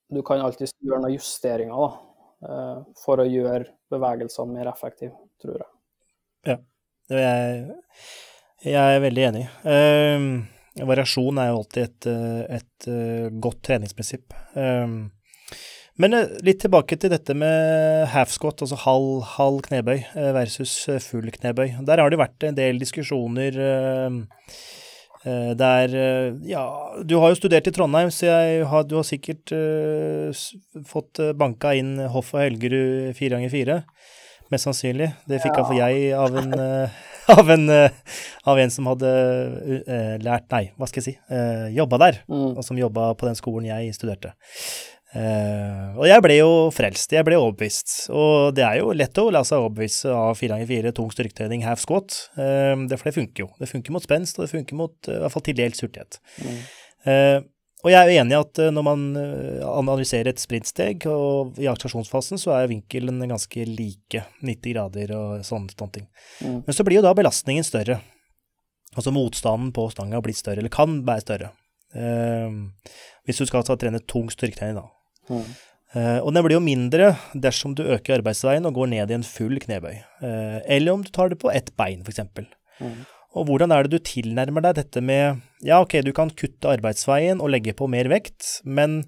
Du 0.10 0.24
kan 0.26 0.42
alltid 0.42 0.74
gjøre 0.82 1.04
noen 1.04 1.14
justeringer, 1.14 1.86
da. 1.86 2.14
Eh, 2.44 2.80
for 3.00 3.22
å 3.22 3.28
gjøre 3.28 3.70
bevegelsene 3.94 4.58
mer 4.58 4.72
effektive, 4.72 5.16
tror 5.42 5.62
jeg. 5.62 5.70
Ja, 6.50 6.58
jeg, 7.14 7.78
jeg 8.66 8.98
er 8.98 9.04
veldig 9.04 9.26
enig. 9.30 9.44
Uh, 9.64 10.42
variasjon 10.82 11.42
er 11.42 11.52
jo 11.52 11.60
alltid 11.62 11.84
et, 11.84 12.08
eh, 12.10 12.60
et 12.60 12.88
uh, 12.90 13.28
godt 13.44 13.62
treningsprinsipp. 13.68 14.34
Uh, 14.58 15.10
men 16.02 16.18
litt 16.42 16.64
tilbake 16.64 16.98
til 16.98 17.12
dette 17.14 17.36
med 17.38 18.08
half 18.10 18.32
squat, 18.34 18.64
altså 18.66 18.80
halv, 18.82 19.10
halv 19.36 19.60
knebøy 19.68 20.00
versus 20.34 20.88
full 21.06 21.30
knebøy. 21.36 21.76
Der 21.86 22.02
har 22.02 22.10
det 22.10 22.18
vært 22.18 22.48
en 22.48 22.58
del 22.58 22.82
diskusjoner. 22.82 23.60
Uh, 23.62 24.24
Eh, 25.24 25.54
der 25.56 25.94
eh, 25.96 26.34
Ja, 26.44 26.66
du 27.04 27.16
har 27.20 27.32
jo 27.32 27.40
studert 27.40 27.68
i 27.68 27.72
Trondheim, 27.72 28.12
så 28.12 28.28
har, 28.68 28.84
du 28.84 28.98
har 29.00 29.08
sikkert 29.08 29.54
fått 30.88 31.22
banka 31.40 31.74
inn 31.80 31.96
Hoff 32.12 32.34
og 32.36 32.44
Helgerud 32.44 33.14
fire 33.16 33.38
ganger 33.38 33.54
fire. 33.54 33.78
Mest 34.52 34.68
sannsynlig. 34.68 35.14
Det 35.30 35.40
fikk 35.42 35.62
ja. 35.62 35.88
jeg 35.88 36.12
av 36.18 36.36
en, 36.38 36.52
av, 37.38 37.52
en, 37.54 37.70
uh, 37.70 38.16
av 38.50 38.60
en 38.60 38.74
som 38.74 38.90
hadde 38.92 39.12
lært 40.24 40.50
Nei, 40.54 40.66
hva 40.78 40.90
skal 40.90 41.02
jeg 41.02 41.08
si? 41.12 41.14
Uh, 41.32 41.70
jobba 41.76 42.00
der, 42.08 42.20
mm. 42.28 42.50
og 42.58 42.66
som 42.66 42.80
jobba 42.80 43.12
på 43.20 43.30
den 43.30 43.40
skolen 43.40 43.70
jeg 43.70 43.96
studerte. 43.98 44.34
Og 45.14 46.08
jeg 46.10 46.24
ble 46.26 46.40
jo 46.40 46.54
frelst, 46.74 47.12
jeg 47.14 47.22
ble 47.28 47.38
overbevist. 47.38 47.92
Og 48.18 48.56
det 48.58 48.64
er 48.66 48.80
jo 48.80 48.96
lett 48.98 49.20
å 49.22 49.28
la 49.30 49.44
seg 49.46 49.62
overbevise 49.62 50.10
av 50.10 50.34
4x4 50.40 50.90
tung 50.98 51.12
styrketrening, 51.14 51.62
half 51.68 51.84
squat. 51.84 52.16
Det, 52.34 52.98
for 52.98 53.12
det 53.12 53.14
funker 53.20 53.44
jo. 53.44 53.48
Det 53.62 53.70
funker 53.70 53.94
mot 53.94 54.02
spenst, 54.02 54.40
og 54.40 54.48
det 54.48 54.56
funker 54.56 54.80
mot 54.80 55.12
i 55.14 55.20
hvert 55.22 55.36
fall 55.36 55.46
til 55.46 55.60
dels 55.60 55.86
hurtighet. 55.86 56.18
Mm. 56.42 56.58
Og 57.84 57.92
jeg 57.92 58.00
er 58.00 58.10
jo 58.10 58.22
enig 58.22 58.36
i 58.36 58.40
at 58.40 58.62
når 58.72 58.86
man 58.88 59.02
analyserer 59.18 60.32
et 60.32 60.40
sprintsteg, 60.42 61.04
og 61.12 61.60
i 61.60 61.68
akselerasjonsfasen, 61.68 62.40
så 62.40 62.54
er 62.56 62.72
vinkelen 62.72 63.20
ganske 63.28 63.66
like, 63.68 64.24
90 64.40 64.72
grader 64.72 65.12
og 65.18 65.44
sånne, 65.44 65.76
sånne 65.76 65.98
ting. 66.00 66.08
Mm. 66.40 66.62
Men 66.64 66.78
så 66.78 66.86
blir 66.88 67.02
jo 67.02 67.06
da 67.06 67.12
belastningen 67.18 67.68
større. 67.68 68.00
Altså 68.94 69.12
motstanden 69.12 69.74
på 69.76 69.90
stanga 69.92 70.22
blir 70.24 70.38
større, 70.38 70.64
eller 70.64 70.74
kan 70.74 71.02
være 71.08 71.26
større. 71.26 71.52
hvis 73.28 73.38
du 73.38 73.46
skal 73.46 73.68
trene 73.68 74.00
tung 74.10 74.32
styrketrening, 74.32 74.80
da. 74.80 74.88
Mm. 75.30 75.46
Uh, 75.94 76.20
og 76.26 76.32
den 76.34 76.42
blir 76.42 76.58
jo 76.58 76.64
mindre 76.66 77.12
dersom 77.38 77.76
du 77.78 77.84
øker 77.86 78.18
arbeidsveien 78.18 78.66
og 78.66 78.74
går 78.80 78.90
ned 78.96 79.12
i 79.12 79.18
en 79.20 79.26
full 79.28 79.60
knebøy. 79.62 80.00
Uh, 80.24 80.58
eller 80.66 80.96
om 80.96 81.04
du 81.06 81.12
tar 81.14 81.30
det 81.30 81.38
på 81.42 81.52
ett 81.54 81.70
bein, 81.78 82.02
f.eks. 82.02 82.24
Mm. 82.82 83.04
Og 83.34 83.48
hvordan 83.50 83.74
er 83.74 83.86
det 83.86 83.98
du 83.98 84.06
tilnærmer 84.06 84.68
deg 84.68 84.78
dette 84.78 85.02
med 85.02 85.42
Ja, 85.66 85.80
ok, 85.82 86.00
du 86.06 86.12
kan 86.16 86.32
kutte 86.34 86.70
arbeidsveien 86.70 87.42
og 87.42 87.50
legge 87.54 87.74
på 87.78 87.90
mer 87.90 88.10
vekt, 88.12 88.60
men 88.64 89.02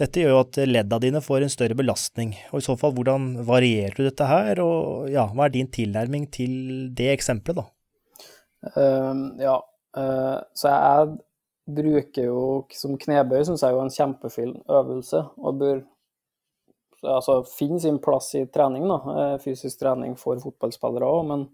dette 0.00 0.22
gjør 0.22 0.34
jo 0.34 0.42
at 0.42 0.58
ledda 0.66 0.98
dine 1.02 1.22
får 1.22 1.44
en 1.44 1.52
større 1.52 1.76
belastning. 1.78 2.32
Og 2.50 2.62
i 2.62 2.66
så 2.66 2.76
fall, 2.80 2.94
hvordan 2.96 3.44
varierer 3.46 3.94
du 3.94 4.06
dette 4.06 4.26
her, 4.26 4.62
og 4.64 5.10
ja, 5.12 5.28
hva 5.30 5.46
er 5.46 5.54
din 5.54 5.70
tilnærming 5.70 6.26
til 6.32 6.54
det 6.96 7.10
eksempelet, 7.12 7.60
da? 7.60 7.66
Uh, 8.76 9.26
ja, 9.40 9.56
så 10.56 10.72
jeg 10.72 11.12
bruker 11.74 12.28
jo 12.28 12.42
som 12.74 12.98
knebøy, 12.98 13.42
syns 13.46 13.62
jeg 13.64 13.72
er 13.72 13.76
jo 13.76 13.84
en 13.84 13.94
kjempefin 13.94 14.54
øvelse. 14.70 15.22
Og 15.38 15.58
bør 15.60 15.80
altså, 17.02 17.40
finne 17.58 17.80
sin 17.82 18.00
plass 18.02 18.32
i 18.38 18.46
trening, 18.52 18.86
da. 18.90 19.00
Eh, 19.16 19.36
fysisk 19.44 19.82
trening 19.82 20.16
for 20.20 20.40
fotballspillere 20.42 21.08
òg. 21.08 21.26
Men, 21.30 21.48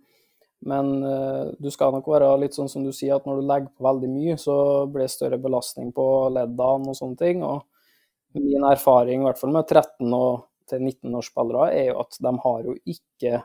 men 0.65 0.93
uh, 1.05 1.53
du 1.61 1.69
skal 1.71 1.93
nok 1.95 2.09
være 2.09 2.31
litt 2.41 2.57
sånn 2.57 2.71
som 2.73 2.85
du 2.87 2.93
sier, 2.95 3.17
at 3.17 3.27
når 3.29 3.41
du 3.41 3.49
legger 3.51 3.73
på 3.75 3.87
veldig 3.87 4.11
mye, 4.11 4.37
så 4.41 4.57
blir 4.91 5.05
det 5.05 5.13
større 5.13 5.39
belastning 5.41 5.93
på 5.95 6.07
leddene 6.35 6.93
og 6.93 6.99
sånne 6.99 7.21
ting. 7.21 7.45
Og 7.45 8.41
min 8.41 8.65
erfaring, 8.69 9.23
i 9.23 9.29
hvert 9.29 9.41
fall 9.41 9.53
med 9.55 9.69
13- 9.69 10.17
og 10.17 10.47
til 10.67 10.83
19-årsspillere, 10.83 11.69
er 11.77 11.93
jo 11.93 12.01
at 12.03 12.19
de 12.25 12.33
har 12.43 12.65
jo 12.67 12.75
ikke 12.89 13.43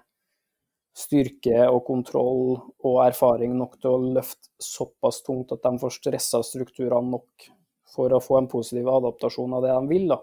styrke 0.97 1.67
og 1.71 1.83
kontroll 1.87 2.57
og 2.57 2.97
erfaring 3.05 3.53
nok 3.55 3.77
til 3.79 3.93
å 3.93 4.09
løfte 4.17 4.49
såpass 4.59 5.21
tungt 5.23 5.53
at 5.55 5.63
de 5.63 5.79
får 5.79 5.93
stressa 5.99 6.41
strukturene 6.43 7.13
nok 7.13 7.45
for 7.91 8.11
å 8.11 8.23
få 8.23 8.39
en 8.39 8.49
positiv 8.51 8.89
adaptasjon 8.91 9.55
av 9.55 9.63
det 9.65 9.75
de 9.75 9.91
vil. 9.91 10.09
da. 10.11 10.19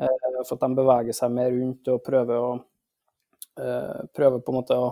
Eh, 0.00 0.42
for 0.46 0.56
at 0.56 0.64
de 0.64 0.78
beveger 0.78 1.16
seg 1.16 1.32
mer 1.34 1.52
rundt 1.54 1.92
og 1.92 2.02
prøver 2.06 2.40
å 2.40 2.50
eh, 3.60 4.02
prøver 4.14 4.42
på 4.42 4.52
en 4.52 4.58
måte 4.60 4.78
å 4.78 4.90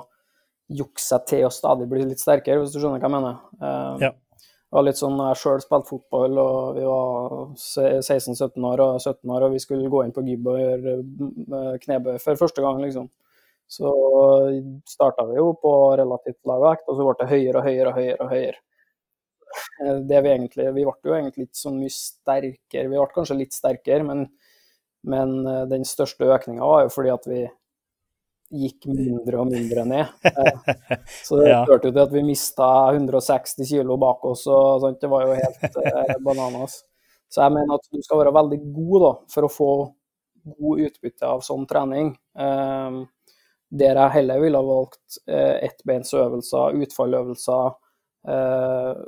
jukse 0.68 1.04
seg 1.04 1.28
til 1.28 1.44
å 1.46 1.52
stadig 1.52 1.88
bli 1.90 2.04
litt 2.04 2.20
sterkere, 2.20 2.60
hvis 2.62 2.74
du 2.74 2.80
skjønner 2.80 3.00
hva 3.00 3.08
jeg 3.08 3.14
mener. 3.14 3.38
Uh, 3.60 4.08
ja. 4.08 4.12
Det 4.68 4.76
var 4.76 4.84
litt 4.84 5.00
sånn 5.00 5.20
jeg 5.24 5.38
sjøl 5.40 5.62
spilte 5.64 5.88
fotball 5.88 6.38
og 6.42 6.76
vi 6.76 6.82
var 6.84 7.36
16-17 7.56 8.66
år 8.68 8.82
og 8.84 8.98
17 9.00 9.32
år 9.32 9.46
og 9.46 9.54
vi 9.54 9.62
skulle 9.64 9.88
gå 9.88 10.02
inn 10.04 10.12
på 10.12 10.24
gybb 10.26 10.50
og 10.52 10.58
gjøre 10.60 10.96
knebøy 11.86 12.18
for 12.20 12.40
første 12.42 12.64
gang, 12.64 12.82
liksom. 12.84 13.08
Så 13.68 13.88
starta 14.88 15.24
vi 15.28 15.36
jo 15.36 15.54
på 15.60 15.72
relativt 16.00 16.40
lav 16.48 16.62
vekt, 16.64 16.86
og 16.88 16.96
så 16.96 17.04
ble 17.04 17.16
det 17.20 17.30
høyere 17.32 17.60
og 17.60 17.66
høyere 17.68 17.90
og 17.90 17.98
høyere. 17.98 18.18
og 18.24 18.30
høyere. 18.32 18.60
Det 20.08 20.20
vi 20.24 20.30
egentlig, 20.32 20.68
vi 20.76 20.84
ble 20.84 21.10
jo 21.10 21.16
egentlig 21.16 21.48
ikke 21.48 21.60
så 21.60 21.72
mye 21.72 21.92
sterkere. 21.92 22.88
Vi 22.88 22.96
ble 22.96 23.08
kanskje 23.14 23.36
litt 23.38 23.56
sterkere, 23.56 24.04
men, 24.04 24.26
men 25.08 25.34
eh, 25.48 25.64
den 25.70 25.84
største 25.88 26.28
økninga 26.28 26.68
var 26.68 26.86
jo 26.86 26.92
fordi 26.92 27.12
at 27.12 27.28
vi 27.28 27.44
gikk 28.48 28.88
mindre 28.90 29.42
og 29.42 29.50
mindre 29.50 29.84
ned. 29.88 30.12
Så 31.26 31.40
det 31.40 31.52
førte 31.68 31.90
jo 31.90 31.92
til 31.92 32.02
at 32.04 32.14
vi 32.14 32.24
mista 32.26 32.68
160 32.94 33.58
kg 33.68 33.94
bak 34.00 34.24
oss, 34.28 34.46
og 34.48 34.84
sånt. 34.84 35.00
det 35.02 35.10
var 35.12 35.26
jo 35.26 35.36
helt 35.36 35.78
eh, 35.84 36.16
bananas. 36.26 36.80
Så 37.28 37.44
jeg 37.44 37.56
mener 37.58 37.76
at 37.76 37.92
du 37.92 38.00
skal 38.04 38.22
være 38.22 38.34
veldig 38.38 38.60
god 38.72 39.04
da, 39.04 39.12
for 39.34 39.46
å 39.46 39.52
få 39.52 39.70
god 40.48 40.84
utbytte 40.86 41.28
av 41.28 41.44
sånn 41.44 41.66
trening. 41.68 42.14
Um, 42.38 43.02
der 43.68 43.98
jeg 44.00 44.14
heller 44.14 44.40
ville 44.40 44.60
ha 44.60 44.64
valgt 44.64 45.18
eh, 45.28 45.58
ettbeinsøvelser, 45.68 46.78
utfalløvelser, 46.84 47.74
eh, 48.32 49.02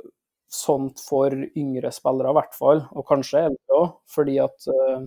sånt 0.51 1.01
for 1.01 1.33
yngre 1.57 1.91
spillere 1.95 2.33
i 2.33 2.37
hvert 2.37 2.57
fall, 2.57 2.83
og 2.91 3.07
kanskje 3.07 3.45
eldre 3.47 3.79
òg, 3.79 3.95
fordi, 4.11 4.37
eh, 4.43 5.01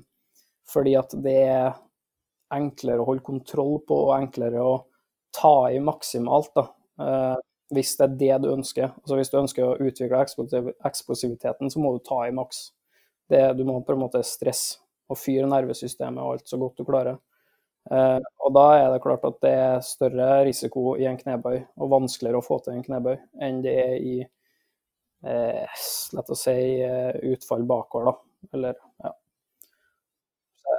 fordi, 0.72 0.96
at 0.98 1.14
det 1.22 1.36
er 1.44 1.68
enklere 2.56 3.02
å 3.02 3.08
holde 3.08 3.24
kontroll 3.26 3.78
på 3.88 3.98
og 4.08 4.14
enklere 4.18 4.62
å 4.62 4.76
ta 5.34 5.56
i 5.72 5.80
maksimalt. 5.82 6.54
da. 6.54 6.68
Eh, 7.00 7.42
hvis 7.74 7.96
det 7.98 8.06
er 8.06 8.16
det 8.20 8.38
du 8.44 8.50
ønsker. 8.52 8.92
Altså 9.02 9.18
Hvis 9.18 9.32
du 9.32 9.38
ønsker 9.40 9.66
å 9.66 9.76
utvikle 9.80 10.20
eksplosiviteten, 10.84 11.70
så 11.70 11.82
må 11.82 11.94
du 11.94 12.02
ta 12.04 12.20
i 12.26 12.34
maks. 12.34 12.68
Det, 13.30 13.40
du 13.56 13.64
må 13.64 13.80
på 13.82 13.94
en 13.94 14.02
måte 14.04 14.20
stresse 14.26 14.82
og 15.10 15.18
fyre 15.20 15.48
nervesystemet 15.48 16.20
og 16.20 16.36
alt 16.36 16.48
så 16.48 16.58
godt 16.60 16.80
du 16.80 16.84
klarer. 16.88 17.18
Eh, 17.92 18.20
og 18.44 18.54
da 18.56 18.64
er 18.78 18.86
det 18.92 19.02
klart 19.04 19.24
at 19.28 19.40
det 19.44 19.52
er 19.60 19.84
større 19.84 20.28
risiko 20.46 20.94
i 21.00 21.08
en 21.08 21.18
knebøy, 21.20 21.58
og 21.76 21.92
vanskeligere 21.92 22.40
å 22.40 22.44
få 22.44 22.60
til 22.64 22.78
en 22.78 22.84
knebøy, 22.86 23.16
enn 23.44 23.60
det 23.64 23.74
er 23.82 23.96
i 23.98 24.14
eh, 24.24 25.82
lett 26.16 26.32
å 26.32 26.38
si 26.38 26.56
eh, 26.84 27.12
utfall 27.34 27.66
bakover, 27.68 28.12
da. 28.12 28.48
Eller. 28.56 28.80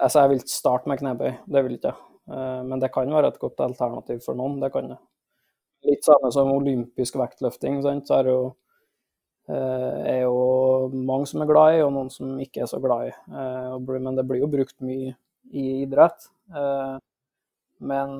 Altså, 0.01 0.21
jeg 0.21 0.29
vil 0.31 0.43
ikke 0.43 0.53
starte 0.53 0.89
med 0.89 0.99
knebøy, 0.99 1.31
det 1.51 1.63
vil 1.65 1.77
ikke 1.77 1.91
jeg. 1.91 2.01
Eh, 2.31 2.61
men 2.65 2.81
det 2.81 2.91
kan 2.93 3.11
være 3.13 3.33
et 3.33 3.41
godt 3.41 3.61
alternativ 3.65 4.21
for 4.25 4.37
noen, 4.37 4.59
det 4.61 4.71
kan 4.73 4.89
det. 4.93 4.99
Litt 5.85 6.05
samme 6.07 6.31
som 6.33 6.53
olympisk 6.53 7.17
vektløfting, 7.21 7.81
sant? 7.85 8.07
så 8.09 8.19
er 8.19 8.27
det 8.27 8.33
jo 8.33 8.45
eh, 9.51 9.99
er 10.15 10.21
jo 10.23 10.89
mange 10.95 11.29
som 11.29 11.43
er 11.43 11.51
glad 11.51 11.77
i, 11.77 11.83
og 11.85 11.93
noen 11.93 12.09
som 12.13 12.33
ikke 12.41 12.63
er 12.65 12.71
så 12.71 12.81
glad 12.83 13.11
i. 13.11 13.13
Eh, 13.13 13.77
men 13.93 14.17
det 14.17 14.25
blir 14.27 14.41
jo 14.41 14.51
brukt 14.51 14.77
mye 14.85 15.13
i 15.53 15.67
idrett. 15.83 16.31
Men, 17.85 18.13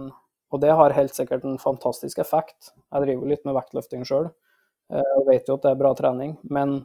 og 0.53 0.61
det 0.61 0.73
har 0.77 0.93
helt 0.93 1.13
sikkert 1.15 1.45
en 1.45 1.57
fantastisk 1.61 2.19
effekt. 2.21 2.73
Jeg 2.93 3.05
driver 3.05 3.29
litt 3.29 3.45
med 3.47 3.55
vektløfting 3.57 4.05
sjøl 4.05 4.27
og 4.89 5.23
vet 5.25 5.47
jo 5.49 5.55
at 5.57 5.63
det 5.65 5.71
er 5.71 5.79
bra 5.79 5.91
trening. 5.97 6.35
Men 6.53 6.75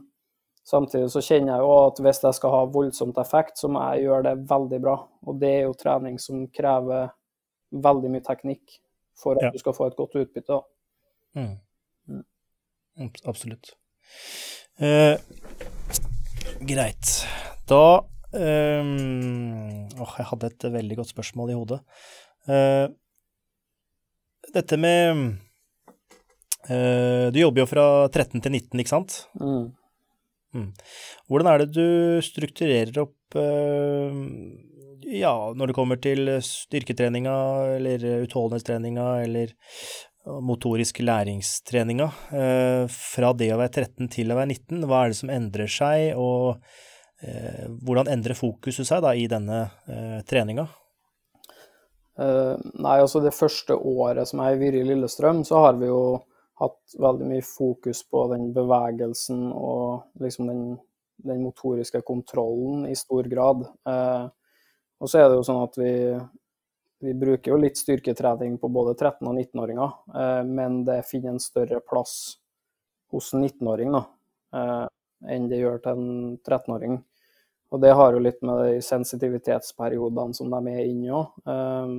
samtidig 0.67 1.11
så 1.13 1.23
kjenner 1.25 1.55
jeg 1.55 1.65
jo 1.65 1.73
at 1.87 2.03
hvis 2.05 2.23
jeg 2.25 2.37
skal 2.37 2.55
ha 2.55 2.61
voldsomt 2.75 3.19
effekt, 3.23 3.59
så 3.61 3.71
må 3.73 3.83
jeg 3.91 4.07
gjøre 4.09 4.27
det 4.29 4.51
veldig 4.51 4.81
bra. 4.83 4.97
Og 5.27 5.41
det 5.41 5.51
er 5.57 5.67
jo 5.67 5.79
trening 5.79 6.21
som 6.23 6.47
krever 6.55 7.11
veldig 7.71 8.13
mye 8.13 8.27
teknikk 8.27 8.79
for 9.21 9.39
at 9.39 9.49
ja. 9.49 9.51
du 9.55 9.61
skal 9.63 9.77
få 9.77 9.91
et 9.91 9.99
godt 9.99 10.17
utbytte. 10.21 10.61
Mm. 11.39 11.57
Mm. 12.11 13.11
Absolutt. 13.31 13.75
Eh, 14.81 15.17
Greit. 16.61 17.21
Da 17.69 17.85
Åh, 18.31 20.13
jeg 20.21 20.27
hadde 20.29 20.47
et 20.47 20.65
veldig 20.71 20.97
godt 21.01 21.11
spørsmål 21.11 21.51
i 21.51 21.55
hodet. 21.59 21.81
Eh, 22.47 22.87
dette 24.55 24.77
med 24.81 25.19
uh, 26.71 27.27
Du 27.31 27.39
jobber 27.41 27.63
jo 27.63 27.69
fra 27.69 27.85
13 28.09 28.41
til 28.41 28.53
19, 28.53 28.81
ikke 28.81 28.93
sant? 28.93 29.17
Mm. 29.39 29.71
Mm. 30.57 30.69
Hvordan 31.31 31.51
er 31.53 31.63
det 31.63 31.71
du 31.77 32.21
strukturerer 32.27 33.01
opp 33.05 33.39
uh, 33.39 34.11
ja, 35.11 35.33
når 35.57 35.71
det 35.71 35.77
kommer 35.79 36.01
til 36.03 36.29
styrketreninga 36.45 37.35
eller 37.79 38.05
utholdenhetstreninga 38.27 39.09
eller 39.25 39.55
motorisk 40.45 41.01
læringstreninga, 41.01 42.07
fra 42.93 43.31
det 43.35 43.49
å 43.55 43.57
være 43.59 43.87
13 43.87 44.11
til 44.13 44.31
å 44.31 44.37
være 44.37 44.51
19? 44.53 44.85
Hva 44.85 44.99
er 45.01 45.11
det 45.11 45.19
som 45.19 45.33
endrer 45.33 45.73
seg, 45.73 46.13
og 46.21 46.61
Eh, 47.21 47.67
hvordan 47.85 48.09
endrer 48.09 48.37
fokuset 48.37 48.87
seg 48.89 49.03
da 49.05 49.13
i 49.13 49.27
denne 49.29 49.67
eh, 49.93 50.21
treninga? 50.29 50.65
Uh, 52.21 52.57
nei, 52.77 52.99
altså 53.01 53.21
Det 53.25 53.33
første 53.33 53.77
året 53.77 54.29
som 54.29 54.43
jeg 54.43 54.53
har 54.53 54.61
vært 54.61 54.77
i 54.77 54.87
Lillestrøm, 54.89 55.41
så 55.45 55.61
har 55.65 55.79
vi 55.81 55.89
jo 55.89 56.01
hatt 56.61 56.95
veldig 57.01 57.29
mye 57.31 57.47
fokus 57.47 58.03
på 58.09 58.27
den 58.33 58.51
bevegelsen 58.57 59.47
og 59.53 60.21
liksom 60.21 60.51
den, 60.51 60.63
den 61.25 61.41
motoriske 61.45 62.03
kontrollen 62.07 62.85
i 62.91 62.97
stor 62.99 63.29
grad. 63.33 63.65
Eh, 63.89 64.27
og 65.01 65.09
så 65.09 65.23
er 65.23 65.31
det 65.31 65.41
jo 65.41 65.47
sånn 65.49 65.63
at 65.65 65.81
vi, 65.81 65.93
vi 67.07 67.17
bruker 67.17 67.55
jo 67.55 67.61
litt 67.61 67.81
styrketrening 67.81 68.59
på 68.61 68.69
både 68.73 68.93
13- 68.99 69.25
og 69.25 69.35
19-åringer, 69.35 69.99
eh, 70.21 70.43
men 70.49 70.83
det 70.89 71.03
finner 71.09 71.35
en 71.35 71.43
større 71.43 71.81
plass 71.81 72.17
hos 73.11 73.33
en 73.35 73.47
19-åring 73.49 73.97
enn 75.29 75.49
det 75.51 75.61
gjør 75.61 75.81
til 75.85 75.99
en 75.99 76.37
13-åring. 76.39 77.01
Og 77.71 77.83
det 77.83 77.93
har 77.95 78.15
jo 78.15 78.23
litt 78.23 78.41
med 78.47 78.63
de 78.65 78.79
sensitivitetsperiodene 78.83 80.35
som 80.35 80.51
de 80.51 80.73
er 80.73 80.89
inne 80.89 81.07
i 81.07 81.13
òg. 81.15 81.37
Um, 81.47 81.93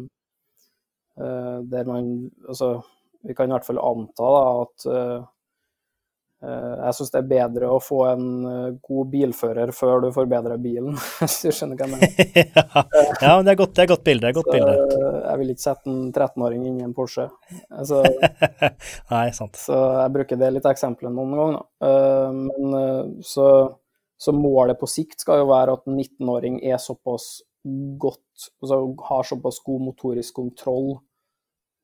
uh, 1.20 1.60
der 1.72 1.88
man 1.88 2.10
Altså, 2.48 2.82
vi 3.28 3.36
kan 3.38 3.50
i 3.50 3.56
hvert 3.56 3.68
fall 3.68 3.80
anta 3.82 4.32
da, 4.36 4.42
at 4.64 4.86
uh, 4.90 5.24
uh, 6.46 6.76
jeg 6.82 6.98
syns 6.98 7.14
det 7.14 7.20
er 7.22 7.28
bedre 7.32 7.72
å 7.72 7.82
få 7.84 8.00
en 8.10 8.30
god 8.82 9.12
bilfører 9.14 9.74
før 9.78 10.06
du 10.06 10.10
forbedrer 10.16 10.62
bilen, 10.62 10.96
hvis 11.20 11.38
du 11.46 11.50
skjønner 11.56 11.80
hva 11.80 11.90
jeg 11.90 11.94
mener. 11.98 12.72
ja, 13.26 13.36
men 13.36 13.48
det 13.48 13.56
er 13.56 13.60
godt, 13.64 13.76
det 13.78 13.86
er 13.86 13.92
godt 13.94 14.08
bilde. 14.08 14.32
Er 14.32 14.40
godt 14.40 14.54
bilde. 14.54 14.78
Jeg 15.26 15.42
vil 15.44 15.54
ikke 15.54 15.66
sette 15.68 15.94
en 15.94 16.08
13-åring 16.10 16.66
inn 16.70 16.80
i 16.82 16.88
en 16.88 16.96
Porsche. 16.98 17.28
Altså, 17.70 18.02
Nei, 19.14 19.28
sant. 19.38 19.62
Så 19.62 19.84
jeg 20.00 20.16
bruker 20.18 20.42
det 20.42 20.56
litt 20.56 20.72
eksempelet 20.72 21.14
noen 21.16 21.38
ganger. 21.38 21.62
Men 22.42 23.22
så 23.26 23.52
så 24.22 24.32
målet 24.38 24.78
på 24.78 24.86
sikt 24.86 25.24
skal 25.24 25.40
jo 25.42 25.48
være 25.50 25.74
at 25.74 25.88
en 25.90 25.96
19-åring 25.98 26.60
er 26.62 26.78
såpass 26.78 27.40
godt 28.02 28.52
altså 28.62 28.78
har 29.08 29.26
såpass 29.26 29.58
god 29.66 29.82
motorisk 29.88 30.36
kontroll 30.38 30.92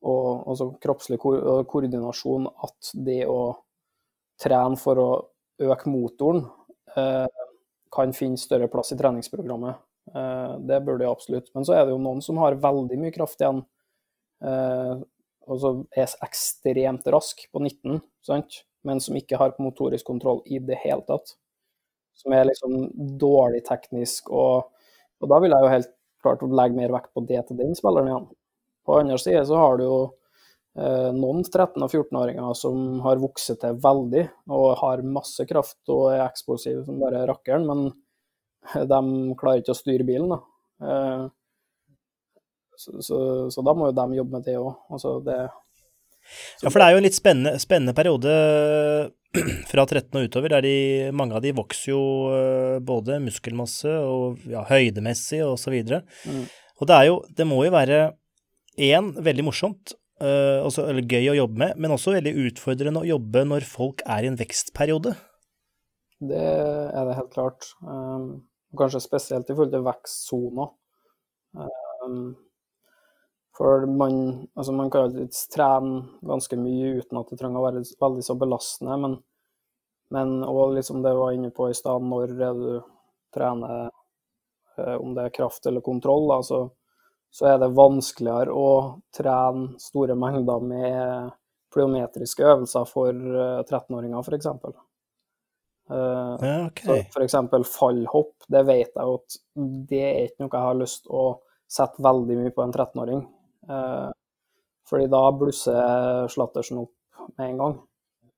og 0.06 0.46
altså 0.50 0.70
kroppslig 0.82 1.18
ko 1.22 1.32
koordinasjon 1.68 2.46
at 2.66 2.92
det 3.06 3.24
å 3.26 3.40
trene 4.38 4.78
for 4.78 5.02
å 5.02 5.08
øke 5.66 5.90
motoren 5.90 6.44
eh, 6.94 7.26
kan 7.94 8.14
finne 8.14 8.38
større 8.38 8.68
plass 8.70 8.92
i 8.94 8.98
treningsprogrammet. 9.00 9.80
Eh, 10.14 10.54
det 10.70 10.78
bør 10.86 11.00
det 11.00 11.10
absolutt. 11.10 11.50
Men 11.56 11.66
så 11.66 11.74
er 11.74 11.84
det 11.84 11.96
jo 11.96 12.02
noen 12.04 12.22
som 12.22 12.38
har 12.38 12.60
veldig 12.62 13.00
mye 13.00 13.14
kraft 13.14 13.42
igjen. 13.42 13.64
Eh, 14.44 14.94
og 15.48 15.60
så 15.62 15.74
er 15.96 16.14
ekstremt 16.22 17.10
rask 17.10 17.42
på 17.50 17.64
19, 17.64 18.00
sant? 18.26 18.62
men 18.86 19.00
som 19.02 19.16
ikke 19.18 19.40
har 19.40 19.56
motorisk 19.58 20.06
kontroll 20.06 20.38
i 20.46 20.60
det 20.62 20.78
hele 20.84 21.02
tatt 21.08 21.34
som 22.18 22.34
er 22.34 22.48
liksom 22.48 22.90
dårlig 23.18 23.62
teknisk. 23.68 24.30
Og, 24.34 24.66
og 25.22 25.30
da 25.30 25.38
vil 25.42 25.54
jeg 25.54 25.64
jo 25.64 25.72
helt 25.74 25.92
klart 26.24 26.42
legge 26.42 26.78
mer 26.78 26.94
vekt 26.96 27.12
på 27.14 27.24
det 27.28 27.44
til 27.48 27.60
den 27.60 27.76
spilleren 27.78 28.10
igjen. 28.10 28.28
På 28.88 28.96
andre 29.02 29.18
side 29.20 29.44
så 29.44 29.58
har 29.60 29.76
du 29.76 29.84
jo 29.84 29.96
eh, 30.80 31.10
noen 31.12 31.42
13- 31.44 31.84
og 31.84 31.90
14-åringer 31.92 32.54
som 32.56 33.02
har 33.04 33.20
vokst 33.20 33.52
til 33.60 33.80
veldig 33.84 34.24
og 34.48 34.68
har 34.80 35.04
masse 35.04 35.44
kraft 35.50 35.92
og 35.92 36.06
er 36.14 36.24
eksplosive 36.24 36.86
som 36.86 37.00
bare 37.02 37.26
rakkeren, 37.28 37.68
men 37.68 37.90
de 38.92 39.02
klarer 39.36 39.60
ikke 39.60 39.76
å 39.76 39.82
styre 39.82 40.08
bilen. 40.08 40.32
da. 40.32 40.40
Eh, 40.88 41.26
så, 42.78 43.00
så, 43.02 43.18
så, 43.50 43.64
da 43.66 43.74
må 43.74 43.90
jo 43.90 43.96
de 43.96 44.20
jobbe 44.20 44.38
med 44.38 44.46
det 44.46 44.54
òg. 44.56 44.70
Altså 44.94 45.18
det, 45.26 45.38
ja, 46.62 46.68
for 46.68 46.78
det 46.78 46.86
er 46.86 46.94
jo 46.94 47.00
en 47.00 47.06
litt 47.06 47.16
spennende, 47.16 47.60
spennende 47.62 47.94
periode 47.96 48.32
fra 49.70 49.84
13 49.84 50.16
og 50.18 50.28
utover, 50.28 50.54
der 50.54 50.64
de, 50.64 50.76
mange 51.16 51.36
av 51.36 51.44
de 51.44 51.52
vokser 51.56 51.92
jo 51.92 52.02
eh, 52.34 52.78
både 52.84 53.20
muskelmasse 53.24 53.92
og 54.04 54.40
ja, 54.48 54.64
høydemessig 54.68 55.42
og 55.46 55.58
så. 55.60 55.72
Mm. 55.72 56.46
Og 56.78 56.88
det 56.88 56.96
er 56.96 57.08
jo, 57.10 57.20
det 57.36 57.48
må 57.48 57.60
jo 57.66 57.74
være 57.74 58.00
én, 58.78 59.12
veldig 59.24 59.44
morsomt, 59.46 59.94
uh, 60.22 60.64
også, 60.66 60.86
eller 60.90 61.06
gøy 61.06 61.32
å 61.32 61.38
jobbe 61.42 61.62
med, 61.64 61.78
men 61.80 61.94
også 61.94 62.14
veldig 62.16 62.34
utfordrende 62.48 63.02
å 63.02 63.08
jobbe 63.08 63.44
når 63.48 63.66
folk 63.68 64.04
er 64.06 64.26
i 64.26 64.30
en 64.32 64.38
vekstperiode. 64.38 65.14
Det 66.18 66.42
er 66.42 67.06
det 67.06 67.16
helt 67.18 67.32
klart. 67.34 67.70
Um, 67.82 68.44
kanskje 68.78 69.04
spesielt 69.04 69.50
i 69.50 69.54
forhold 69.54 69.74
til 69.74 69.86
vekstsoner. 69.86 70.72
Um, 71.58 72.36
for 73.58 73.86
man, 73.86 74.46
altså 74.54 74.72
man 74.72 74.90
kan 74.90 75.08
alltid 75.08 75.34
trene 75.50 76.02
ganske 76.26 76.58
mye 76.60 76.98
uten 77.00 77.18
at 77.18 77.30
det 77.30 77.38
trenger 77.40 77.58
å 77.58 77.64
være 77.66 77.82
veldig 78.02 78.26
så 78.26 78.36
belastende. 78.38 78.98
Men, 79.02 79.16
men 80.14 80.34
også 80.46 80.76
liksom 80.76 81.00
det 81.02 81.14
jeg 81.14 81.20
var 81.22 81.34
inne 81.34 81.50
på 81.54 81.66
i 81.70 81.74
stad, 81.74 82.06
når 82.06 82.34
du 82.38 82.68
trener, 83.34 83.90
eh, 84.78 84.94
om 84.94 85.16
det 85.16 85.26
er 85.26 85.34
kraft 85.40 85.66
eller 85.66 85.82
kontroll, 85.84 86.28
da, 86.30 86.38
så, 87.30 87.46
er 87.52 87.58
det 87.62 87.74
vanskeligere 87.76 88.54
å 88.54 88.68
trene 89.14 89.78
store 89.82 90.16
mengder 90.18 90.64
med 90.64 91.32
plyometriske 91.74 92.46
øvelser 92.46 92.86
for 92.88 93.12
13-åringer, 93.12 94.18
eh, 94.18 94.24
f.eks. 94.24 94.48
Ja, 95.88 96.54
okay. 96.66 97.04
F.eks. 97.08 97.36
fallhopp, 97.72 98.48
det 98.48 98.64
vet 98.68 98.92
jeg 98.92 99.04
jo 99.04 99.18
at 99.18 99.38
det 99.90 100.04
er 100.04 100.22
ikke 100.26 100.44
noe 100.44 100.54
jeg 100.54 100.68
har 100.68 100.80
lyst 100.80 101.04
til 101.04 101.16
å 101.16 101.26
sette 101.68 102.04
veldig 102.04 102.38
mye 102.40 102.54
på 102.56 102.64
en 102.64 102.72
13-åring. 102.72 103.26
Eh, 103.68 104.08
fordi 104.88 105.08
da 105.12 105.22
blusser 105.36 106.28
Slattersen 106.32 106.80
opp 106.80 106.94
med 107.36 107.50
en 107.50 107.60
gang. 107.62 107.76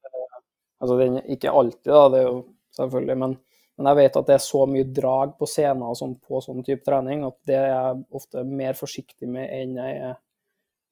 Eh, 0.07 0.41
altså 0.83 0.99
ikke 1.31 1.55
alltid, 1.55 1.93
da, 1.93 2.09
det 2.11 2.23
er 2.23 2.27
jo 2.27 2.41
selvfølgelig, 2.77 3.19
men, 3.23 3.37
men, 3.81 3.89
jeg 3.89 3.97
vet 3.97 4.17
at 4.21 4.27
det 4.29 4.35
er 4.37 4.43
så 4.45 4.67
mye 4.69 4.87
drag 4.93 5.31
på 5.41 5.47
scenen 5.49 5.87
og 5.89 5.95
sånn 5.97 6.19
på 6.21 6.43
sånn 6.45 6.61
type 6.67 6.85
trening 6.85 7.23
at 7.25 7.39
det 7.49 7.55
er 7.57 7.71
jeg 7.71 8.03
ofte 8.19 8.43
mer 8.45 8.77
forsiktig 8.77 9.29
med 9.33 9.49
enn 9.57 9.79
jeg 9.81 9.95
er 10.11 10.19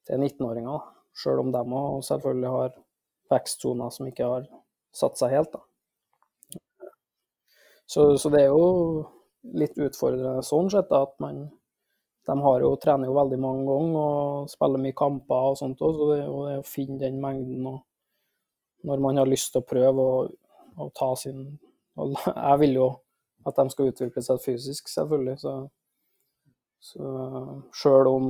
til 0.09 0.23
19-åringer. 0.25 0.87
Sjøl 1.13 1.43
om 1.43 1.51
de 1.53 1.61
òg 1.61 1.99
selvfølgelig 2.07 2.55
har 2.55 2.73
vekstsoner 3.29 3.93
som 3.93 4.09
ikke 4.09 4.31
har 4.31 4.49
satt 4.89 5.21
seg 5.21 5.35
helt. 5.37 5.53
da. 5.53 6.89
Så, 7.85 8.17
så, 8.17 8.33
det 8.33 8.41
er 8.47 8.49
jo 8.49 9.05
litt 9.53 9.77
utfordrende 9.77 10.41
sånn 10.49 10.73
sett 10.73 10.89
at 10.89 11.13
man 11.21 11.45
de 12.25 12.41
har 12.41 12.65
jo, 12.65 12.75
trener 12.81 13.09
jo 13.09 13.15
veldig 13.21 13.41
mange 13.41 13.69
ganger 13.69 14.01
og 14.01 14.49
spiller 14.49 14.81
mye 14.81 14.97
kamper 14.97 15.53
og 15.53 15.61
sånt 15.61 15.85
òg, 15.85 15.93
så 15.93 16.11
det, 16.15 16.19
og 16.25 16.43
det 16.49 16.59
å 16.63 16.67
finne 16.73 16.99
den 17.05 17.21
mengden 17.21 17.69
og 17.69 18.85
når 18.89 19.01
man 19.05 19.21
har 19.21 19.29
lyst 19.29 19.53
til 19.53 19.61
å 19.61 19.69
prøve 19.69 20.11
å 20.81 20.93
ta 20.97 21.13
sin 21.17 21.51
og 21.99 22.15
Jeg 22.25 22.59
vil 22.63 22.79
jo 22.79 22.89
at 23.47 23.59
de 23.59 23.71
skal 23.71 23.91
utvikle 23.91 24.23
seg 24.23 24.41
fysisk, 24.43 24.89
selvfølgelig. 24.91 25.37
Så, 25.41 25.55
så 26.91 27.09
sjøl 27.75 28.11
om 28.11 28.29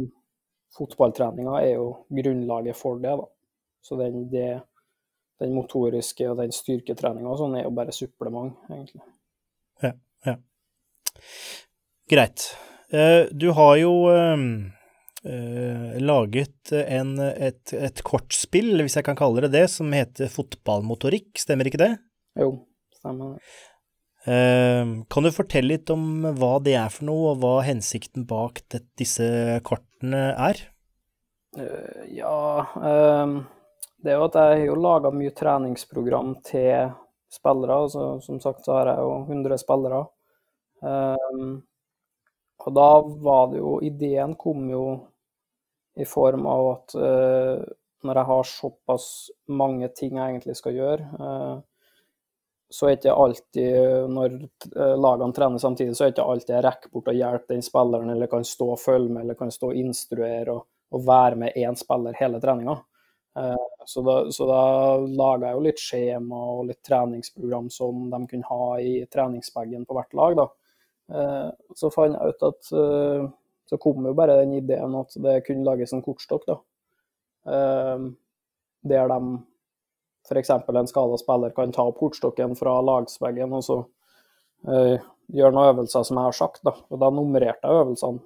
fotballtreninga 0.77 1.59
er 1.63 1.75
jo 1.75 1.91
grunnlaget 2.13 2.77
for 2.77 3.01
det, 3.01 3.15
da. 3.21 3.27
Så 3.85 3.97
den, 3.99 4.25
det, 4.31 4.49
den 5.41 5.55
motoriske 5.55 6.27
og 6.29 6.41
den 6.41 6.53
styrketreninga 6.53 7.31
og 7.31 7.39
sånn 7.41 7.57
er 7.57 7.65
jo 7.65 7.75
bare 7.75 7.95
supplement, 7.95 8.57
egentlig. 8.69 9.05
Ja, 9.83 9.93
ja. 10.27 10.35
Greit. 12.09 12.51
Eh, 12.91 13.29
du 13.31 13.49
har 13.55 13.77
jo 13.79 13.93
ehm, 14.11 14.49
eh, 15.23 15.97
laget 16.03 16.73
en, 16.73 17.15
et, 17.19 17.73
et 17.73 18.03
kortspill, 18.05 18.75
hvis 18.83 18.97
jeg 18.99 19.07
kan 19.07 19.17
kalle 19.19 19.45
det 19.45 19.53
det, 19.55 19.67
som 19.71 19.93
heter 19.95 20.31
Fotballmotorikk, 20.33 21.31
stemmer 21.39 21.69
ikke 21.69 21.81
det? 21.81 21.93
Jo, 22.39 22.51
stemmer 23.09 23.35
det. 23.35 23.43
Ehm, 24.29 25.05
kan 25.09 25.23
du 25.23 25.31
fortelle 25.31 25.73
litt 25.73 25.89
om 25.93 26.25
hva 26.37 26.57
det 26.63 26.75
er 26.77 26.91
for 26.93 27.07
noe, 27.07 27.33
og 27.33 27.39
hva 27.43 27.53
hensikten 27.65 28.27
bak 28.29 28.61
det, 28.69 28.83
disse 28.99 29.59
kortene 29.65 30.33
er? 30.35 30.59
Uh, 31.57 32.03
ja 32.13 32.61
um, 32.77 33.39
Det 33.97 34.11
er 34.11 34.19
jo 34.19 34.27
at 34.27 34.35
jeg 34.37 34.67
har 34.69 34.81
laga 34.83 35.09
mye 35.09 35.31
treningsprogram 35.33 36.35
til 36.45 36.91
spillere. 37.31 37.79
Altså, 37.87 38.19
som 38.21 38.37
sagt 38.43 38.67
så 38.67 38.77
har 38.77 38.91
jeg 38.91 39.07
jo 39.07 39.15
100 39.25 39.57
spillere. 39.63 40.03
Um, 40.83 41.63
og 42.59 42.75
da 42.75 42.89
var 43.23 43.49
det 43.51 43.59
jo 43.63 43.79
Ideen 43.83 44.35
kom 44.39 44.67
jo 44.69 44.83
i 45.99 46.05
form 46.07 46.45
av 46.47 46.67
at 46.75 46.95
uh, 46.99 47.65
når 48.07 48.21
jeg 48.21 48.29
har 48.29 48.47
såpass 48.47 49.07
mange 49.51 49.89
ting 49.95 50.15
jeg 50.15 50.35
egentlig 50.35 50.55
skal 50.59 50.77
gjøre, 50.77 51.07
uh, 51.19 51.59
så 52.69 52.85
er 52.85 52.99
ikke 52.99 53.13
alltid, 53.17 53.77
når 54.13 54.35
eh, 54.75 54.95
lagene 55.01 55.33
trener 55.33 55.61
samtidig, 55.61 55.95
så 55.97 56.05
er 56.05 56.11
ikke 56.13 56.27
alltid 56.31 56.53
jeg 56.53 56.65
rekker 56.65 56.91
bort 56.93 57.09
og 57.09 57.17
hjelper 57.17 57.55
den 57.55 57.65
spilleren, 57.65 58.11
eller 58.13 58.29
kan 58.29 58.45
stå 58.45 58.67
og 58.75 58.81
følge 58.81 59.09
med, 59.09 59.23
eller 59.23 59.39
kan 59.39 59.53
stå 59.53 59.71
og 59.71 59.79
instruere 59.79 60.53
og, 60.53 60.67
og 60.93 61.03
være 61.07 61.39
med 61.41 61.57
én 61.57 61.77
spiller 61.79 62.17
hele 62.19 62.41
treninga. 62.43 62.77
Eh, 63.41 63.65
så 63.89 64.05
da, 64.05 64.15
så 64.35 64.49
da 64.51 64.61
laga 65.01 65.49
jeg 65.49 65.57
jo 65.57 65.65
litt 65.65 65.81
skjema 65.81 66.43
og 66.53 66.63
litt 66.69 66.81
treningsprogram 66.85 67.73
som 67.73 68.05
de 68.13 68.21
kunne 68.29 68.53
ha 68.53 68.69
i 68.85 68.93
treningsbagen 69.09 69.89
på 69.89 69.97
hvert 69.97 70.17
lag. 70.21 70.37
da. 70.37 70.47
Eh, 71.09 71.73
så 71.81 71.93
fant 71.93 72.19
jeg 72.19 72.35
ut 72.35 72.49
at 72.51 72.73
så 73.69 73.77
kom 73.81 74.05
jo 74.05 74.17
bare 74.17 74.37
den 74.43 74.59
ideen 74.61 74.93
at 74.97 75.13
det 75.25 75.39
kunne 75.45 75.65
lages 75.65 75.93
en 75.93 76.05
kortstokk, 76.05 76.45
da. 76.49 76.61
Der 78.89 79.11
de 79.11 79.19
f.eks. 80.29 80.51
en 80.51 80.89
skada 80.89 81.17
spiller 81.19 81.53
kan 81.55 81.73
ta 81.75 81.85
portstokken 81.91 82.55
fra 82.59 82.77
lagsveggen 82.85 83.55
og 83.57 83.63
så 83.65 83.79
eh, 84.67 84.99
gjøre 85.33 85.55
noen 85.55 85.71
øvelser 85.73 86.05
som 86.07 86.19
jeg 86.19 86.29
har 86.29 86.37
sagt. 86.37 86.61
Da. 86.65 86.75
Og 86.89 87.01
da 87.01 87.09
nummererte 87.13 87.67
jeg 87.67 87.83
øvelsene. 87.83 88.21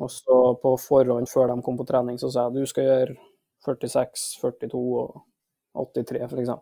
Og 0.00 0.10
så 0.10 0.36
på 0.62 0.76
forhånd, 0.80 1.28
før 1.28 1.50
de 1.50 1.62
kom 1.66 1.76
på 1.76 1.86
trening, 1.88 2.16
så 2.18 2.30
sa 2.30 2.46
jeg 2.46 2.62
du 2.62 2.70
skal 2.70 2.86
gjøre 2.86 3.16
46, 3.66 4.38
42 4.40 4.80
og 5.00 5.90
83 5.98 6.22
f.eks. 6.30 6.54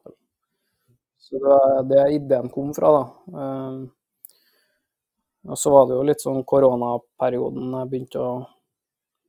Så 1.28 1.38
det 1.42 1.54
er 1.60 1.88
det 1.92 2.04
ideen 2.16 2.50
kom 2.50 2.72
fra, 2.74 2.90
da. 2.96 3.38
Eh, 3.42 3.86
og 5.48 5.58
så 5.58 5.70
var 5.72 5.86
det 5.88 5.96
jo 5.96 6.04
litt 6.04 6.22
sånn 6.22 6.42
koronaperioden 6.48 7.76
jeg 7.78 7.90
begynte 7.92 8.20
å 8.20 8.32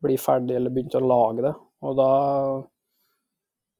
bli 0.03 0.15
ferdig, 0.19 0.55
eller 0.57 0.73
begynte 0.73 0.99
å 0.99 1.07
lage 1.07 1.45
det. 1.45 1.53
Og 1.85 1.95
da 1.99 2.11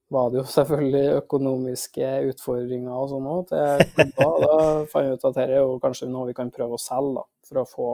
var 0.09 0.29
det 0.29 0.39
jo 0.39 0.45
selvfølgelig 0.49 1.17
økonomiske 1.19 2.07
utfordringer 2.31 2.93
og 2.93 3.11
sånn 3.11 3.27
òg. 3.29 3.51
Da 3.51 4.53
fant 4.89 5.05
jeg 5.05 5.17
ut 5.17 5.25
at 5.27 5.35
dette 5.35 5.45
er 5.45 5.59
jo 5.61 5.75
kanskje 5.83 6.09
noe 6.09 6.29
vi 6.31 6.37
kan 6.37 6.49
prøve 6.53 6.77
å 6.77 6.81
selge, 6.81 7.19
da, 7.19 7.25
for 7.49 7.61
å 7.61 7.67
få 7.69 7.89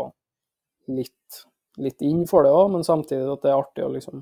litt, 0.95 1.41
litt 1.81 2.05
inn 2.07 2.23
for 2.29 2.47
det 2.47 2.53
òg, 2.55 2.69
men 2.71 2.87
samtidig 2.87 3.27
at 3.33 3.43
det 3.43 3.51
er 3.51 3.59
artig 3.59 3.83
å 3.83 3.91
liksom 3.91 4.21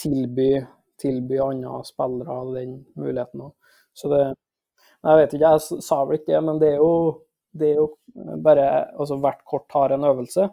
tilby, 0.00 0.54
tilby 1.00 1.40
andre 1.44 1.82
spillere 1.84 2.38
den 2.54 2.78
muligheten 2.96 3.44
òg. 3.48 3.76
Så 3.92 4.08
det 4.12 4.22
Jeg 5.02 5.18
vet 5.18 5.32
ikke, 5.34 5.50
jeg 5.50 5.82
sa 5.82 5.96
vel 6.06 6.20
ikke 6.20 6.30
det, 6.30 6.40
men 6.46 6.58
det 6.62 6.68
er 6.70 6.76
jo, 6.78 6.92
det 7.58 7.72
er 7.72 7.78
jo 7.80 7.86
bare 8.44 8.66
Altså 8.94 9.16
hvert 9.18 9.40
kort 9.44 9.74
har 9.74 9.90
en 9.90 10.06
øvelse, 10.06 10.46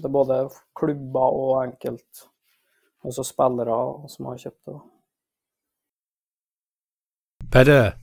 det 0.03 0.09
både 0.11 0.49
klubber 0.75 1.35
og 1.39 1.63
enkelt, 1.63 2.27
også 3.07 3.23
spillere 3.23 3.77
som 4.11 4.27
har 4.27 4.41
kjøpt 4.41 4.67
det. 4.67 4.79
Peder, 7.51 7.93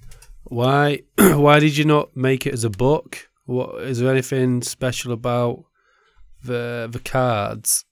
why 0.48 1.04
why 1.44 1.60
did 1.60 1.76
you 1.76 1.84
not 1.84 2.16
make 2.16 2.48
it 2.48 2.54
as 2.54 2.64
a 2.64 2.70
book? 2.70 3.28
What 3.46 3.82
is 3.84 3.98
there 3.98 4.10
anything 4.10 4.62
special 4.62 5.12
about 5.12 5.66
the 6.46 6.88
the 6.90 6.98
cards? 6.98 7.84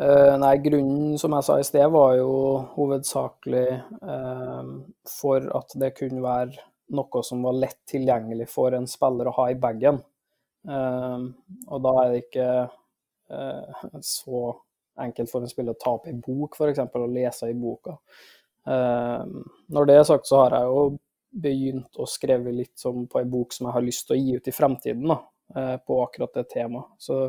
Uh, 0.00 0.34
nei, 0.38 0.56
grunnen, 0.64 1.18
som 1.18 1.34
jeg 1.36 1.44
sa 1.46 1.58
i 1.60 1.64
sted, 1.66 1.86
var 1.92 2.14
jo 2.16 2.30
hovedsakelig 2.74 3.68
uh, 4.02 4.70
for 5.20 5.46
at 5.58 5.74
det 5.78 5.94
kunne 5.98 6.22
være 6.24 6.56
noe 6.96 7.22
som 7.22 7.42
var 7.46 7.58
lett 7.58 7.78
tilgjengelig 7.90 8.48
for 8.50 8.74
en 8.74 8.88
spiller 8.90 9.30
å 9.30 9.34
ha 9.38 9.50
i 9.52 9.58
bagen. 9.60 10.00
Ehm, 10.68 11.30
og 11.68 11.84
da 11.84 11.92
er 12.02 12.10
det 12.12 12.24
ikke 12.24 12.48
eh, 13.32 13.84
så 14.04 14.42
enkelt 15.00 15.30
for 15.32 15.44
en 15.44 15.50
spiller 15.50 15.76
å 15.76 15.80
ta 15.80 15.94
opp 15.96 16.08
ei 16.10 16.16
bok, 16.16 16.58
f.eks., 16.58 16.82
og 16.84 17.14
lese 17.14 17.48
i 17.50 17.56
boka. 17.56 17.96
Ehm, 18.68 19.38
når 19.72 19.88
det 19.88 19.96
er 19.96 20.08
sagt, 20.10 20.28
så 20.28 20.42
har 20.44 20.58
jeg 20.58 20.68
jo 20.68 20.84
begynt 21.30 22.00
å 22.02 22.08
skrive 22.10 22.52
litt 22.52 22.76
som 22.80 23.06
på 23.08 23.20
ei 23.20 23.28
bok 23.30 23.54
som 23.54 23.68
jeg 23.68 23.76
har 23.78 23.86
lyst 23.86 24.08
til 24.08 24.16
å 24.16 24.20
gi 24.20 24.36
ut 24.36 24.50
i 24.50 24.54
fremtiden, 24.54 25.08
da, 25.12 25.18
eh, 25.56 25.76
på 25.86 26.02
akkurat 26.04 26.36
det 26.36 26.48
temaet. 26.52 26.92
Så, 26.98 27.22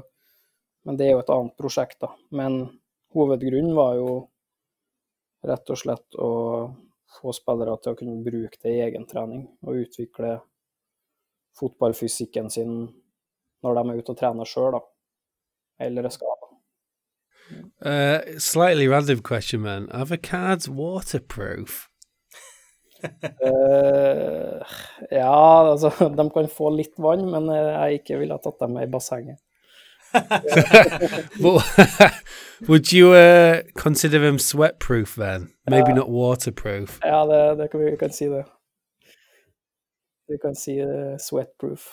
men 0.86 0.98
det 0.98 1.08
er 1.08 1.16
jo 1.16 1.24
et 1.24 1.34
annet 1.34 1.58
prosjekt, 1.60 2.00
da. 2.02 2.12
Men 2.36 2.64
hovedgrunnen 3.16 3.76
var 3.78 3.96
jo 4.00 4.14
rett 5.48 5.70
og 5.74 5.78
slett 5.80 6.18
å 6.22 6.32
få 7.12 7.34
spillere 7.36 7.76
til 7.82 7.94
å 7.94 8.00
kunne 8.00 8.24
bruke 8.24 8.60
det 8.62 8.74
i 8.76 8.84
egen 8.86 9.06
trening 9.10 9.44
og 9.66 9.82
utvikle 9.84 10.38
fotballfysikken 11.60 12.50
sin 12.54 12.76
når 13.64 13.78
de 13.78 13.90
er 13.90 14.02
ute 14.02 14.14
og 14.14 14.20
trener 14.20 14.50
sjøl, 14.50 14.78
da. 14.78 14.82
Eller 15.86 16.08
er 16.08 16.14
skada. 16.14 16.50
Uh, 17.82 18.40
slightly 18.40 18.88
random 18.88 19.22
question, 19.22 19.62
man. 19.62 19.90
Are 19.92 20.06
the 20.06 20.18
cards 20.18 20.70
waterproof? 20.70 21.88
uh, 23.04 24.62
ja, 25.12 25.72
altså 25.72 25.90
De 26.18 26.30
kan 26.30 26.50
få 26.50 26.70
litt 26.76 26.94
vann, 26.98 27.26
men 27.32 27.50
jeg 27.50 28.02
ikke 28.02 28.20
ville 28.22 28.38
tatt 28.44 28.60
dem 28.62 28.78
med 28.78 28.88
i 28.88 28.92
bassenget. 28.92 29.42
Would 32.68 32.94
you 32.94 33.14
uh, 33.14 33.62
consider 33.76 34.20
them 34.20 34.38
sweatproof 34.38 35.16
then? 35.16 35.54
Maybe 35.70 35.94
not 35.94 36.10
waterproof. 36.10 37.00
Ja, 37.04 37.26
det, 37.26 37.58
det 37.58 37.72
kan 37.72 37.86
vi 37.86 37.98
kan 37.98 38.12
si 38.12 38.30
det. 38.30 38.46
Vi 40.28 40.38
kan 40.38 40.56
si 40.56 40.82
uh, 40.82 41.18
sweatproof. 41.18 41.88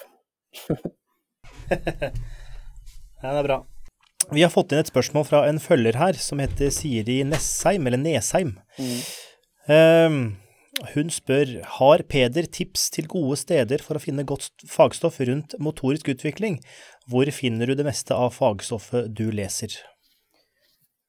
ja, 3.22 3.30
det 3.30 3.38
er 3.38 3.46
bra. 3.46 3.62
Vi 4.28 4.42
har 4.44 4.52
fått 4.52 4.74
inn 4.74 4.82
et 4.82 4.90
spørsmål 4.90 5.24
fra 5.28 5.46
en 5.48 5.60
følger 5.62 5.96
her 5.96 6.18
som 6.20 6.42
heter 6.42 6.72
Siri 6.74 7.22
Nessheim, 7.24 7.86
eller 7.88 8.00
Nesheim. 8.00 8.58
Mm. 8.76 8.98
Um, 9.68 10.18
hun 10.94 11.08
spør 11.10 11.56
har 11.78 12.04
Peder 12.06 12.46
tips 12.46 12.88
til 12.94 13.08
gode 13.10 13.38
steder 13.40 13.82
for 13.82 13.98
å 13.98 14.02
finne 14.02 14.26
godt 14.28 14.66
fagstoff 14.68 15.18
rundt 15.26 15.56
motorisk 15.62 16.12
utvikling. 16.12 16.60
Hvor 17.10 17.30
finner 17.34 17.70
du 17.70 17.78
det 17.78 17.86
meste 17.88 18.14
av 18.14 18.36
fagstoffet 18.36 19.08
du 19.16 19.26
leser? 19.34 19.74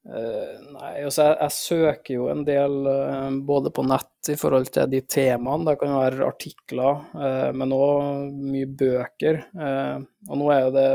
Uh, 0.00 0.56
nei, 0.72 1.02
altså 1.04 1.26
jeg, 1.26 1.36
jeg, 1.42 1.52
søker 1.52 2.14
jo 2.14 2.28
en 2.32 2.40
del 2.46 2.76
uh, 2.88 3.28
både 3.44 3.68
på 3.74 3.82
nett 3.84 4.30
i 4.32 4.36
forhold 4.40 4.70
til 4.72 4.88
de 4.88 5.02
temaene. 5.04 5.66
Det 5.68 5.76
kan 5.82 5.92
være 5.92 6.28
artikler, 6.28 7.02
uh, 7.12 7.50
men 7.52 7.74
òg 7.76 8.30
mye 8.40 8.68
bøker. 8.80 9.42
og 9.60 10.40
nå 10.40 10.52
er 10.54 10.62
jo 10.64 10.72
det 10.78 10.90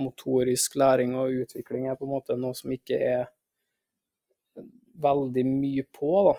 motorisk 0.00 0.74
læring 0.80 1.14
og 1.18 1.44
utvikling 1.44 1.86
er 1.86 1.98
på 1.98 2.08
en 2.08 2.14
måte 2.14 2.38
noe 2.40 2.56
som 2.56 2.72
ikke 2.74 2.98
er 2.98 3.28
veldig 5.00 5.44
mye 5.46 5.84
på, 5.96 6.10
da. 6.26 6.34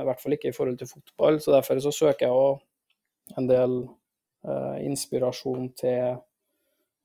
I 0.00 0.06
hvert 0.08 0.22
fall 0.22 0.34
ikke 0.36 0.50
i 0.52 0.56
forhold 0.56 0.78
til 0.80 0.88
fotball. 0.88 1.40
Så 1.42 1.52
derfor 1.52 1.80
så 1.84 1.92
søker 1.92 2.28
jeg 2.28 2.36
òg 2.36 3.36
en 3.40 3.48
del 3.50 3.74
inspirasjon 4.84 5.66
til 5.76 6.16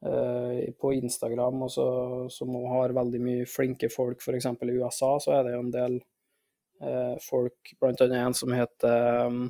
på 0.03 0.89
Instagram, 0.97 1.61
og 1.63 1.69
så, 1.71 1.85
som 2.33 2.55
har 2.67 2.91
veldig 2.95 3.21
mye 3.23 3.45
flinke 3.47 3.87
folk. 3.87 4.19
F.eks. 4.19 4.49
i 4.51 4.73
USA 4.75 5.13
så 5.23 5.37
er 5.37 5.45
det 5.47 5.53
jo 5.53 5.61
en 5.63 5.71
del 5.71 5.95
eh, 6.83 7.15
folk, 7.23 7.73
bl.a. 7.79 8.07
en 8.19 8.35
som 8.35 8.51
heter 8.51 9.27
um, 9.27 9.45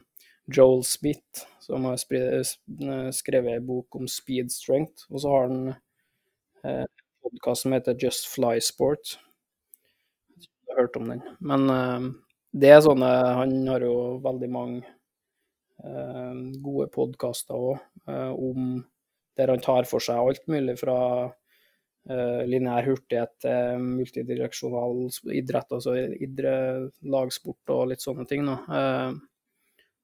Joel 0.45 0.84
Smith, 0.84 1.45
som 1.60 1.86
har 1.86 1.97
skrevet 1.97 3.56
en 3.56 3.66
bok 3.66 3.95
om 3.95 4.08
speed 4.08 4.51
strength. 4.51 5.08
Og 5.10 5.24
så 5.24 5.32
har 5.32 5.47
han 5.47 5.74
eh, 6.64 6.84
en 6.84 6.88
podkast 7.24 7.66
som 7.66 7.76
heter 7.76 7.97
Just 7.99 8.28
Fly 8.34 8.60
Sport. 8.62 9.18
Jeg 10.38 10.76
har 10.76 10.84
hørt 10.84 10.99
om 10.99 11.10
den. 11.10 11.24
Men 11.39 11.70
eh, 11.70 12.10
det 12.54 12.74
er 12.76 12.84
sånne 12.86 13.10
Han 13.39 13.56
har 13.72 13.86
jo 13.86 14.20
veldig 14.24 14.49
mange 14.51 14.84
eh, 15.84 16.41
gode 16.62 16.89
podkaster 16.93 17.56
òg 17.58 17.78
eh, 18.10 18.32
om 18.34 18.84
der 19.38 19.54
han 19.54 19.64
tar 19.64 19.88
for 19.90 20.04
seg 20.04 20.20
alt 20.20 20.46
mulig 20.52 20.76
fra 20.82 20.98
uh, 21.26 22.42
lineær 22.50 22.88
hurtighet 22.88 23.34
til 23.44 23.86
multidireksjonal 24.00 25.06
idrett, 25.34 25.72
altså 25.74 25.96
idre, 25.98 26.56
lagsport 27.02 27.74
og 27.74 27.88
litt 27.94 28.04
sånne 28.04 28.28
ting. 28.30 28.50
Uh, 28.50 29.16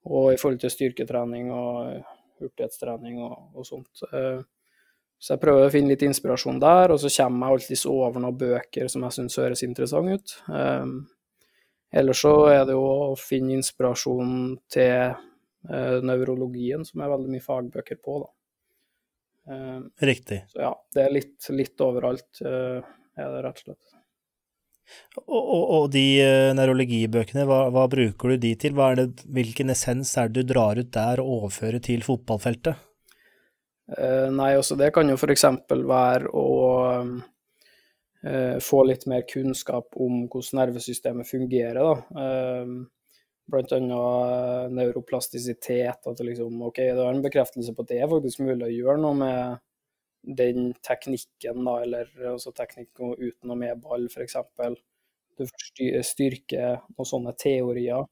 og 0.10 0.32
i 0.34 0.40
forhold 0.40 0.62
til 0.64 0.74
styrketrening 0.74 1.52
og 1.54 2.00
hurtighetstrening 2.40 3.20
og, 3.26 3.38
og 3.54 3.68
sånt. 3.68 4.06
Uh, 4.14 4.42
så 5.20 5.36
jeg 5.36 5.44
prøver 5.44 5.68
å 5.68 5.72
finne 5.74 5.92
litt 5.92 6.04
inspirasjon 6.08 6.62
der, 6.64 6.94
og 6.94 7.02
så 7.02 7.12
kommer 7.12 7.50
jeg 7.50 7.58
alltid 7.58 7.88
over 7.92 8.24
noen 8.24 8.38
bøker 8.40 8.88
som 8.88 9.04
jeg 9.04 9.18
syns 9.18 9.36
høres 9.42 9.66
interessant 9.66 10.14
ut. 10.16 10.36
Ellers 11.92 12.22
så 12.24 12.32
er 12.54 12.62
det 12.70 12.78
jo 12.78 12.86
å 12.88 13.18
finne 13.20 13.58
inspirasjon 13.58 14.54
til 14.72 15.18
nevrologien, 16.08 16.88
som 16.88 17.04
er 17.04 17.12
veldig 17.12 17.34
mye 17.34 17.44
fagbøker 17.44 18.00
på. 18.00 18.22
da. 18.24 18.32
Uh, 19.50 19.82
Riktig. 20.06 20.44
Så 20.48 20.62
ja, 20.62 20.74
det 20.94 21.06
er 21.06 21.14
litt, 21.14 21.38
litt 21.56 21.82
overalt, 21.82 22.42
uh, 22.46 22.84
er 23.18 23.32
det 23.34 23.40
rett 23.46 23.64
og 23.64 23.66
slett. 23.66 23.96
Og, 25.22 25.40
og, 25.40 25.64
og 25.78 25.88
de 25.94 26.04
uh, 26.22 26.52
nevrologibøkene, 26.58 27.48
hva, 27.50 27.64
hva, 27.74 27.88
bruker 27.90 28.36
du 28.36 28.44
de 28.46 28.54
til? 28.62 28.78
Det, 29.00 29.26
hvilken 29.40 29.74
essens 29.74 30.14
er 30.22 30.30
det 30.30 30.46
du 30.46 30.54
drar 30.54 30.78
ut 30.78 30.92
der 30.94 31.24
og 31.24 31.34
overfører 31.40 31.82
til 31.86 32.06
fotballfeltet? 32.06 32.86
Nei, 33.90 34.52
også 34.54 34.76
altså, 34.76 34.76
det 34.78 34.92
kan 34.94 35.10
jo 35.10 35.16
f.eks. 35.18 35.44
være 35.90 36.30
å 36.38 36.44
få 38.62 38.82
litt 38.86 39.08
mer 39.10 39.24
kunnskap 39.26 39.98
om 39.98 40.28
hvordan 40.30 40.60
nervesystemet 40.60 41.26
fungerer. 41.26 41.80
da 41.80 42.68
bl.a. 43.52 43.80
annet 43.80 44.74
neuroplastisitet. 44.76 46.06
At 46.06 46.20
det 46.20 46.28
liksom, 46.28 46.62
ok, 46.70 46.82
det 46.84 47.04
er 47.04 47.10
en 47.14 47.26
bekreftelse 47.26 47.74
på 47.76 47.86
at 47.86 47.92
det 47.92 48.00
er 48.04 48.12
faktisk 48.12 48.44
mulig 48.46 48.68
å 48.68 48.76
gjøre 48.76 49.02
noe 49.04 49.20
med 49.20 49.66
den 50.40 50.74
teknikken, 50.84 51.64
da, 51.64 51.78
eller 51.84 52.10
altså 52.34 52.52
teknikk 52.56 53.00
uten 53.00 53.54
og 53.54 53.60
med 53.60 53.80
ball, 53.84 54.08
f.eks. 54.12 54.36
Du 55.40 55.46
får 55.48 56.04
styrke 56.04 56.74
noen 56.98 57.08
sånne 57.08 57.34
teorier. 57.40 58.04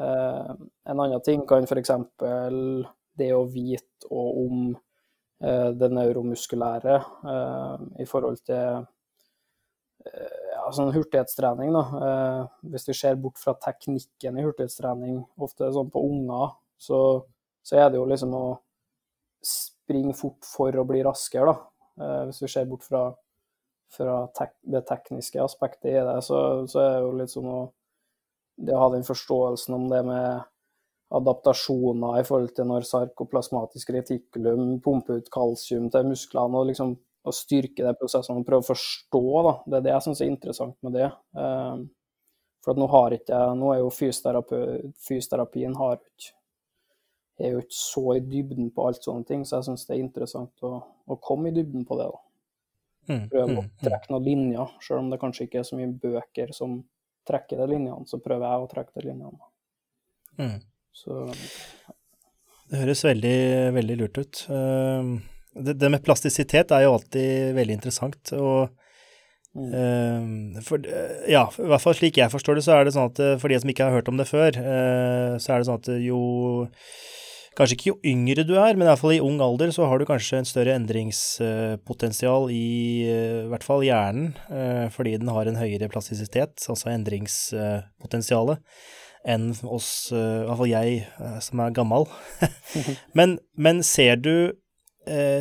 Eh, 0.00 0.54
en 0.90 1.02
annen 1.04 1.22
ting 1.24 1.44
kan 1.46 1.68
f.eks. 1.68 1.92
det 3.20 3.30
å 3.36 3.44
vite 3.46 4.08
om 4.10 4.72
eh, 4.72 5.68
det 5.76 5.90
neuromuskulære 5.92 6.96
eh, 7.34 7.84
i 8.02 8.08
forhold 8.08 8.40
til 8.48 8.80
eh, 10.08 10.43
ja, 10.64 10.72
sånn 10.72 10.92
hurtighetstrening, 10.94 11.74
da. 11.76 11.84
Eh, 12.08 12.44
hvis 12.72 12.88
vi 12.88 12.96
ser 12.96 13.18
bort 13.20 13.40
fra 13.40 13.54
teknikken 13.60 14.38
i 14.38 14.44
hurtighetstrening, 14.46 15.18
ofte 15.44 15.68
sånn 15.74 15.90
på 15.92 16.02
unger, 16.08 16.54
så, 16.80 17.00
så, 17.62 17.76
er 17.82 17.90
det 17.90 18.00
jo 18.00 18.08
liksom 18.08 18.32
å 18.38 18.46
springe 19.44 20.16
fort 20.16 20.48
for 20.48 20.72
å 20.80 20.86
bli 20.88 21.04
raskere, 21.04 21.52
da. 21.52 21.70
Eh, 22.00 22.22
hvis 22.30 22.42
vi 22.46 22.52
ser 22.56 22.66
bort 22.70 22.86
fra, 22.88 23.04
fra 23.92 24.18
tek 24.36 24.56
det 24.72 24.86
tekniske 24.88 25.42
aspektet 25.44 25.92
i 25.92 25.98
det, 26.00 26.18
så, 26.24 26.38
så 26.70 26.80
er 26.80 26.92
det 26.96 27.04
jo 27.04 27.16
litt 27.20 27.34
sånn 27.34 27.50
å 27.52 27.62
det 28.56 28.74
å 28.74 28.84
ha 28.84 28.90
den 28.92 29.06
forståelsen 29.06 29.74
om 29.74 29.88
det 29.90 30.00
med 30.06 30.44
adaptasjoner 31.14 32.20
i 32.20 32.26
forhold 32.26 32.54
til 32.56 32.68
når 32.70 32.86
sarkoplasmatisk 32.88 33.90
retikulum 33.94 34.78
pumper 34.82 35.20
ut 35.20 35.30
kalsium 35.34 35.88
til 35.92 36.06
musklene, 36.10 36.60
og 36.60 36.70
liksom 36.70 36.94
å 37.24 37.32
styrke 37.32 37.84
de 37.86 37.92
prosessene 37.98 38.42
og 38.42 38.46
prøve 38.46 38.64
å 38.64 38.70
forstå. 38.70 39.24
Da. 39.46 39.54
Det 39.64 39.78
er 39.78 39.84
det 39.86 39.92
jeg 39.94 40.06
syns 40.06 40.22
er 40.22 40.32
interessant 40.32 40.76
med 40.84 40.96
det. 40.98 41.10
Um, 41.32 41.86
for 42.64 42.80
nå 42.80 42.88
har 42.88 43.12
ikke 43.16 43.38
Nå 43.58 43.74
er 43.74 43.82
jo 43.82 43.92
fysioterapi, 43.92 44.60
fysioterapien 45.04 45.76
har 45.76 45.98
ikke 45.98 46.32
er 47.42 47.56
jo 47.56 47.64
ikke 47.64 47.74
så 47.74 48.02
i 48.14 48.20
dybden 48.22 48.68
på 48.74 48.84
alt 48.86 49.02
sånne 49.02 49.26
ting, 49.26 49.40
så 49.42 49.58
jeg 49.58 49.68
syns 49.68 49.88
det 49.88 49.96
er 49.96 50.04
interessant 50.04 50.66
å, 50.66 50.76
å, 51.10 51.16
komme 51.18 51.50
i 51.50 51.56
dybden 51.56 51.82
på 51.88 51.96
det. 51.98 52.06
da. 52.12 52.20
Mm, 53.10 53.24
prøve 53.32 53.48
mm, 53.48 53.56
å 53.58 53.64
mm. 53.64 53.72
trekke 53.82 54.12
noen 54.12 54.28
linjer, 54.28 54.76
selv 54.86 55.00
om 55.00 55.08
det 55.10 55.18
kanskje 55.20 55.48
ikke 55.48 55.58
er 55.60 55.66
så 55.66 55.78
mye 55.80 55.90
bøker 56.04 56.54
som 56.54 56.78
trekker 57.26 57.58
de 57.58 57.66
linjene, 57.72 58.06
så 58.06 58.20
prøver 58.22 58.46
jeg 58.46 58.62
å 58.62 58.70
trekke 58.70 58.94
de 58.94 59.06
linjene. 59.08 59.50
Mm. 60.38 60.56
Så 60.94 61.24
Det 62.70 62.84
høres 62.84 63.04
veldig, 63.04 63.38
veldig 63.80 63.98
lurt 63.98 64.22
ut. 64.22 64.44
Uh, 64.46 65.16
det, 65.54 65.76
det, 65.78 65.90
med 65.92 66.02
plastisitet 66.04 66.72
er 66.74 66.86
jo 66.86 66.96
alltid 66.96 67.54
veldig 67.56 67.78
interessant. 67.78 68.32
og 68.36 68.68
mm. 69.54 69.72
uh, 69.74 70.62
for, 70.66 70.86
ja, 71.30 71.46
i 71.46 71.68
hvert 71.70 71.84
fall 71.84 71.98
slik 71.98 72.18
jeg 72.20 72.32
forstår 72.32 72.58
det, 72.58 72.66
så 72.66 72.78
er 72.78 72.86
det 72.86 72.94
sånn 72.96 73.10
at 73.12 73.22
eh, 73.22 73.36
for 73.40 73.52
de 73.52 73.60
som 73.62 73.70
ikke 73.70 73.88
har 73.88 73.98
hørt 73.98 74.10
om 74.10 74.18
det 74.20 74.30
før, 74.30 74.58
uh, 74.58 75.34
så 75.38 75.54
er 75.54 75.60
det 75.60 75.68
sånn 75.70 75.82
at 75.82 75.92
jo 76.04 76.22
Kanskje 77.54 77.76
ikke 77.76 77.86
jo 77.92 78.10
yngre 78.10 78.42
du 78.42 78.56
er, 78.58 78.74
men 78.74 78.82
i 78.82 78.88
hvert 78.88 78.98
fall 78.98 79.12
i 79.14 79.20
ung 79.22 79.36
alder 79.38 79.70
så 79.70 79.86
har 79.86 80.00
du 80.02 80.08
kanskje 80.08 80.40
en 80.40 80.48
større 80.48 80.72
endringspotensial 80.74 82.48
i, 82.50 83.06
i 83.06 83.44
hvert 83.52 83.62
fall 83.62 83.84
hjernen, 83.86 84.32
fordi 84.90 85.12
den 85.22 85.30
har 85.30 85.46
en 85.46 85.60
høyere 85.60 85.86
plastisitet, 85.86 86.58
altså 86.66 86.90
endringspotensialet, 86.90 88.58
enn 89.22 89.52
oss, 89.70 89.92
i 90.10 90.18
hvert 90.18 90.58
fall 90.64 90.72
jeg 90.72 91.38
som 91.46 91.62
er 91.62 91.78
gammel. 91.78 92.10
men, 93.20 93.38
men 93.54 93.86
ser 93.86 94.18
du 94.18 94.34
Eh, 94.42 94.63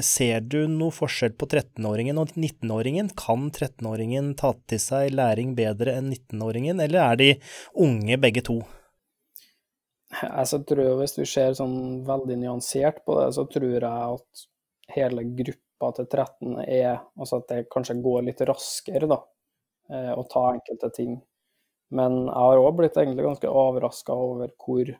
ser 0.03 0.43
du 0.51 0.67
noe 0.67 0.91
forskjell 0.91 1.33
på 1.39 1.47
13-åringen 1.47 2.19
og 2.19 2.35
19-åringen? 2.35 3.09
Kan 3.19 3.49
13-åringen 3.49 4.33
ta 4.39 4.53
til 4.67 4.81
seg 4.83 5.15
læring 5.15 5.53
bedre 5.57 5.97
enn 5.99 6.11
19-åringen, 6.11 6.81
eller 6.83 7.03
er 7.05 7.19
de 7.21 7.29
unge 7.85 8.19
begge 8.19 8.43
to? 8.45 8.61
Jeg 10.21 10.63
tror 10.67 10.95
Hvis 10.99 11.15
du 11.17 11.23
ser 11.25 11.55
sånn 11.57 12.03
veldig 12.07 12.37
nyansert 12.43 13.03
på 13.05 13.17
det, 13.19 13.29
så 13.37 13.45
tror 13.49 13.69
jeg 13.71 13.83
at 13.83 14.43
hele 14.93 15.25
gruppa 15.39 15.91
til 15.97 16.07
13 16.07 16.59
er 16.65 16.99
Altså 17.17 17.39
at 17.39 17.47
det 17.51 17.69
kanskje 17.73 18.01
går 18.03 18.25
litt 18.27 18.43
raskere, 18.47 19.09
da, 19.09 19.19
eh, 19.89 20.11
å 20.13 20.25
ta 20.29 20.51
enkelte 20.53 20.91
ting. 20.95 21.17
Men 21.93 22.25
jeg 22.25 22.45
har 22.49 22.61
òg 22.61 22.77
blitt 22.77 22.97
egentlig 22.97 23.25
ganske 23.25 23.49
overraska 23.49 24.15
over 24.17 24.53
hvor 24.57 24.93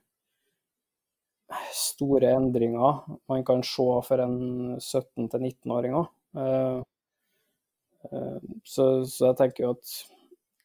store 1.74 2.32
endringer 2.38 3.03
man 3.30 3.43
kan 3.45 3.63
se 3.65 3.86
for 4.07 4.24
en 4.24 4.39
17-19-åring 4.80 5.95
òg. 5.99 6.09
Eh, 6.38 6.80
eh, 8.09 8.41
så, 8.63 8.88
så, 9.05 9.30
jeg 9.30 9.39
tenker 9.39 9.65
jo 9.65 9.76
at 9.76 9.93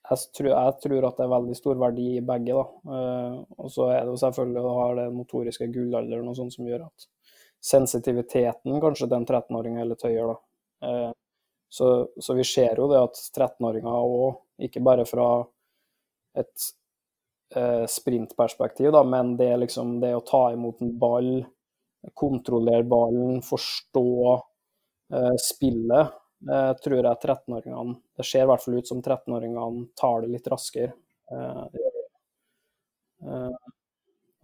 jeg 0.09 0.33
tror, 0.39 0.51
jeg 0.55 0.75
tror, 0.83 1.05
at 1.05 1.19
det 1.19 1.25
er 1.27 1.35
veldig 1.35 1.57
stor 1.59 1.81
verdi 1.81 2.09
i 2.17 2.25
begge. 2.25 2.57
da. 2.57 2.97
Eh, 2.97 3.39
og 3.61 3.71
så 3.73 3.91
er 3.93 4.03
det 4.03 4.15
jo 4.15 4.23
selvfølgelig 4.25 4.65
å 4.65 4.89
det 5.01 5.07
motoriske 5.17 5.71
gullalderen 5.75 6.31
og 6.31 6.39
sånn 6.39 6.53
som 6.55 6.69
gjør 6.69 6.87
at 6.89 7.09
sensitiviteten 7.69 8.81
kanskje 8.81 9.09
til 9.09 9.19
en 9.19 9.29
13-åring 9.29 9.79
er 9.79 9.91
litt 9.91 10.05
høyere. 10.07 10.37
da. 10.37 11.13
Så, 11.69 11.87
så, 12.17 12.33
vi 12.39 12.47
ser 12.49 12.79
jo 12.81 12.87
det 12.89 13.01
at 13.03 13.19
13-åringer 13.37 13.93
òg, 13.93 14.39
ikke 14.65 14.81
bare 14.81 15.05
fra 15.09 15.27
et 16.39 16.71
eh, 17.57 17.87
sprintperspektiv, 17.87 18.93
da, 18.93 19.05
men 19.05 19.37
det, 19.37 19.57
liksom, 19.57 20.01
det 20.01 20.15
å 20.17 20.25
ta 20.27 20.49
imot 20.53 20.81
en 20.81 20.95
ball, 20.99 21.33
kontrollere 22.15 22.85
ballen, 22.85 23.43
forstå 23.43 24.35
eh, 25.15 25.35
spillet, 25.43 26.15
eh, 26.51 26.73
tror 26.85 26.99
jeg 27.01 27.17
13-åringene 27.17 27.97
Det 28.17 28.27
ser 28.27 28.45
i 28.45 28.51
hvert 28.51 28.65
fall 28.65 28.79
ut 28.79 28.91
som 28.91 29.03
13-åringene 29.03 29.87
tar 29.99 30.23
det 30.23 30.33
litt 30.37 30.51
raskere. 30.53 30.93
Eh. 31.33 31.65
Eh, 33.29 33.57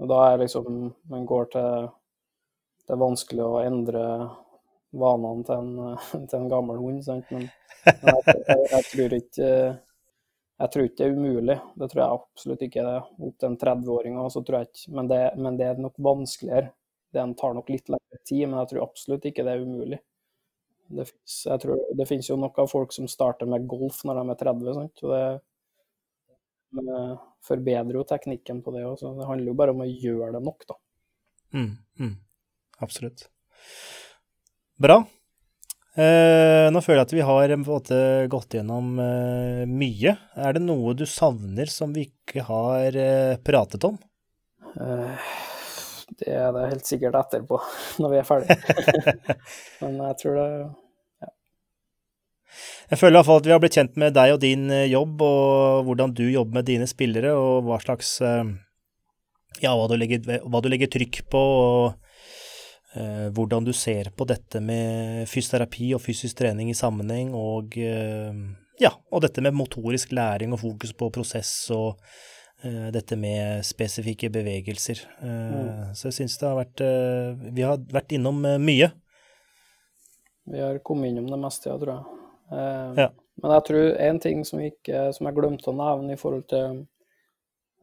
og 0.02 0.08
da 0.10 0.16
er 0.32 0.40
liksom 0.42 0.66
Man 1.06 1.26
går 1.30 1.44
til 1.52 1.84
Det 2.82 2.96
er 2.96 2.98
vanskelig 2.98 3.44
å 3.46 3.60
endre 3.62 4.02
vanene 4.94 5.46
til 5.46 5.54
en, 5.54 6.26
til 6.28 6.38
en 6.40 6.50
gammel 6.50 6.80
hund, 6.82 7.00
sant? 7.06 7.30
men 7.30 7.46
jeg, 7.84 8.34
jeg, 8.48 8.66
jeg 8.72 8.84
tror 8.90 9.14
ikke 9.18 9.48
jeg 10.64 10.72
tror 10.72 10.86
ikke 10.88 11.00
det 11.02 11.06
er 11.06 11.18
umulig, 11.18 11.54
det 11.76 11.86
tror 11.92 12.00
jeg 12.00 12.16
absolutt 12.18 12.62
ikke 12.64 12.82
det 12.86 12.96
opp 13.04 13.36
til 13.36 13.50
en 13.50 13.58
30-åring. 13.60 14.16
Men, 14.96 15.10
det, 15.10 15.20
men 15.36 15.58
det 15.60 15.66
er 15.68 15.82
nok 15.84 15.98
vanskeligere. 16.06 16.70
Det 17.14 17.24
tar 17.38 17.54
nok 17.54 17.68
litt 17.70 17.90
lengre 17.92 18.20
tid, 18.24 18.46
men 18.46 18.58
jeg 18.62 18.70
tror 18.72 18.86
absolutt 18.86 19.26
ikke 19.28 19.44
det 19.46 19.52
er 19.54 19.64
umulig. 19.66 19.98
Det 20.94 21.04
finnes, 21.08 21.34
tror, 21.60 21.82
det 21.96 22.06
finnes 22.08 22.30
jo 22.30 22.38
nok 22.40 22.58
av 22.64 22.70
folk 22.72 22.94
som 22.96 23.08
starter 23.08 23.48
med 23.50 23.68
golf 23.68 24.00
når 24.08 24.20
de 24.20 24.32
er 24.32 24.40
30, 24.40 24.72
sant? 24.78 25.04
Det, 25.12 25.22
men 26.74 27.18
forbedrer 27.44 27.98
jo 28.00 28.06
teknikken 28.08 28.62
på 28.64 28.72
det 28.74 28.86
òg, 28.88 28.96
det 29.00 29.28
handler 29.28 29.52
jo 29.52 29.58
bare 29.58 29.74
om 29.76 29.84
å 29.84 29.90
gjøre 29.90 30.32
det 30.36 30.42
nok, 30.48 30.66
da. 30.70 30.78
Mm, 31.54 31.70
mm. 32.00 32.14
Absolutt. 32.84 33.28
Bra. 34.80 35.02
Eh, 35.94 36.66
nå 36.74 36.80
føler 36.82 37.04
jeg 37.04 37.06
at 37.06 37.14
vi 37.14 37.26
har 37.26 37.52
en 37.54 37.62
måte 37.62 37.96
gått 38.30 38.56
gjennom 38.56 38.96
eh, 38.98 39.62
mye. 39.70 40.16
Er 40.34 40.56
det 40.56 40.64
noe 40.64 40.94
du 40.98 41.04
savner 41.06 41.70
som 41.70 41.94
vi 41.94 42.08
ikke 42.08 42.42
har 42.48 42.98
eh, 42.98 43.36
pratet 43.46 43.86
om? 43.86 44.00
Eh, 44.74 45.28
det 46.18 46.32
er 46.34 46.50
det 46.54 46.70
helt 46.72 46.88
sikkert 46.88 47.20
etterpå, 47.20 47.60
når 48.02 48.10
vi 48.10 48.18
er 48.18 48.26
ferdige. 48.26 48.56
Men 49.84 50.00
jeg 50.02 50.18
tror 50.22 50.40
det 50.40 50.48
jeg 52.90 53.00
føler 53.00 53.16
i 53.16 53.18
hvert 53.18 53.26
fall 53.26 53.40
at 53.40 53.46
vi 53.48 53.52
har 53.54 53.60
blitt 53.62 53.76
kjent 53.78 53.96
med 53.98 54.14
deg 54.14 54.34
og 54.34 54.40
din 54.42 54.68
eh, 54.70 54.90
jobb, 54.92 55.22
og 55.24 55.88
hvordan 55.88 56.12
du 56.14 56.24
jobber 56.28 56.60
med 56.60 56.68
dine 56.68 56.86
spillere, 56.90 57.32
og 57.34 57.64
hva 57.68 57.80
slags 57.82 58.16
eh, 58.22 58.44
Ja, 59.62 59.72
hva 59.78 59.88
du 59.90 59.96
legger, 59.98 60.42
hva 60.44 60.60
du 60.62 60.68
legger 60.70 60.90
trykk 60.92 61.22
på, 61.32 61.40
og 61.40 61.86
eh, 61.94 62.03
hvordan 63.34 63.64
du 63.66 63.72
ser 63.74 64.12
på 64.14 64.26
dette 64.28 64.60
med 64.62 65.24
fysioterapi 65.26 65.88
og 65.96 66.02
fysisk 66.04 66.38
trening 66.38 66.68
i 66.70 66.76
sammenheng, 66.78 67.32
og 67.34 67.74
eh, 67.80 68.36
ja, 68.78 68.92
og 69.10 69.24
dette 69.24 69.42
med 69.42 69.56
motorisk 69.58 70.14
læring 70.14 70.54
og 70.54 70.60
fokus 70.62 70.92
på 70.94 71.10
prosess 71.14 71.50
og 71.74 71.98
eh, 72.62 72.92
dette 72.94 73.18
med 73.18 73.66
spesifikke 73.66 74.30
bevegelser. 74.30 75.02
Eh, 75.18 75.56
mm. 75.56 75.94
Så 75.98 76.12
jeg 76.12 76.20
syns 76.20 76.38
det 76.38 76.50
har 76.50 76.60
vært 76.60 76.84
Vi 77.54 77.66
har 77.66 77.82
vært 77.90 78.14
innom 78.14 78.38
mye. 78.62 78.92
Vi 80.44 80.60
har 80.60 80.78
kommet 80.78 81.08
innom 81.08 81.30
det 81.30 81.40
meste, 81.40 81.70
ja, 81.70 81.78
tror 81.80 81.94
jeg. 81.94 82.24
Eh, 82.52 83.04
ja. 83.04 83.10
Men 83.42 83.54
jeg 83.56 83.64
tror 83.68 83.86
én 84.08 84.18
ting 84.20 84.44
som, 84.44 84.60
ikke, 84.62 85.06
som 85.16 85.28
jeg 85.28 85.36
glemte 85.36 85.70
å 85.70 85.76
nevne 85.78 86.14
i 86.14 86.20
forhold 86.20 86.44
til 86.52 86.82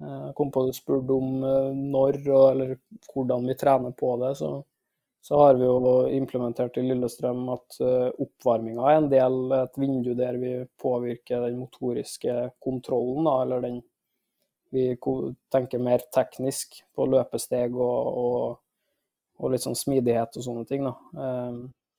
Jeg 0.01 0.09
eh, 0.09 0.29
kom 0.37 0.51
på 0.53 0.65
det 0.67 0.75
spurte 0.77 1.13
om 1.13 1.43
eh, 1.45 1.71
når 1.77 2.21
og, 2.23 2.45
eller 2.53 2.75
hvordan 3.13 3.49
vi 3.49 3.57
trener 3.57 3.95
på 3.97 4.13
det. 4.21 4.35
så 4.39 4.61
så 5.21 5.37
har 5.37 5.57
vi 5.59 5.67
jo 5.67 5.91
implementert 6.09 6.79
i 6.81 6.83
Lillestrøm 6.85 7.43
at 7.53 7.77
oppvarminga 7.81 8.87
er 8.89 8.99
en 8.99 9.09
del, 9.11 9.35
et 9.53 9.77
vindu 9.77 10.15
der 10.17 10.39
vi 10.41 10.55
påvirker 10.81 11.45
den 11.45 11.59
motoriske 11.61 12.35
kontrollen, 12.63 13.27
da, 13.29 13.35
eller 13.45 13.65
den 13.67 13.81
Vi 14.71 14.95
tenker 15.51 15.81
mer 15.83 15.99
teknisk 16.15 16.77
på 16.95 17.05
løpesteg 17.11 17.73
og, 17.75 18.07
og, 18.21 18.59
og 19.43 19.51
litt 19.51 19.65
sånn 19.65 19.75
smidighet 19.75 20.37
og 20.39 20.45
sånne 20.45 20.63
ting. 20.69 20.87
Da. 20.87 20.93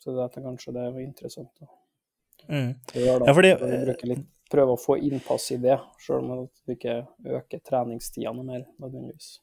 Så 0.01 0.14
dette 0.16 0.41
kanskje 0.41 0.73
det 0.73 0.87
er 0.89 0.97
interessant. 1.03 1.53
Da. 1.61 1.68
Mm. 2.49 2.70
Ja, 2.97 3.35
fordi, 3.35 3.53
litt, 4.09 4.25
prøve 4.53 4.75
å 4.75 4.81
få 4.81 4.99
innpass 5.01 5.51
i 5.55 5.61
det, 5.62 5.79
sjøl 6.03 6.25
om 6.25 6.47
vi 6.66 6.77
ikke 6.77 7.03
øker 7.39 7.62
treningstida 7.64 8.33
noe 8.35 8.49
mer 8.49 8.64
nødvendigvis. 8.83 9.35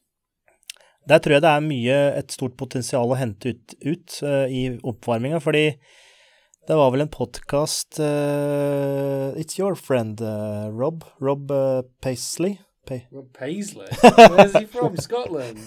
Der 1.10 1.18
tror 1.18 1.36
jeg 1.36 1.42
det 1.42 1.50
er 1.50 1.66
mye, 1.66 1.98
et 2.20 2.30
stort 2.30 2.54
potensial 2.60 3.10
å 3.10 3.18
hente 3.18 3.54
ut, 3.54 3.74
ut 3.82 4.20
uh, 4.22 4.46
i 4.46 4.68
oppvarminga, 4.78 5.42
fordi 5.42 5.64
det 6.68 6.76
var 6.78 6.92
vel 6.94 7.02
en 7.02 7.10
podkast 7.10 7.98
uh, 7.98 9.34
It's 9.34 9.58
your 9.58 9.74
friend, 9.74 10.22
uh, 10.22 10.70
Rob. 10.70 11.02
Rob 11.18 11.50
Paisley 12.00 12.60
Pay. 12.86 13.06
Rob 13.12 13.32
Paisley? 13.32 13.86
Where's 14.02 14.56
he 14.58 14.66
from? 14.66 14.96
Scotland? 15.06 15.58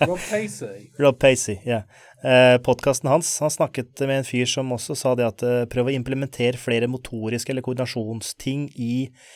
Rob 0.00 0.18
Pacey? 0.30 0.90
Rob 0.98 1.18
Pacey, 1.18 1.60
ja. 1.64 1.82
Yeah. 2.24 2.54
Eh, 2.54 2.58
Podkasten 2.58 3.10
hans, 3.10 3.40
han 3.40 3.50
snakket 3.50 4.00
med 4.00 4.18
en 4.18 4.24
fyr 4.24 4.46
som 4.48 4.72
også 4.72 4.96
sa 4.96 5.12
det 5.18 5.26
at 5.28 5.44
eh, 5.44 5.64
prøv 5.68 5.90
å 5.90 5.92
implementere 5.92 6.56
flere 6.60 6.88
motoriske 6.88 7.52
eller 7.52 7.64
koordinasjonsting 7.66 8.70
i 8.80 8.94
eh, 9.10 9.34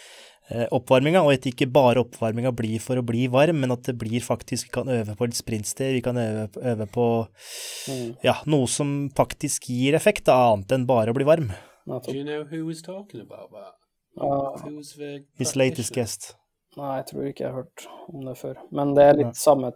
oppvarminga, 0.48 1.20
og 1.26 1.34
at 1.34 1.46
ikke 1.50 1.66
bare 1.68 2.00
oppvarminga 2.00 2.54
blir 2.56 2.80
for 2.80 3.00
å 3.00 3.04
bli 3.04 3.26
varm, 3.28 3.58
men 3.60 3.74
at 3.74 3.84
det 3.84 3.98
blir 4.00 4.24
faktisk 4.24 4.70
Vi 4.70 4.74
kan 4.78 4.88
øve 4.88 5.16
på 5.18 5.28
et 5.28 5.36
sprintsted, 5.36 5.92
vi 5.98 6.00
kan 6.04 6.16
øve, 6.16 6.48
øve 6.56 6.86
på 6.92 7.06
mm. 7.26 8.14
ja, 8.24 8.38
noe 8.48 8.68
som 8.70 8.94
faktisk 9.16 9.68
gir 9.68 9.98
effekt, 9.98 10.30
annet 10.32 10.72
enn 10.72 10.88
bare 10.88 11.12
å 11.12 11.18
bli 11.18 11.28
varm. 11.28 11.52
Do 11.88 12.12
you 12.12 12.24
know 12.24 12.44
who 12.44 12.66
was 12.66 12.82
talking 12.82 13.20
about 13.20 13.52
that? 13.52 13.76
Uh, 14.20 15.20
His 15.38 15.56
latest 15.56 15.94
guest. 15.94 16.34
Nei, 16.76 16.98
jeg 17.00 17.06
tror 17.10 17.28
ikke 17.28 17.44
jeg 17.44 17.52
har 17.52 17.62
hørt 17.62 17.86
om 18.12 18.26
det 18.26 18.34
før. 18.38 18.58
Men 18.74 18.92
det 18.96 19.06
er 19.08 19.16
litt 19.18 19.32
ja. 19.32 19.40
samme 19.40 19.70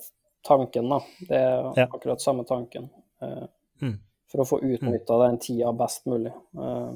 tanken, 0.46 0.90
da. 0.92 0.98
Det 1.28 1.38
er 1.38 1.70
ja. 1.78 1.86
akkurat 1.86 2.22
samme 2.22 2.44
tanken. 2.48 2.90
Eh, 3.22 3.46
mm. 3.82 3.96
For 4.32 4.44
å 4.44 4.46
få 4.48 4.58
utnytta 4.60 5.16
mm. 5.16 5.22
den 5.24 5.38
tida 5.42 5.72
best 5.76 6.06
mulig. 6.10 6.34
Eh, 6.58 6.92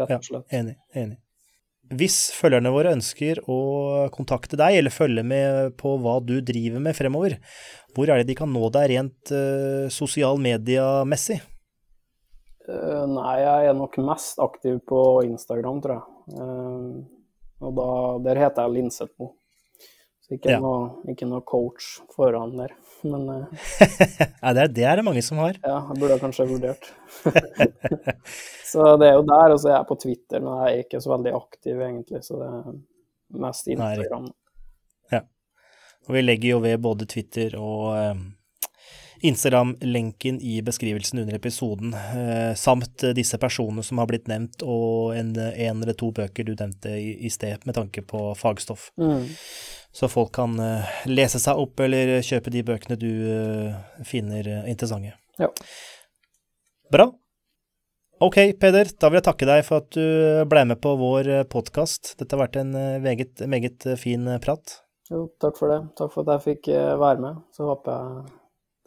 rett 0.00 0.14
og 0.16 0.28
slett. 0.28 0.46
Ja, 0.46 0.62
enig. 0.62 0.76
Enig. 0.94 1.18
Hvis 1.90 2.28
følgerne 2.36 2.70
våre 2.70 2.92
ønsker 2.94 3.40
å 3.50 3.60
kontakte 4.14 4.58
deg, 4.58 4.76
eller 4.78 4.94
følge 4.94 5.24
med 5.26 5.72
på 5.80 5.96
hva 5.98 6.20
du 6.22 6.36
driver 6.38 6.82
med 6.82 6.94
fremover, 6.94 7.40
hvor 7.96 8.10
er 8.10 8.20
det 8.20 8.28
de 8.28 8.36
kan 8.38 8.52
nå 8.54 8.68
deg 8.70 8.92
rent 8.92 9.32
uh, 9.34 9.90
sosial 9.90 10.38
media-messig? 10.38 11.40
Uh, 12.68 13.06
nei, 13.10 13.40
jeg 13.42 13.72
er 13.72 13.74
nok 13.74 13.98
mest 14.06 14.38
aktiv 14.42 14.78
på 14.86 15.00
Instagram, 15.26 15.80
tror 15.82 15.96
jeg. 15.96 16.38
Uh, 16.38 17.18
og 17.66 17.74
da, 17.76 17.90
der 18.28 18.42
heter 18.44 18.68
jeg 18.68 18.76
Linsetmo. 18.76 19.32
Så 20.22 20.36
ikke, 20.38 20.54
ja. 20.54 20.60
noe, 20.62 21.02
ikke, 21.10 21.26
noe, 21.26 21.42
coach 21.42 21.96
foran 22.14 22.54
der, 22.60 22.76
men 23.06 23.28
uh, 23.28 23.68
ja, 24.42 24.52
det, 24.56 24.62
er, 24.62 24.72
det 24.76 24.86
er 24.88 25.00
det 25.00 25.06
mange 25.06 25.22
som 25.24 25.40
har. 25.42 25.58
Ja, 25.62 25.78
jeg 25.90 26.00
burde 26.02 26.18
kanskje 26.22 26.48
vurdert. 26.50 26.90
så 28.72 28.96
det 29.00 29.10
er 29.10 29.16
jo 29.18 29.24
der, 29.28 29.54
og 29.54 29.62
så 29.62 29.72
er 29.72 29.76
jeg 29.78 29.88
på 29.90 30.00
Twitter, 30.04 30.44
men 30.44 30.52
jeg 30.60 30.72
er 30.72 30.84
ikke 30.84 31.02
så 31.04 31.14
veldig 31.14 31.36
aktiv 31.38 31.86
egentlig, 31.86 32.24
så 32.26 32.40
det 32.40 32.50
er 32.50 33.40
mest 33.46 33.72
Instagram. 33.72 34.28
Nei. 34.28 34.36
Ja. 35.16 35.24
Og 36.08 36.16
vi 36.16 36.26
legger 36.26 36.56
jo 36.56 36.60
ved 36.64 36.78
både 36.82 37.08
Twitter 37.10 37.58
og 37.60 37.88
um 37.94 38.28
Instagram-lenken 39.20 40.40
i 40.40 40.62
beskrivelsen 40.62 41.18
under 41.18 41.34
episoden, 41.34 41.94
eh, 41.94 42.54
samt 42.54 43.04
disse 43.14 43.38
personene 43.38 43.82
som 43.84 44.00
har 44.00 44.08
blitt 44.08 44.30
nevnt, 44.30 44.62
og 44.64 45.12
en, 45.16 45.34
en 45.36 45.82
eller 45.82 45.96
to 45.98 46.08
bøker 46.16 46.46
du 46.46 46.54
nevnte 46.54 46.94
i, 46.96 47.12
i 47.26 47.30
sted, 47.32 47.66
med 47.68 47.76
tanke 47.76 48.02
på 48.02 48.30
fagstoff. 48.38 48.88
Mm. 49.00 49.26
Så 49.92 50.08
folk 50.10 50.32
kan 50.34 50.54
uh, 50.60 50.90
lese 51.10 51.40
seg 51.42 51.58
opp 51.58 51.80
eller 51.82 52.20
kjøpe 52.22 52.52
de 52.54 52.62
bøkene 52.66 52.98
du 53.00 53.10
uh, 53.10 54.04
finner 54.06 54.46
uh, 54.46 54.68
interessante. 54.70 55.16
Ja. 55.40 55.50
Bra. 56.92 57.08
Ok, 58.20 58.36
Peder, 58.60 58.90
da 59.00 59.08
vil 59.08 59.18
jeg 59.18 59.26
takke 59.30 59.48
deg 59.48 59.62
for 59.64 59.80
at 59.80 59.96
du 59.96 60.44
ble 60.50 60.66
med 60.68 60.80
på 60.84 60.92
vår 61.00 61.30
podkast. 61.48 62.14
Dette 62.20 62.36
har 62.36 62.42
vært 62.42 62.58
en 62.60 62.74
meget, 63.00 63.40
meget 63.48 63.86
fin 63.96 64.28
prat. 64.44 64.74
Jo, 65.08 65.22
takk 65.40 65.56
for 65.56 65.72
det. 65.72 65.78
Takk 65.96 66.12
for 66.12 66.26
at 66.26 66.34
jeg 66.36 66.44
fikk 66.50 66.68
være 67.00 67.22
med. 67.24 67.40
Så 67.56 67.64
håper 67.70 67.96
jeg 67.96 68.28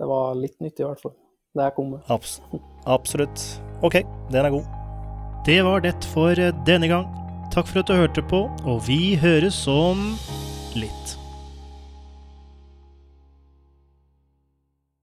det 0.03 0.09
var 0.11 0.37
litt 0.37 0.55
nyttig, 0.61 0.83
i 0.83 0.87
hvert 0.87 1.01
fall. 1.01 1.15
Det 1.53 1.65
jeg 1.65 1.75
kom 1.79 1.91
med. 1.95 2.05
Abs 2.13 2.37
absolutt. 2.85 3.43
Ok, 3.81 4.03
den 4.29 4.45
er 4.45 4.53
god. 4.53 4.69
Det 5.49 5.59
var 5.65 5.81
det 5.81 5.97
for 6.13 6.37
denne 6.69 6.89
gang. 6.93 7.09
Takk 7.53 7.69
for 7.69 7.81
at 7.81 7.89
du 7.89 7.97
hørte 7.97 8.21
på, 8.29 8.45
og 8.69 8.85
vi 8.85 9.15
høres 9.21 9.63
om 9.69 10.13
litt. 10.75 11.12